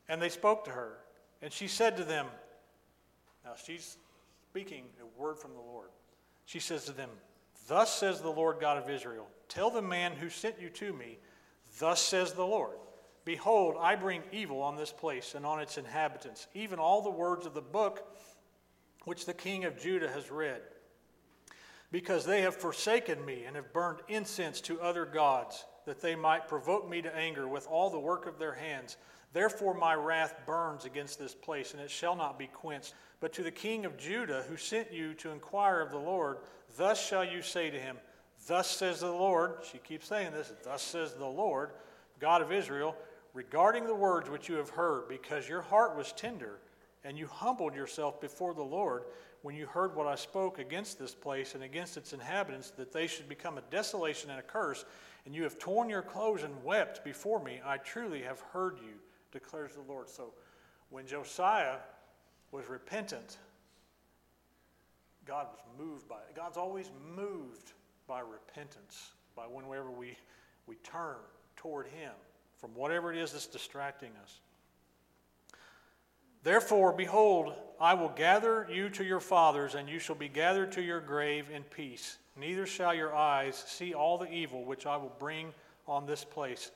And 0.07 0.21
they 0.21 0.29
spoke 0.29 0.65
to 0.65 0.71
her. 0.71 0.97
And 1.41 1.51
she 1.51 1.67
said 1.67 1.97
to 1.97 2.03
them, 2.03 2.27
Now 3.43 3.53
she's 3.61 3.97
speaking 4.49 4.85
a 5.01 5.21
word 5.21 5.37
from 5.37 5.53
the 5.53 5.59
Lord. 5.59 5.89
She 6.45 6.59
says 6.59 6.85
to 6.85 6.91
them, 6.91 7.09
Thus 7.67 7.93
says 7.93 8.21
the 8.21 8.29
Lord 8.29 8.57
God 8.59 8.77
of 8.77 8.89
Israel 8.89 9.27
Tell 9.49 9.69
the 9.69 9.81
man 9.81 10.13
who 10.13 10.29
sent 10.29 10.55
you 10.61 10.69
to 10.69 10.93
me, 10.93 11.17
Thus 11.79 12.01
says 12.01 12.33
the 12.33 12.45
Lord 12.45 12.77
Behold, 13.25 13.75
I 13.79 13.95
bring 13.95 14.23
evil 14.31 14.61
on 14.61 14.77
this 14.77 14.91
place 14.91 15.35
and 15.35 15.45
on 15.45 15.59
its 15.59 15.77
inhabitants, 15.77 16.47
even 16.53 16.79
all 16.79 17.01
the 17.01 17.09
words 17.09 17.45
of 17.45 17.53
the 17.53 17.61
book 17.61 18.07
which 19.03 19.25
the 19.25 19.33
king 19.33 19.65
of 19.65 19.77
Judah 19.77 20.09
has 20.09 20.31
read. 20.31 20.61
Because 21.91 22.25
they 22.25 22.41
have 22.41 22.55
forsaken 22.55 23.23
me 23.25 23.45
and 23.45 23.55
have 23.55 23.71
burned 23.71 23.99
incense 24.07 24.59
to 24.61 24.81
other 24.81 25.05
gods, 25.05 25.65
that 25.85 26.01
they 26.01 26.15
might 26.15 26.47
provoke 26.47 26.89
me 26.89 27.01
to 27.01 27.15
anger 27.15 27.47
with 27.47 27.65
all 27.67 27.89
the 27.89 27.99
work 27.99 28.25
of 28.27 28.39
their 28.39 28.53
hands. 28.53 28.97
Therefore, 29.31 29.73
my 29.73 29.93
wrath 29.93 30.35
burns 30.45 30.85
against 30.85 31.17
this 31.17 31.33
place, 31.33 31.73
and 31.73 31.81
it 31.81 31.89
shall 31.89 32.15
not 32.15 32.37
be 32.37 32.47
quenched. 32.47 32.93
But 33.19 33.33
to 33.33 33.43
the 33.43 33.51
king 33.51 33.85
of 33.85 33.97
Judah, 33.97 34.43
who 34.49 34.57
sent 34.57 34.91
you 34.91 35.13
to 35.15 35.31
inquire 35.31 35.79
of 35.81 35.91
the 35.91 35.97
Lord, 35.97 36.39
thus 36.77 37.03
shall 37.03 37.23
you 37.23 37.41
say 37.41 37.69
to 37.69 37.79
him, 37.79 37.97
Thus 38.47 38.69
says 38.69 38.99
the 38.99 39.11
Lord, 39.11 39.59
she 39.69 39.77
keeps 39.79 40.07
saying 40.07 40.31
this, 40.33 40.53
thus 40.63 40.81
says 40.81 41.13
the 41.13 41.25
Lord, 41.25 41.71
God 42.19 42.41
of 42.41 42.51
Israel, 42.51 42.95
regarding 43.33 43.85
the 43.85 43.95
words 43.95 44.29
which 44.29 44.49
you 44.49 44.55
have 44.55 44.69
heard, 44.69 45.07
because 45.07 45.49
your 45.49 45.61
heart 45.61 45.95
was 45.97 46.11
tender, 46.13 46.59
and 47.03 47.17
you 47.17 47.27
humbled 47.27 47.75
yourself 47.75 48.21
before 48.21 48.53
the 48.53 48.63
Lord 48.63 49.03
when 49.47 49.55
you 49.55 49.65
heard 49.65 49.95
what 49.95 50.07
I 50.07 50.15
spoke 50.15 50.59
against 50.59 50.99
this 50.99 51.15
place 51.15 51.55
and 51.55 51.63
against 51.63 51.95
its 51.95 52.11
inhabitants, 52.11 52.71
that 52.71 52.91
they 52.91 53.07
should 53.07 53.29
become 53.29 53.57
a 53.57 53.61
desolation 53.71 54.29
and 54.29 54.41
a 54.41 54.43
curse, 54.43 54.83
and 55.25 55.33
you 55.33 55.43
have 55.43 55.57
torn 55.57 55.89
your 55.89 56.01
clothes 56.01 56.43
and 56.43 56.53
wept 56.65 57.01
before 57.05 57.41
me, 57.41 57.61
I 57.65 57.77
truly 57.77 58.21
have 58.23 58.41
heard 58.51 58.77
you 58.79 58.95
declares 59.31 59.71
the 59.75 59.83
Lord. 59.83 60.09
So 60.09 60.33
when 60.89 61.07
Josiah 61.07 61.77
was 62.51 62.67
repentant, 62.67 63.37
God 65.23 65.47
was 65.49 65.61
moved 65.79 66.09
by 66.09 66.17
it. 66.29 66.35
God's 66.35 66.57
always 66.57 66.91
moved 67.15 67.71
by 68.05 68.19
repentance, 68.19 69.11
by 69.33 69.43
whenever 69.43 69.91
we, 69.91 70.17
we 70.65 70.75
turn 70.83 71.15
toward 71.55 71.87
Him 71.87 72.11
from 72.57 72.71
whatever 72.71 73.13
it 73.13 73.17
is 73.17 73.31
that's 73.31 73.47
distracting 73.47 74.11
us. 74.21 74.41
Therefore, 76.47 76.93
behold, 76.93 77.53
I 77.77 77.93
will 77.93 78.07
gather 78.07 78.65
you 78.71 78.89
to 78.91 79.03
your 79.03 79.19
fathers, 79.19 79.75
and 79.75 79.89
you 79.89 79.99
shall 79.99 80.15
be 80.15 80.29
gathered 80.29 80.71
to 80.71 80.81
your 80.81 81.01
grave 81.01 81.49
in 81.53 81.63
peace. 81.63 82.19
Neither 82.37 82.65
shall 82.65 82.95
your 82.95 83.13
eyes 83.13 83.61
see 83.67 83.93
all 83.93 84.17
the 84.17 84.31
evil 84.31 84.63
which 84.63 84.85
I 84.85 84.95
will 84.95 85.11
bring 85.19 85.53
on 85.89 86.05
this 86.05 86.23
place. 86.23 86.71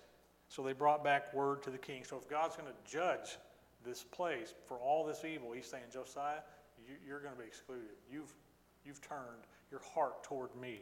So 0.50 0.62
they 0.62 0.74
brought 0.74 1.06
back 1.06 1.34
word 1.34 1.64
to 1.64 1.70
the 1.70 1.78
king. 1.78 2.04
So 2.04 2.18
if 2.18 2.28
God's 2.28 2.58
going 2.58 2.68
to 2.68 2.92
judge 2.92 3.38
this 3.86 4.04
place 4.04 4.54
for 4.66 4.76
all 4.76 5.06
this 5.06 5.24
evil, 5.24 5.54
he's 5.54 5.68
saying, 5.68 5.86
Josiah, 5.90 6.42
you, 7.08 7.16
are 7.16 7.22
going 7.22 7.34
to 7.34 7.40
be 7.40 7.48
excluded. 7.48 7.92
You've, 8.12 8.34
you've 8.84 9.00
turned 9.00 9.48
your 9.72 9.80
heart 9.96 10.22
toward 10.22 10.54
me. 10.60 10.82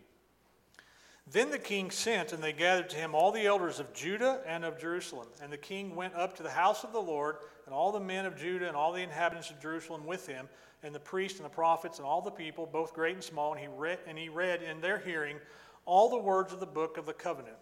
Then 1.31 1.51
the 1.51 1.59
king 1.59 1.91
sent, 1.91 2.33
and 2.33 2.43
they 2.43 2.53
gathered 2.53 2.89
to 2.89 2.97
him 2.97 3.13
all 3.13 3.31
the 3.31 3.45
elders 3.45 3.79
of 3.79 3.93
Judah 3.93 4.41
and 4.47 4.65
of 4.65 4.79
Jerusalem. 4.79 5.27
And 5.41 5.53
the 5.53 5.57
king 5.57 5.95
went 5.95 6.15
up 6.15 6.35
to 6.37 6.43
the 6.43 6.49
house 6.49 6.83
of 6.83 6.91
the 6.91 7.01
Lord, 7.01 7.37
and 7.65 7.73
all 7.73 7.91
the 7.91 7.99
men 7.99 8.25
of 8.25 8.35
Judah 8.35 8.67
and 8.67 8.75
all 8.75 8.91
the 8.91 9.03
inhabitants 9.03 9.51
of 9.51 9.61
Jerusalem 9.61 10.05
with 10.07 10.25
him, 10.25 10.49
and 10.81 10.93
the 10.93 10.99
priests 10.99 11.37
and 11.37 11.45
the 11.45 11.53
prophets 11.53 11.99
and 11.99 12.07
all 12.07 12.21
the 12.21 12.31
people, 12.31 12.65
both 12.65 12.93
great 12.93 13.13
and 13.13 13.23
small. 13.23 13.51
And 13.53 13.61
he 13.61 13.67
read, 13.67 13.99
and 14.07 14.17
he 14.17 14.29
read 14.29 14.63
in 14.63 14.81
their 14.81 14.97
hearing 14.97 15.37
all 15.85 16.09
the 16.09 16.17
words 16.17 16.51
of 16.51 16.59
the 16.59 16.65
book 16.65 16.97
of 16.97 17.05
the 17.05 17.13
covenant 17.13 17.57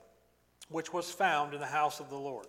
which 0.69 0.91
was 0.93 1.09
found 1.09 1.53
in 1.53 1.59
the 1.59 1.65
house 1.65 1.99
of 1.99 2.09
the 2.09 2.17
Lord. 2.17 2.47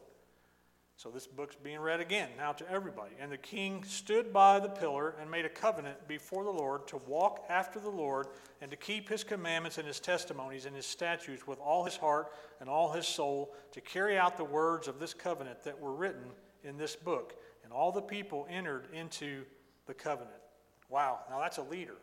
So 0.99 1.11
this 1.11 1.29
book's 1.29 1.55
being 1.55 1.79
read 1.79 2.01
again 2.01 2.29
now 2.37 2.51
to 2.55 2.69
everybody. 2.69 3.13
And 3.21 3.31
the 3.31 3.37
king 3.37 3.85
stood 3.85 4.33
by 4.33 4.59
the 4.59 4.69
pillar 4.69 5.15
and 5.21 5.31
made 5.31 5.45
a 5.45 5.49
covenant 5.49 6.09
before 6.09 6.43
the 6.43 6.51
Lord 6.51 6.89
to 6.89 6.97
walk 7.07 7.45
after 7.49 7.79
the 7.79 7.89
Lord 7.89 8.27
and 8.61 8.69
to 8.73 8.77
keep 8.77 9.09
his 9.09 9.23
commandments 9.23 9.79
and 9.79 9.87
his 9.87 10.01
testimonies 10.01 10.67
and 10.67 10.75
his 10.75 10.87
statutes 10.87 11.47
with 11.47 11.61
all 11.61 11.85
his 11.85 11.97
heart 11.97 12.33
and 12.59 12.69
all 12.69 12.91
his 12.91 13.07
soul, 13.07 13.55
to 13.71 13.81
carry 13.81 14.19
out 14.19 14.37
the 14.37 14.43
words 14.43 14.89
of 14.89 14.99
this 14.99 15.15
covenant 15.15 15.63
that 15.63 15.81
were 15.81 15.95
written 15.95 16.33
in 16.65 16.77
this 16.77 16.97
book. 16.97 17.35
And 17.63 17.73
all 17.73 17.93
the 17.93 18.03
people 18.03 18.49
entered 18.51 18.89
into 18.93 19.45
the 19.87 19.95
covenant. 19.95 20.35
Wow, 20.89 21.21
now 21.31 21.39
that's 21.39 21.59
a 21.59 21.63
leader. 21.63 21.99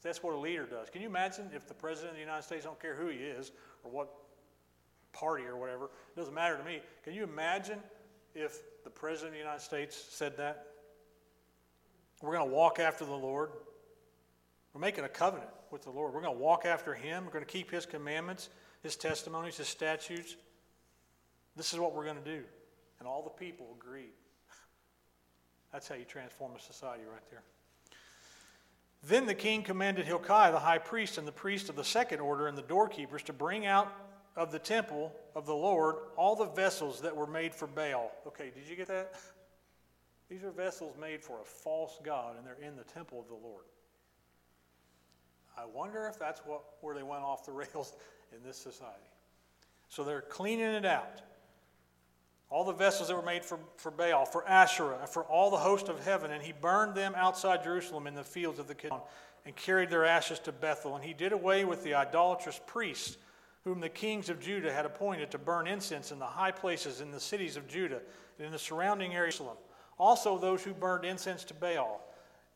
That's 0.00 0.22
what 0.22 0.34
a 0.34 0.38
leader 0.38 0.66
does. 0.66 0.90
Can 0.90 1.02
you 1.02 1.08
imagine 1.08 1.50
if 1.52 1.66
the 1.66 1.74
President 1.74 2.10
of 2.10 2.14
the 2.14 2.20
United 2.20 2.44
States, 2.44 2.66
don't 2.66 2.80
care 2.80 2.94
who 2.94 3.08
he 3.08 3.18
is 3.18 3.50
or 3.82 3.90
what 3.90 4.10
party 5.12 5.44
or 5.44 5.56
whatever. 5.56 5.84
It 5.84 6.16
doesn't 6.16 6.34
matter 6.34 6.56
to 6.56 6.64
me. 6.64 6.80
Can 7.04 7.14
you 7.14 7.22
imagine 7.24 7.78
if 8.34 8.60
the 8.84 8.90
President 8.90 9.28
of 9.28 9.32
the 9.34 9.38
United 9.38 9.62
States 9.62 9.96
said 10.10 10.36
that? 10.36 10.66
We're 12.20 12.36
going 12.36 12.48
to 12.48 12.54
walk 12.54 12.78
after 12.78 13.04
the 13.04 13.12
Lord. 13.12 13.50
We're 14.72 14.80
making 14.80 15.04
a 15.04 15.08
covenant 15.08 15.50
with 15.70 15.82
the 15.82 15.90
Lord. 15.90 16.14
We're 16.14 16.20
going 16.20 16.34
to 16.34 16.40
walk 16.40 16.64
after 16.64 16.94
Him. 16.94 17.24
We're 17.24 17.32
going 17.32 17.44
to 17.44 17.50
keep 17.50 17.70
His 17.70 17.84
commandments, 17.84 18.48
His 18.82 18.96
testimonies, 18.96 19.56
His 19.56 19.68
statutes. 19.68 20.36
This 21.56 21.72
is 21.72 21.78
what 21.78 21.94
we're 21.94 22.04
going 22.04 22.22
to 22.22 22.24
do. 22.24 22.42
And 22.98 23.08
all 23.08 23.22
the 23.22 23.30
people 23.30 23.76
agreed. 23.78 24.12
That's 25.72 25.88
how 25.88 25.96
you 25.96 26.04
transform 26.04 26.52
a 26.56 26.60
society 26.60 27.02
right 27.10 27.28
there. 27.30 27.42
Then 29.04 29.26
the 29.26 29.34
king 29.34 29.64
commanded 29.64 30.06
Hilkiah, 30.06 30.52
the 30.52 30.60
high 30.60 30.78
priest, 30.78 31.18
and 31.18 31.26
the 31.26 31.32
priest 31.32 31.68
of 31.68 31.74
the 31.74 31.84
second 31.84 32.20
order, 32.20 32.46
and 32.46 32.56
the 32.56 32.62
doorkeepers 32.62 33.24
to 33.24 33.32
bring 33.32 33.66
out 33.66 33.92
of 34.36 34.50
the 34.50 34.58
temple 34.58 35.12
of 35.34 35.46
the 35.46 35.54
Lord 35.54 35.96
all 36.16 36.36
the 36.36 36.46
vessels 36.46 37.00
that 37.02 37.14
were 37.14 37.26
made 37.26 37.54
for 37.54 37.66
Baal. 37.66 38.10
Okay, 38.26 38.50
did 38.54 38.68
you 38.68 38.76
get 38.76 38.88
that? 38.88 39.14
These 40.28 40.44
are 40.44 40.50
vessels 40.50 40.96
made 40.98 41.22
for 41.22 41.40
a 41.40 41.44
false 41.44 41.98
god, 42.02 42.36
and 42.38 42.46
they're 42.46 42.66
in 42.66 42.76
the 42.76 42.84
temple 42.84 43.20
of 43.20 43.28
the 43.28 43.34
Lord. 43.34 43.64
I 45.58 45.66
wonder 45.66 46.06
if 46.06 46.18
that's 46.18 46.40
what, 46.46 46.62
where 46.80 46.94
they 46.94 47.02
went 47.02 47.22
off 47.22 47.44
the 47.44 47.52
rails 47.52 47.94
in 48.34 48.42
this 48.42 48.56
society. 48.56 48.96
So 49.88 50.04
they're 50.04 50.22
cleaning 50.22 50.70
it 50.70 50.86
out. 50.86 51.20
All 52.48 52.64
the 52.64 52.72
vessels 52.72 53.08
that 53.08 53.16
were 53.16 53.22
made 53.22 53.44
for, 53.44 53.58
for 53.76 53.90
Baal, 53.90 54.24
for 54.24 54.46
Asherah, 54.48 55.06
for 55.06 55.24
all 55.24 55.50
the 55.50 55.58
host 55.58 55.88
of 55.88 56.02
heaven, 56.04 56.30
and 56.30 56.42
he 56.42 56.52
burned 56.52 56.94
them 56.94 57.14
outside 57.14 57.62
Jerusalem 57.62 58.06
in 58.06 58.14
the 58.14 58.24
fields 58.24 58.58
of 58.58 58.68
the 58.68 58.74
Kidron, 58.74 59.00
and 59.44 59.56
carried 59.56 59.90
their 59.90 60.04
ashes 60.04 60.38
to 60.40 60.52
Bethel. 60.52 60.94
And 60.94 61.04
he 61.04 61.12
did 61.12 61.32
away 61.32 61.64
with 61.64 61.82
the 61.82 61.94
idolatrous 61.94 62.60
priests 62.66 63.16
whom 63.64 63.80
the 63.80 63.88
kings 63.88 64.28
of 64.28 64.40
Judah 64.40 64.72
had 64.72 64.86
appointed 64.86 65.30
to 65.30 65.38
burn 65.38 65.66
incense 65.66 66.12
in 66.12 66.18
the 66.18 66.26
high 66.26 66.50
places 66.50 67.00
in 67.00 67.10
the 67.10 67.20
cities 67.20 67.56
of 67.56 67.68
Judah 67.68 68.00
and 68.38 68.46
in 68.46 68.52
the 68.52 68.58
surrounding 68.58 69.14
area 69.14 69.30
Jerusalem. 69.32 69.56
Also, 69.98 70.36
those 70.36 70.64
who 70.64 70.72
burned 70.72 71.04
incense 71.04 71.44
to 71.44 71.54
Baal, 71.54 72.00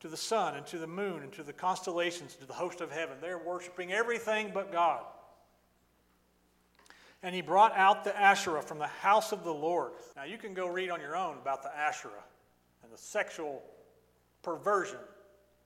to 0.01 0.09
the 0.09 0.17
sun, 0.17 0.57
and 0.57 0.67
to 0.67 0.79
the 0.79 0.87
moon, 0.87 1.23
and 1.23 1.33
to 1.33 1.43
the 1.43 1.53
constellations, 1.53 2.33
and 2.33 2.41
to 2.41 2.47
the 2.47 2.55
host 2.55 2.81
of 2.81 2.91
heaven. 2.91 3.17
They're 3.21 3.39
worshiping 3.39 3.93
everything 3.93 4.51
but 4.53 4.73
God. 4.73 5.05
And 7.23 7.35
he 7.35 7.41
brought 7.41 7.73
out 7.77 8.05
the 8.05 8.19
Asherah 8.19 8.63
from 8.63 8.79
the 8.79 8.87
house 8.87 9.33
of 9.33 9.45
the 9.45 9.53
Lord. 9.53 9.93
Now, 10.17 10.25
you 10.25 10.39
can 10.39 10.55
go 10.55 10.67
read 10.67 10.91
on 10.91 11.01
your 11.01 11.17
own 11.17 11.39
about 11.39 11.63
the 11.63 11.75
Asherah 11.77 12.25
and 12.83 12.93
the 12.93 12.99
sexual 12.99 13.63
perversion, 14.43 14.99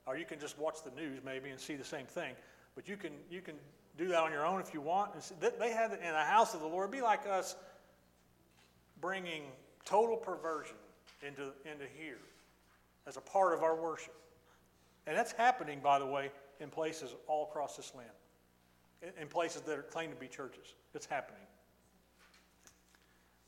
or 0.05 0.17
you 0.17 0.25
can 0.25 0.39
just 0.39 0.57
watch 0.57 0.83
the 0.83 0.91
news 0.91 1.19
maybe 1.25 1.49
and 1.49 1.59
see 1.59 1.75
the 1.75 1.83
same 1.83 2.05
thing. 2.05 2.35
But 2.75 2.87
you 2.87 2.95
can, 2.95 3.11
you 3.29 3.41
can 3.41 3.55
do 3.97 4.07
that 4.09 4.19
on 4.19 4.31
your 4.31 4.45
own 4.45 4.61
if 4.61 4.73
you 4.73 4.81
want. 4.81 5.11
They 5.39 5.71
had 5.71 5.91
in 5.91 5.99
the 5.99 6.23
house 6.23 6.53
of 6.53 6.61
the 6.61 6.67
Lord. 6.67 6.89
It'd 6.89 6.99
be 6.99 7.01
like 7.01 7.27
us 7.27 7.55
bringing 8.99 9.43
total 9.85 10.17
perversion 10.17 10.75
into, 11.25 11.51
into 11.65 11.85
here 11.97 12.19
as 13.07 13.17
a 13.17 13.21
part 13.21 13.53
of 13.53 13.63
our 13.63 13.75
worship. 13.75 14.15
And 15.07 15.17
that's 15.17 15.31
happening, 15.31 15.79
by 15.81 15.99
the 15.99 16.05
way, 16.05 16.31
in 16.59 16.69
places 16.69 17.15
all 17.27 17.47
across 17.49 17.75
this 17.75 17.93
land, 17.95 18.09
in, 19.01 19.09
in 19.23 19.27
places 19.27 19.61
that 19.63 19.77
are 19.77 19.83
claimed 19.83 20.13
to 20.13 20.19
be 20.19 20.27
churches. 20.27 20.75
It's 20.93 21.05
happening. 21.05 21.41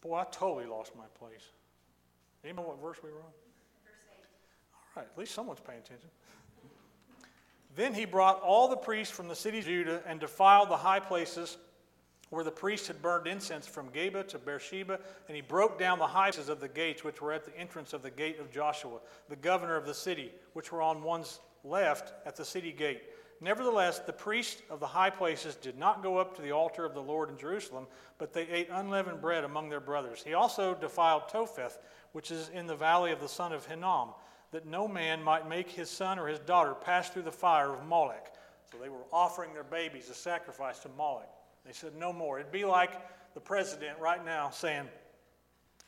Boy, 0.02 0.18
I 0.18 0.26
totally 0.32 0.66
lost 0.66 0.96
my 0.98 1.06
place. 1.18 1.52
Anybody 2.44 2.68
know 2.68 2.74
what 2.74 2.82
verse 2.82 2.98
we 3.04 3.10
were 3.12 3.20
on? 3.20 3.24
All 4.96 5.02
right, 5.02 5.08
at 5.10 5.18
least 5.18 5.34
someone's 5.34 5.62
paying 5.62 5.80
attention. 5.80 6.10
Then 7.76 7.94
he 7.94 8.06
brought 8.06 8.42
all 8.42 8.68
the 8.68 8.78
priests 8.78 9.16
from 9.16 9.28
the 9.28 9.36
city 9.36 9.60
of 9.60 9.66
Judah 9.66 10.02
and 10.06 10.20
defiled 10.20 10.70
the 10.70 10.78
high 10.78 11.00
places 11.00 11.58
where 12.30 12.44
the 12.44 12.52
priests 12.52 12.88
had 12.88 13.02
burned 13.02 13.28
incense 13.28 13.68
from 13.68 13.90
Geba 13.90 14.28
to 14.30 14.40
Beersheba, 14.40 15.00
and 15.28 15.36
he 15.36 15.42
broke 15.42 15.78
down 15.78 16.00
the 16.00 16.08
high 16.08 16.32
places 16.32 16.50
of 16.50 16.60
the 16.60 16.68
gates 16.68 17.04
which 17.04 17.22
were 17.22 17.32
at 17.32 17.46
the 17.46 17.56
entrance 17.58 17.94
of 17.94 18.02
the 18.02 18.10
gate 18.10 18.40
of 18.40 18.52
Joshua, 18.52 19.00
the 19.30 19.36
governor 19.36 19.76
of 19.76 19.86
the 19.86 19.94
city, 19.94 20.32
which 20.54 20.72
were 20.72 20.82
on 20.82 21.04
one's 21.04 21.40
left 21.64 22.14
at 22.26 22.36
the 22.36 22.46
city 22.46 22.72
gate. 22.72 23.04
Nevertheless, 23.40 24.00
the 24.00 24.14
priests 24.14 24.62
of 24.70 24.80
the 24.80 24.88
high 24.88 25.10
places 25.10 25.56
did 25.56 25.78
not 25.78 26.02
go 26.02 26.18
up 26.18 26.36
to 26.36 26.42
the 26.42 26.52
altar 26.52 26.86
of 26.86 26.94
the 26.94 27.02
Lord 27.02 27.30
in 27.30 27.38
Jerusalem, 27.38 27.88
but 28.18 28.34
they 28.34 28.48
ate 28.48 28.70
unleavened 28.72 29.22
bread 29.22 29.44
among 29.44 29.70
their 29.70 29.80
brothers. 29.80 30.24
He 30.24 30.34
also 30.34 30.74
defiled 30.74 31.28
Topheth, 31.28 31.78
which 32.14 32.32
is 32.32 32.50
in 32.50 32.68
the 32.68 32.76
valley 32.76 33.12
of 33.12 33.20
the 33.20 33.28
son 33.28 33.52
of 33.52 33.66
Hinnom 33.66 34.10
that 34.54 34.68
no 34.68 34.88
man 34.88 35.22
might 35.22 35.50
make 35.50 35.68
his 35.68 35.90
son 35.90 36.20
or 36.20 36.28
his 36.28 36.38
daughter 36.40 36.76
pass 36.76 37.10
through 37.10 37.24
the 37.24 37.32
fire 37.32 37.74
of 37.74 37.84
Moloch. 37.88 38.32
So 38.72 38.78
they 38.78 38.88
were 38.88 39.04
offering 39.12 39.52
their 39.52 39.64
babies 39.64 40.10
as 40.12 40.18
sacrifice 40.18 40.80
to 40.80 40.90
Moloch. 40.90 41.28
They 41.66 41.74
said, 41.74 41.96
no 41.96 42.14
more. 42.14 42.40
It'd 42.40 42.52
be 42.52 42.64
like 42.64 42.92
the 43.34 43.40
president 43.40 43.98
right 44.00 44.24
now 44.24 44.52
saying, 44.52 44.88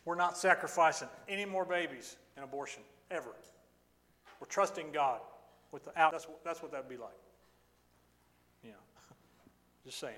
we're 0.04 0.16
not 0.16 0.36
sacrificing 0.36 1.08
any 1.30 1.46
more 1.46 1.64
babies 1.64 2.18
in 2.38 2.44
abortion, 2.44 2.82
ever. 3.12 3.30
We're 4.40 4.48
trusting 4.48 4.92
God 4.92 5.22
with 5.72 5.86
the 5.86 6.00
out. 6.00 6.12
That's, 6.12 6.28
that's 6.44 6.64
what 6.64 6.72
that 6.72 6.86
would 6.86 6.90
be 6.90 7.02
like. 7.02 7.14
Yeah. 8.64 8.72
Just 9.86 10.00
saying. 10.00 10.16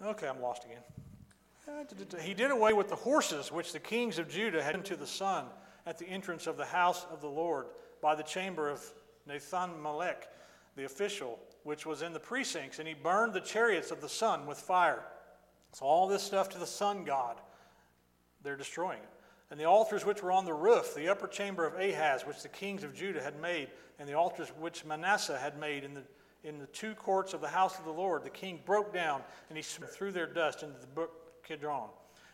Okay, 0.00 0.28
I'm 0.28 0.40
lost 0.40 0.64
again. 0.64 0.82
He 2.20 2.34
did 2.34 2.50
away 2.50 2.72
with 2.72 2.88
the 2.88 2.96
horses 2.96 3.52
which 3.52 3.72
the 3.72 3.80
kings 3.80 4.18
of 4.18 4.28
Judah 4.28 4.62
had 4.62 4.84
to 4.86 4.96
the 4.96 5.06
sun 5.06 5.46
at 5.86 5.98
the 5.98 6.06
entrance 6.08 6.46
of 6.46 6.56
the 6.56 6.64
house 6.64 7.06
of 7.10 7.20
the 7.20 7.28
Lord 7.28 7.66
by 8.00 8.14
the 8.14 8.22
chamber 8.22 8.68
of 8.68 8.82
Nathan 9.26 9.82
Melech, 9.82 10.28
the 10.76 10.84
official, 10.84 11.38
which 11.64 11.86
was 11.86 12.02
in 12.02 12.12
the 12.12 12.20
precincts, 12.20 12.78
and 12.78 12.88
he 12.88 12.94
burned 12.94 13.34
the 13.34 13.40
chariots 13.40 13.90
of 13.90 14.00
the 14.00 14.08
sun 14.08 14.46
with 14.46 14.58
fire. 14.58 15.04
So, 15.72 15.84
all 15.84 16.08
this 16.08 16.22
stuff 16.22 16.48
to 16.50 16.58
the 16.58 16.66
sun 16.66 17.04
god, 17.04 17.36
they're 18.42 18.56
destroying 18.56 19.00
it. 19.00 19.08
And 19.50 19.58
the 19.58 19.64
altars 19.64 20.04
which 20.04 20.22
were 20.22 20.32
on 20.32 20.44
the 20.44 20.54
roof, 20.54 20.94
the 20.94 21.08
upper 21.08 21.26
chamber 21.26 21.66
of 21.66 21.74
Ahaz, 21.74 22.26
which 22.26 22.42
the 22.42 22.48
kings 22.48 22.84
of 22.84 22.94
Judah 22.94 23.22
had 23.22 23.40
made, 23.40 23.68
and 23.98 24.08
the 24.08 24.14
altars 24.14 24.48
which 24.58 24.84
Manasseh 24.84 25.38
had 25.38 25.58
made 25.58 25.84
in 25.84 25.94
the, 25.94 26.02
in 26.44 26.58
the 26.58 26.66
two 26.66 26.94
courts 26.94 27.34
of 27.34 27.40
the 27.40 27.48
house 27.48 27.78
of 27.78 27.84
the 27.84 27.90
Lord, 27.90 28.24
the 28.24 28.30
king 28.30 28.60
broke 28.64 28.92
down, 28.92 29.22
and 29.48 29.56
he 29.56 29.62
threw 29.62 30.12
their 30.12 30.26
dust 30.26 30.62
into 30.62 30.78
the 30.78 30.86
brook 30.86 31.27
Kidron. 31.48 31.88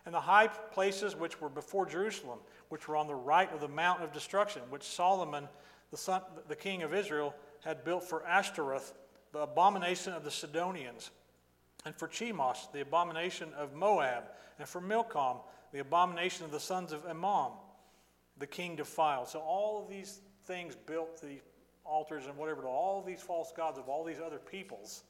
And 0.05 0.15
the 0.15 0.21
high 0.21 0.49
places 0.49 1.17
which 1.17 1.41
were 1.41 1.49
before 1.49 1.87
Jerusalem, 1.87 2.41
which 2.69 2.89
were 2.89 2.97
on 2.97 3.07
the 3.07 3.15
right 3.15 3.51
of 3.53 3.61
the 3.61 3.69
mount 3.69 4.03
of 4.03 4.13
destruction, 4.13 4.63
which 4.69 4.83
Solomon, 4.83 5.49
the, 5.91 5.97
son, 5.97 6.21
the 6.49 6.57
king 6.57 6.83
of 6.83 6.93
Israel, 6.93 7.35
had 7.65 7.85
built 7.85 8.05
for 8.05 8.27
Ashtoreth, 8.27 8.93
the 9.33 9.41
abomination 9.41 10.13
of 10.13 10.25
the 10.25 10.31
Sidonians, 10.31 11.11
and 11.87 11.95
for 11.95 12.09
Chemosh, 12.09 12.71
the 12.73 12.81
abomination 12.81 13.53
of 13.55 13.73
Moab, 13.75 14.25
and 14.59 14.69
for 14.69 14.81
Milcom, 14.81 15.39
the 15.73 15.81
abomination 15.81 16.45
of 16.45 16.51
the 16.51 16.61
sons 16.61 16.93
of 16.93 17.07
Ammon, 17.07 17.53
the 18.39 18.47
king 18.47 18.77
defiled. 18.77 19.29
So 19.29 19.41
all 19.41 19.83
of 19.83 19.89
these 19.89 20.21
things 20.45 20.77
built 20.87 21.21
the 21.21 21.41
altars 21.85 22.27
and 22.27 22.37
whatever, 22.37 22.63
to 22.63 22.69
all 22.69 23.03
these 23.03 23.21
false 23.21 23.53
gods 23.57 23.79
of 23.79 23.89
all 23.89 24.05
these 24.05 24.21
other 24.21 24.39
peoples, 24.39 25.05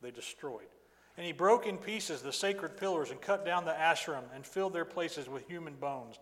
they 0.00 0.10
destroyed. 0.10 0.68
And 1.16 1.26
he 1.26 1.32
broke 1.32 1.66
in 1.66 1.76
pieces 1.76 2.22
the 2.22 2.32
sacred 2.32 2.76
pillars 2.76 3.10
and 3.10 3.20
cut 3.20 3.44
down 3.44 3.64
the 3.64 3.72
Asherim 3.72 4.24
and 4.34 4.46
filled 4.46 4.72
their 4.72 4.84
places 4.84 5.28
with 5.28 5.46
human 5.46 5.74
bones. 5.74 6.18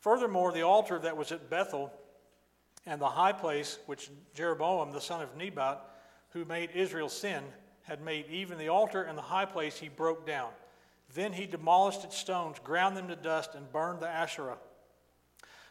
Furthermore, 0.00 0.52
the 0.52 0.62
altar 0.62 0.98
that 0.98 1.16
was 1.16 1.32
at 1.32 1.48
Bethel 1.48 1.92
and 2.84 3.00
the 3.00 3.08
high 3.08 3.32
place 3.32 3.78
which 3.86 4.10
Jeroboam 4.34 4.92
the 4.92 5.00
son 5.00 5.22
of 5.22 5.36
Nebat, 5.36 5.80
who 6.30 6.44
made 6.44 6.70
Israel 6.74 7.08
sin, 7.08 7.42
had 7.82 8.02
made, 8.02 8.26
even 8.28 8.58
the 8.58 8.68
altar 8.68 9.02
and 9.02 9.16
the 9.16 9.22
high 9.22 9.46
place 9.46 9.78
he 9.78 9.88
broke 9.88 10.26
down. 10.26 10.50
Then 11.14 11.32
he 11.32 11.46
demolished 11.46 12.04
its 12.04 12.18
stones, 12.18 12.58
ground 12.62 12.96
them 12.96 13.08
to 13.08 13.16
dust, 13.16 13.54
and 13.54 13.72
burned 13.72 14.00
the 14.00 14.08
Asherah. 14.08 14.58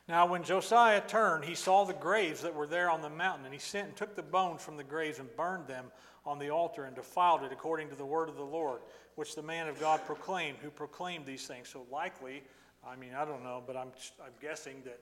Now, 0.07 0.27
when 0.27 0.43
Josiah 0.43 1.01
turned, 1.01 1.45
he 1.45 1.55
saw 1.55 1.83
the 1.83 1.93
graves 1.93 2.41
that 2.41 2.53
were 2.53 2.67
there 2.67 2.91
on 2.91 3.01
the 3.01 3.09
mountain, 3.09 3.45
and 3.45 3.53
he 3.53 3.59
sent 3.59 3.87
and 3.87 3.95
took 3.95 4.15
the 4.15 4.21
bones 4.21 4.61
from 4.61 4.77
the 4.77 4.83
graves 4.83 5.17
and 5.17 5.35
burned 5.35 5.67
them 5.67 5.85
on 6.25 6.37
the 6.37 6.49
altar 6.49 6.85
and 6.85 6.95
defiled 6.95 7.43
it 7.43 7.51
according 7.51 7.89
to 7.89 7.95
the 7.95 8.05
word 8.05 8.29
of 8.29 8.35
the 8.35 8.43
Lord, 8.43 8.81
which 9.15 9.33
the 9.33 9.41
man 9.41 9.67
of 9.67 9.79
God 9.79 10.01
proclaimed, 10.05 10.57
who 10.61 10.69
proclaimed 10.69 11.25
these 11.25 11.47
things. 11.47 11.69
So 11.69 11.87
likely, 11.91 12.43
I 12.85 12.95
mean, 12.95 13.13
I 13.17 13.25
don't 13.25 13.43
know, 13.43 13.63
but 13.65 13.75
I'm, 13.75 13.89
I'm 14.23 14.33
guessing 14.39 14.81
that 14.85 14.99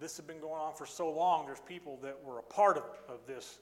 this 0.00 0.16
has 0.16 0.26
been 0.26 0.40
going 0.40 0.60
on 0.60 0.74
for 0.74 0.86
so 0.86 1.10
long, 1.10 1.46
there's 1.46 1.60
people 1.60 1.98
that 2.02 2.16
were 2.24 2.38
a 2.38 2.42
part 2.42 2.76
of, 2.76 2.84
of 3.08 3.26
this, 3.28 3.60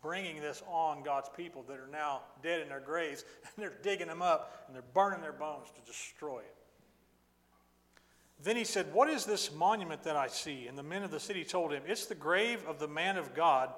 bringing 0.00 0.40
this 0.40 0.62
on 0.66 1.02
God's 1.02 1.28
people 1.36 1.62
that 1.68 1.78
are 1.78 1.88
now 1.90 2.22
dead 2.42 2.60
in 2.62 2.68
their 2.68 2.80
graves, 2.80 3.24
and 3.42 3.62
they're 3.62 3.78
digging 3.82 4.06
them 4.06 4.22
up, 4.22 4.64
and 4.66 4.74
they're 4.74 4.84
burning 4.94 5.20
their 5.20 5.32
bones 5.32 5.68
to 5.74 5.90
destroy 5.90 6.38
it. 6.38 6.55
Then 8.42 8.56
he 8.56 8.64
said, 8.64 8.92
What 8.92 9.08
is 9.08 9.24
this 9.24 9.52
monument 9.52 10.02
that 10.02 10.16
I 10.16 10.28
see? 10.28 10.66
And 10.66 10.76
the 10.76 10.82
men 10.82 11.02
of 11.02 11.10
the 11.10 11.20
city 11.20 11.44
told 11.44 11.72
him, 11.72 11.82
It's 11.86 12.06
the 12.06 12.14
grave 12.14 12.64
of 12.66 12.78
the 12.78 12.88
man 12.88 13.16
of 13.16 13.34
God 13.34 13.70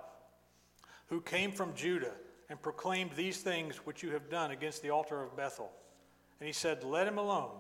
who 1.07 1.21
came 1.21 1.53
from 1.53 1.75
Judah 1.75 2.15
and 2.51 2.61
proclaimed 2.61 3.13
these 3.13 3.39
things 3.39 3.77
which 3.79 4.03
you 4.03 4.11
have 4.11 4.29
done 4.29 4.51
against 4.51 4.83
the 4.83 4.91
altar 4.91 5.23
of 5.23 5.37
Bethel. 5.37 5.71
And 6.41 6.47
he 6.47 6.53
said, 6.53 6.85
Let 6.85 7.07
him 7.07 7.19
alone, 7.19 7.57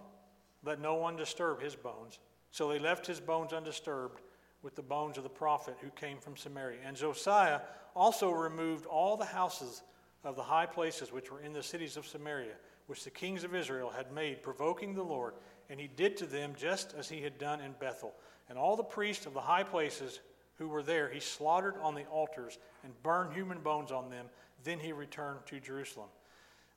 let 0.64 0.80
no 0.80 0.94
one 0.94 1.16
disturb 1.16 1.62
his 1.62 1.76
bones. 1.76 2.18
So 2.50 2.68
they 2.68 2.78
left 2.78 3.06
his 3.06 3.20
bones 3.20 3.52
undisturbed 3.52 4.20
with 4.62 4.74
the 4.74 4.82
bones 4.82 5.16
of 5.16 5.22
the 5.22 5.28
prophet 5.28 5.76
who 5.80 5.90
came 5.90 6.18
from 6.18 6.36
Samaria. 6.36 6.78
And 6.84 6.96
Josiah 6.96 7.60
also 7.94 8.30
removed 8.30 8.86
all 8.86 9.16
the 9.16 9.24
houses 9.24 9.82
of 10.24 10.36
the 10.36 10.42
high 10.42 10.66
places 10.66 11.12
which 11.12 11.30
were 11.30 11.40
in 11.40 11.52
the 11.52 11.62
cities 11.62 11.96
of 11.96 12.06
Samaria, 12.06 12.54
which 12.86 13.04
the 13.04 13.10
kings 13.10 13.44
of 13.44 13.54
Israel 13.54 13.90
had 13.90 14.12
made, 14.12 14.42
provoking 14.42 14.94
the 14.94 15.02
Lord. 15.02 15.34
And 15.70 15.78
he 15.78 15.88
did 15.88 16.16
to 16.18 16.26
them 16.26 16.54
just 16.56 16.94
as 16.98 17.08
he 17.08 17.20
had 17.20 17.38
done 17.38 17.60
in 17.60 17.72
Bethel. 17.78 18.14
And 18.48 18.58
all 18.58 18.76
the 18.76 18.82
priests 18.82 19.26
of 19.26 19.34
the 19.34 19.40
high 19.40 19.64
places 19.64 20.20
who 20.56 20.68
were 20.68 20.82
there, 20.82 21.10
he 21.10 21.20
slaughtered 21.20 21.74
on 21.82 21.94
the 21.94 22.04
altars 22.06 22.58
and 22.82 23.02
burned 23.02 23.32
human 23.32 23.58
bones 23.58 23.92
on 23.92 24.10
them. 24.10 24.26
Then 24.64 24.78
he 24.78 24.92
returned 24.92 25.40
to 25.46 25.60
Jerusalem. 25.60 26.08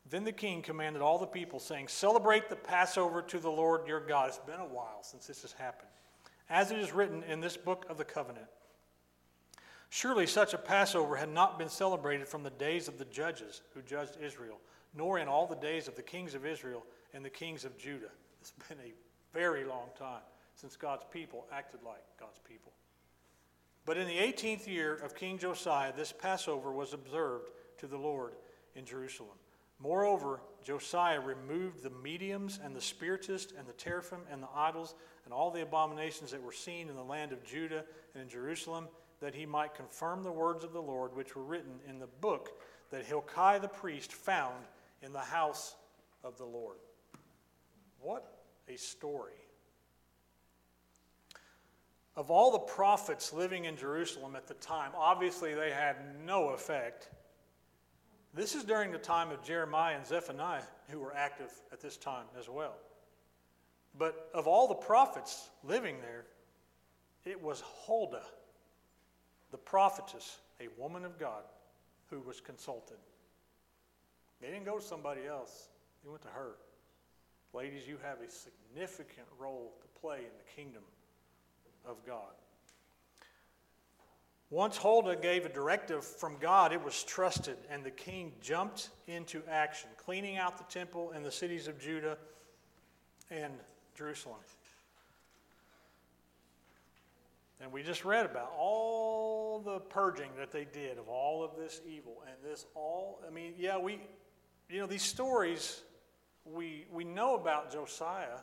Then 0.09 0.23
the 0.23 0.31
king 0.31 0.61
commanded 0.61 1.01
all 1.01 1.19
the 1.19 1.27
people, 1.27 1.59
saying, 1.59 1.87
Celebrate 1.87 2.49
the 2.49 2.55
Passover 2.55 3.21
to 3.23 3.39
the 3.39 3.51
Lord 3.51 3.87
your 3.87 3.99
God. 3.99 4.29
It's 4.29 4.39
been 4.39 4.59
a 4.59 4.65
while 4.65 5.03
since 5.03 5.27
this 5.27 5.43
has 5.43 5.53
happened. 5.53 5.89
as 6.49 6.71
it 6.71 6.79
is 6.79 6.91
written 6.91 7.23
in 7.23 7.39
this 7.39 7.55
book 7.55 7.85
of 7.89 7.97
the 7.97 8.03
covenant. 8.03 8.47
Surely 9.89 10.27
such 10.27 10.53
a 10.53 10.57
Passover 10.57 11.15
had 11.15 11.29
not 11.29 11.57
been 11.57 11.69
celebrated 11.69 12.27
from 12.27 12.43
the 12.43 12.49
days 12.49 12.87
of 12.87 12.97
the 12.97 13.05
judges 13.05 13.61
who 13.73 13.81
judged 13.81 14.17
Israel, 14.21 14.59
nor 14.93 15.19
in 15.19 15.27
all 15.27 15.47
the 15.47 15.55
days 15.55 15.87
of 15.87 15.95
the 15.95 16.01
kings 16.01 16.33
of 16.33 16.45
Israel 16.45 16.83
and 17.13 17.23
the 17.23 17.29
kings 17.29 17.63
of 17.63 17.77
Judah. 17.77 18.11
It's 18.41 18.53
been 18.67 18.79
a 18.79 18.93
very 19.37 19.63
long 19.63 19.89
time 19.97 20.21
since 20.55 20.75
God's 20.75 21.05
people 21.11 21.47
acted 21.51 21.81
like 21.85 22.03
God's 22.19 22.39
people. 22.47 22.71
But 23.85 23.97
in 23.97 24.07
the 24.07 24.17
18th 24.17 24.67
year 24.67 24.95
of 24.95 25.15
King 25.15 25.37
Josiah, 25.37 25.93
this 25.95 26.11
Passover 26.11 26.71
was 26.71 26.93
observed 26.93 27.49
to 27.77 27.87
the 27.87 27.97
Lord 27.97 28.33
in 28.75 28.85
Jerusalem. 28.85 29.37
Moreover, 29.79 30.41
Josiah 30.63 31.19
removed 31.19 31.81
the 31.81 31.89
mediums 31.89 32.59
and 32.63 32.75
the 32.75 32.81
spiritists 32.81 33.53
and 33.57 33.67
the 33.67 33.73
teraphim 33.73 34.21
and 34.31 34.43
the 34.43 34.49
idols 34.55 34.93
and 35.25 35.33
all 35.33 35.49
the 35.49 35.63
abominations 35.63 36.31
that 36.31 36.43
were 36.43 36.51
seen 36.51 36.89
in 36.89 36.95
the 36.95 37.03
land 37.03 37.31
of 37.31 37.43
Judah 37.43 37.83
and 38.13 38.23
in 38.23 38.29
Jerusalem, 38.29 38.87
that 39.19 39.33
he 39.33 39.45
might 39.45 39.73
confirm 39.73 40.23
the 40.23 40.31
words 40.31 40.63
of 40.63 40.73
the 40.73 40.81
Lord 40.81 41.15
which 41.15 41.35
were 41.35 41.43
written 41.43 41.79
in 41.87 41.99
the 41.99 42.07
book 42.07 42.61
that 42.91 43.05
Hilkiah 43.05 43.59
the 43.59 43.67
priest 43.67 44.13
found 44.13 44.65
in 45.01 45.13
the 45.13 45.19
house 45.19 45.75
of 46.23 46.37
the 46.37 46.45
Lord. 46.45 46.77
What 48.02 48.26
a 48.68 48.78
story. 48.78 49.34
Of 52.16 52.30
all 52.30 52.52
the 52.52 52.60
prophets 52.60 53.32
living 53.32 53.66
in 53.66 53.78
Jerusalem 53.78 54.36
at 54.36 54.47
the 54.47 54.54
time, 54.56 54.91
obviously 54.97 55.54
they 55.54 55.72
had 55.72 55.95
no 56.26 56.49
effect. 56.49 57.10
This 58.34 58.56
is 58.56 58.64
during 58.64 58.91
the 58.91 58.97
time 58.97 59.32
of 59.32 59.43
Jeremiah 59.43 59.95
and 59.95 60.06
Zephaniah, 60.06 60.64
who 60.89 60.99
were 60.99 61.16
active 61.16 61.52
at 61.72 61.82
this 61.82 61.97
time 61.97 62.26
as 62.38 62.49
well. 62.49 62.76
But 63.97 64.30
of 64.34 64.47
all 64.47 64.68
the 64.68 64.76
prophets 64.76 65.49
living 65.64 65.97
there, 66.02 66.26
it 67.26 67.41
was 67.41 67.62
Huldah, 67.86 68.26
the 69.52 69.58
prophetess, 69.58 70.39
a 70.60 70.68
woman 70.80 71.06
of 71.06 71.20
God, 71.20 71.43
who 72.10 72.20
was 72.20 72.41
consulted. 72.41 72.97
They 74.41 74.47
didn't 74.47 74.66
go 74.66 74.80
to 74.80 74.84
somebody 74.84 75.26
else, 75.28 75.70
they 76.04 76.10
went 76.10 76.24
to 76.24 76.30
her. 76.30 76.56
Ladies, 77.54 77.88
you 77.88 77.97
have 78.04 78.20
a 78.22 78.30
significant 78.30 79.28
role 79.38 79.74
to 79.82 79.99
play 79.99 80.20
in 80.20 80.32
the 80.38 80.62
kingdom 80.62 80.84
of 81.86 81.97
God. 82.06 82.32
Once 84.49 84.78
Huldah 84.78 85.16
gave 85.16 85.45
a 85.45 85.49
directive 85.49 86.04
from 86.04 86.38
God, 86.39 86.74
it 86.74 86.84
was 86.84 87.04
trusted, 87.04 87.58
and 87.70 87.84
the 87.84 87.91
king 87.91 88.34
jumped 88.41 88.89
into 89.08 89.41
action, 89.49 89.89
cleaning 89.97 90.38
out 90.38 90.58
the 90.58 90.74
temple 90.74 91.12
and 91.16 91.26
the 91.26 91.32
cities 91.32 91.68
of 91.68 91.80
Judah 91.80 92.18
and 93.30 93.54
Jerusalem. 93.95 94.39
And 97.62 97.72
we 97.72 97.84
just 97.84 98.04
read 98.04 98.26
about 98.26 98.52
all 98.58 99.60
the 99.60 99.80
purging 99.80 100.32
that 100.38 100.52
they 100.52 100.66
did 100.66 100.97
of 100.97 101.08
all 101.08 101.43
of 101.43 101.52
this 101.56 101.80
evil. 101.88 102.24
And 102.26 102.36
this 102.43 102.66
all, 102.74 103.22
I 103.26 103.30
mean, 103.30 103.54
yeah, 103.58 103.78
we, 103.78 103.99
you 104.70 104.80
know, 104.80 104.88
these 104.88 105.04
stories, 105.04 105.82
we, 106.45 106.85
we 106.91 107.03
know 107.03 107.35
about 107.35 107.71
Josiah, 107.71 108.39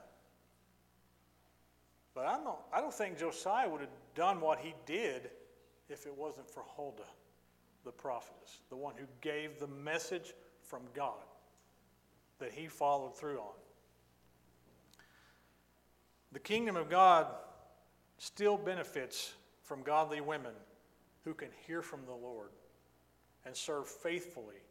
but 2.14 2.26
I 2.26 2.36
don't, 2.42 2.59
I 2.72 2.80
don't 2.80 2.94
think 2.94 3.18
Josiah 3.18 3.68
would 3.68 3.80
have 3.80 3.90
done 4.14 4.40
what 4.40 4.59
he 4.59 4.74
did 4.86 5.30
if 5.88 6.07
it 6.07 6.16
wasn't 6.16 6.51
for 6.51 6.62
Huldah, 6.76 7.03
the 7.84 7.92
prophetess, 7.92 8.61
the 8.70 8.76
one 8.76 8.94
who 8.96 9.07
gave 9.20 9.59
the 9.59 9.66
message 9.66 10.34
from 10.62 10.82
God 10.94 11.24
that 12.38 12.53
he 12.53 12.66
followed 12.66 13.16
through 13.16 13.38
on. 13.38 13.55
The 16.32 16.38
kingdom 16.38 16.76
of 16.76 16.90
God 16.90 17.26
still 18.18 18.57
benefits 18.57 19.32
from 19.62 19.82
godly 19.82 20.20
women 20.20 20.53
who 21.24 21.34
can 21.34 21.49
hear 21.66 21.82
from 21.82 22.05
the 22.05 22.12
Lord 22.12 22.51
and 23.44 23.57
serve 23.57 23.86
faithfully 23.88 24.62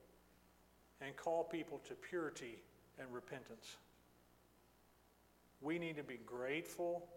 and 1.02 1.16
call 1.16 1.44
people 1.44 1.80
to 1.88 1.94
purity 1.96 2.60
and 3.00 3.08
repentance. 3.12 3.78
We 5.62 5.80
need 5.80 5.98
to 5.98 6.04
be 6.04 6.20
grateful 6.26 7.08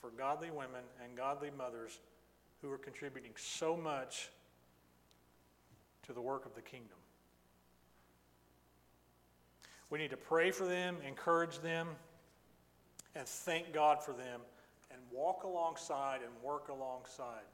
for 0.00 0.10
godly 0.10 0.50
women 0.50 0.82
and 1.02 1.16
godly 1.16 1.50
mothers 1.56 1.98
who 2.60 2.70
are 2.70 2.78
contributing 2.78 3.32
so 3.36 3.76
much 3.76 4.30
to 6.06 6.12
the 6.12 6.20
work 6.20 6.46
of 6.46 6.54
the 6.54 6.62
kingdom. 6.62 6.98
We 9.90 9.98
need 9.98 10.10
to 10.10 10.16
pray 10.16 10.50
for 10.50 10.66
them, 10.66 10.96
encourage 11.06 11.60
them, 11.60 11.88
and 13.14 13.26
thank 13.26 13.72
God 13.72 14.02
for 14.02 14.12
them, 14.12 14.40
and 14.90 15.00
walk 15.12 15.44
alongside 15.44 16.20
and 16.22 16.32
work 16.42 16.68
alongside 16.68 17.44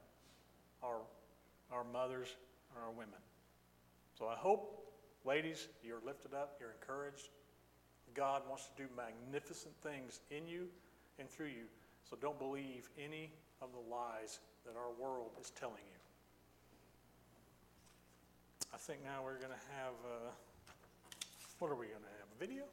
our, 0.83 1.01
our 1.71 1.83
mothers 1.83 2.35
and 2.73 2.83
our 2.83 2.91
women. 2.91 3.19
So 4.17 4.27
I 4.27 4.35
hope, 4.35 4.80
ladies, 5.25 5.67
you're 5.83 6.01
lifted 6.05 6.33
up, 6.33 6.57
you're 6.59 6.73
encouraged. 6.79 7.29
God 8.13 8.41
wants 8.47 8.67
to 8.67 8.83
do 8.83 8.89
magnificent 8.95 9.73
things 9.81 10.19
in 10.29 10.47
you 10.47 10.67
and 11.19 11.29
through 11.29 11.47
you. 11.47 11.67
So 12.09 12.17
don't 12.19 12.37
believe 12.37 12.89
any 12.97 13.31
of 13.61 13.69
the 13.71 13.95
lies 13.95 14.39
that 14.65 14.75
our 14.75 14.91
world 14.99 15.31
is 15.39 15.51
telling 15.51 15.83
you. 15.85 15.99
I 18.73 18.77
think 18.77 19.03
now 19.03 19.21
we're 19.23 19.37
going 19.37 19.53
to 19.53 19.65
have, 19.75 19.93
uh, 20.05 20.31
what 21.59 21.71
are 21.71 21.75
we 21.75 21.87
going 21.87 22.01
to 22.01 22.15
have? 22.19 22.27
A 22.35 22.39
video? 22.39 22.63